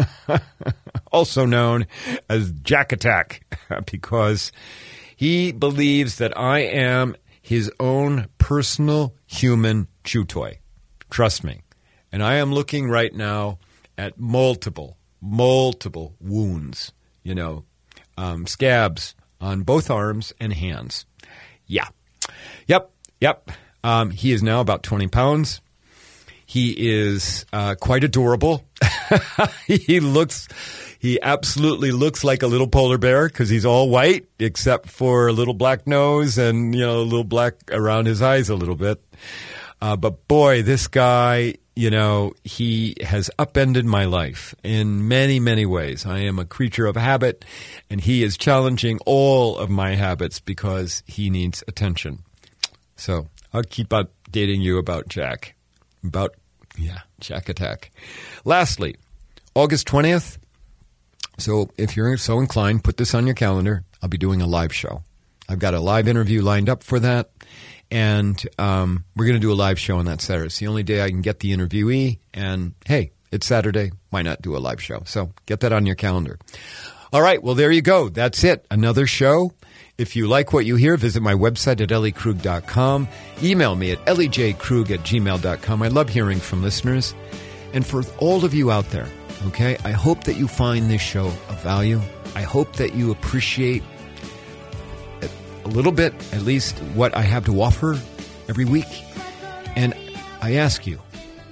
also 1.12 1.46
known 1.46 1.86
as 2.28 2.50
Jack 2.64 2.90
Attack, 2.90 3.44
because 3.92 4.50
he 5.14 5.52
believes 5.52 6.16
that 6.16 6.36
I 6.36 6.62
am 6.62 7.14
his 7.40 7.70
own 7.78 8.26
personal 8.38 9.14
human 9.24 9.86
chew 10.02 10.24
toy. 10.24 10.58
Trust 11.10 11.44
me. 11.44 11.62
And 12.10 12.24
I 12.24 12.34
am 12.38 12.52
looking 12.52 12.88
right 12.88 13.14
now 13.14 13.60
at 13.96 14.18
multiple 14.18 14.97
multiple 15.20 16.14
wounds, 16.20 16.92
you 17.22 17.34
know, 17.34 17.64
um, 18.16 18.46
scabs 18.46 19.14
on 19.40 19.62
both 19.62 19.90
arms 19.90 20.32
and 20.40 20.52
hands. 20.52 21.06
Yeah. 21.66 21.88
Yep. 22.66 22.90
Yep. 23.20 23.50
Um, 23.84 24.10
he 24.10 24.32
is 24.32 24.42
now 24.42 24.60
about 24.60 24.82
20 24.82 25.08
pounds. 25.08 25.60
He 26.46 26.70
is 26.70 27.44
uh, 27.52 27.74
quite 27.74 28.04
adorable. 28.04 28.64
he 29.66 30.00
looks, 30.00 30.48
he 30.98 31.20
absolutely 31.20 31.90
looks 31.90 32.24
like 32.24 32.42
a 32.42 32.46
little 32.46 32.66
polar 32.68 32.96
bear 32.96 33.28
because 33.28 33.50
he's 33.50 33.66
all 33.66 33.90
white 33.90 34.26
except 34.38 34.88
for 34.88 35.28
a 35.28 35.32
little 35.32 35.52
black 35.52 35.86
nose 35.86 36.38
and, 36.38 36.74
you 36.74 36.80
know, 36.80 37.00
a 37.00 37.04
little 37.04 37.24
black 37.24 37.54
around 37.70 38.06
his 38.06 38.22
eyes 38.22 38.48
a 38.48 38.54
little 38.54 38.76
bit. 38.76 39.02
Uh, 39.80 39.96
but 39.96 40.26
boy, 40.26 40.62
this 40.62 40.88
guy 40.88 41.54
you 41.78 41.90
know, 41.90 42.32
he 42.42 42.96
has 43.04 43.30
upended 43.38 43.84
my 43.84 44.04
life 44.04 44.52
in 44.64 45.06
many, 45.06 45.38
many 45.38 45.64
ways. 45.64 46.04
I 46.04 46.18
am 46.18 46.36
a 46.36 46.44
creature 46.44 46.86
of 46.86 46.96
habit, 46.96 47.44
and 47.88 48.00
he 48.00 48.24
is 48.24 48.36
challenging 48.36 48.98
all 49.06 49.56
of 49.56 49.70
my 49.70 49.94
habits 49.94 50.40
because 50.40 51.04
he 51.06 51.30
needs 51.30 51.62
attention. 51.68 52.24
So 52.96 53.28
I'll 53.54 53.62
keep 53.62 53.90
updating 53.90 54.60
you 54.60 54.78
about 54.78 55.06
Jack. 55.06 55.54
About, 56.02 56.34
yeah, 56.76 57.02
Jack 57.20 57.48
Attack. 57.48 57.92
Lastly, 58.44 58.96
August 59.54 59.86
20th. 59.86 60.38
So 61.38 61.70
if 61.78 61.96
you're 61.96 62.16
so 62.16 62.40
inclined, 62.40 62.82
put 62.82 62.96
this 62.96 63.14
on 63.14 63.24
your 63.24 63.36
calendar. 63.36 63.84
I'll 64.02 64.08
be 64.08 64.18
doing 64.18 64.42
a 64.42 64.48
live 64.48 64.74
show. 64.74 65.04
I've 65.48 65.60
got 65.60 65.74
a 65.74 65.80
live 65.80 66.08
interview 66.08 66.42
lined 66.42 66.68
up 66.68 66.82
for 66.82 66.98
that 66.98 67.30
and 67.90 68.42
um, 68.58 69.04
we're 69.16 69.26
going 69.26 69.36
to 69.36 69.40
do 69.40 69.52
a 69.52 69.54
live 69.54 69.78
show 69.78 69.98
on 69.98 70.04
that 70.06 70.20
Saturday. 70.20 70.46
It's 70.46 70.58
the 70.58 70.66
only 70.66 70.82
day 70.82 71.02
I 71.02 71.10
can 71.10 71.22
get 71.22 71.40
the 71.40 71.56
interviewee, 71.56 72.18
and 72.34 72.74
hey, 72.86 73.12
it's 73.30 73.46
Saturday. 73.46 73.92
Why 74.10 74.22
not 74.22 74.42
do 74.42 74.56
a 74.56 74.58
live 74.58 74.82
show? 74.82 75.02
So 75.06 75.32
get 75.46 75.60
that 75.60 75.72
on 75.72 75.86
your 75.86 75.96
calendar. 75.96 76.38
All 77.12 77.22
right, 77.22 77.42
well, 77.42 77.54
there 77.54 77.70
you 77.70 77.82
go. 77.82 78.08
That's 78.08 78.44
it. 78.44 78.66
Another 78.70 79.06
show. 79.06 79.52
If 79.96 80.14
you 80.14 80.28
like 80.28 80.52
what 80.52 80.64
you 80.64 80.76
hear, 80.76 80.96
visit 80.96 81.22
my 81.22 81.34
website 81.34 81.80
at 81.80 81.88
elliekrug.com. 81.88 83.08
Email 83.42 83.74
me 83.74 83.90
at 83.90 84.04
elliejkrug 84.04 84.90
at 84.90 85.00
gmail.com. 85.00 85.82
I 85.82 85.88
love 85.88 86.08
hearing 86.08 86.38
from 86.38 86.62
listeners. 86.62 87.14
And 87.72 87.84
for 87.84 88.02
all 88.18 88.44
of 88.44 88.54
you 88.54 88.70
out 88.70 88.88
there, 88.90 89.08
okay, 89.46 89.76
I 89.84 89.90
hope 89.90 90.24
that 90.24 90.36
you 90.36 90.46
find 90.46 90.88
this 90.88 91.02
show 91.02 91.26
of 91.26 91.62
value. 91.62 92.00
I 92.34 92.42
hope 92.42 92.74
that 92.76 92.94
you 92.94 93.10
appreciate 93.10 93.82
a 95.68 95.70
little 95.70 95.92
bit, 95.92 96.14
at 96.32 96.42
least, 96.42 96.78
what 96.94 97.14
I 97.14 97.22
have 97.22 97.44
to 97.44 97.60
offer 97.60 97.98
every 98.48 98.64
week. 98.64 99.04
And 99.76 99.94
I 100.40 100.54
ask 100.54 100.86
you, 100.86 101.00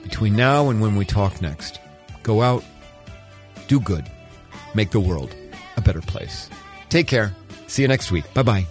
between 0.02 0.34
now 0.34 0.70
and 0.70 0.80
when 0.80 0.96
we 0.96 1.04
talk 1.04 1.42
next, 1.42 1.78
go 2.22 2.40
out, 2.42 2.64
do 3.68 3.78
good, 3.78 4.08
make 4.74 4.90
the 4.90 5.00
world 5.00 5.34
a 5.76 5.80
better 5.82 6.00
place. 6.00 6.48
Take 6.88 7.06
care. 7.06 7.34
See 7.66 7.82
you 7.82 7.88
next 7.88 8.10
week. 8.10 8.32
Bye 8.32 8.42
bye. 8.42 8.66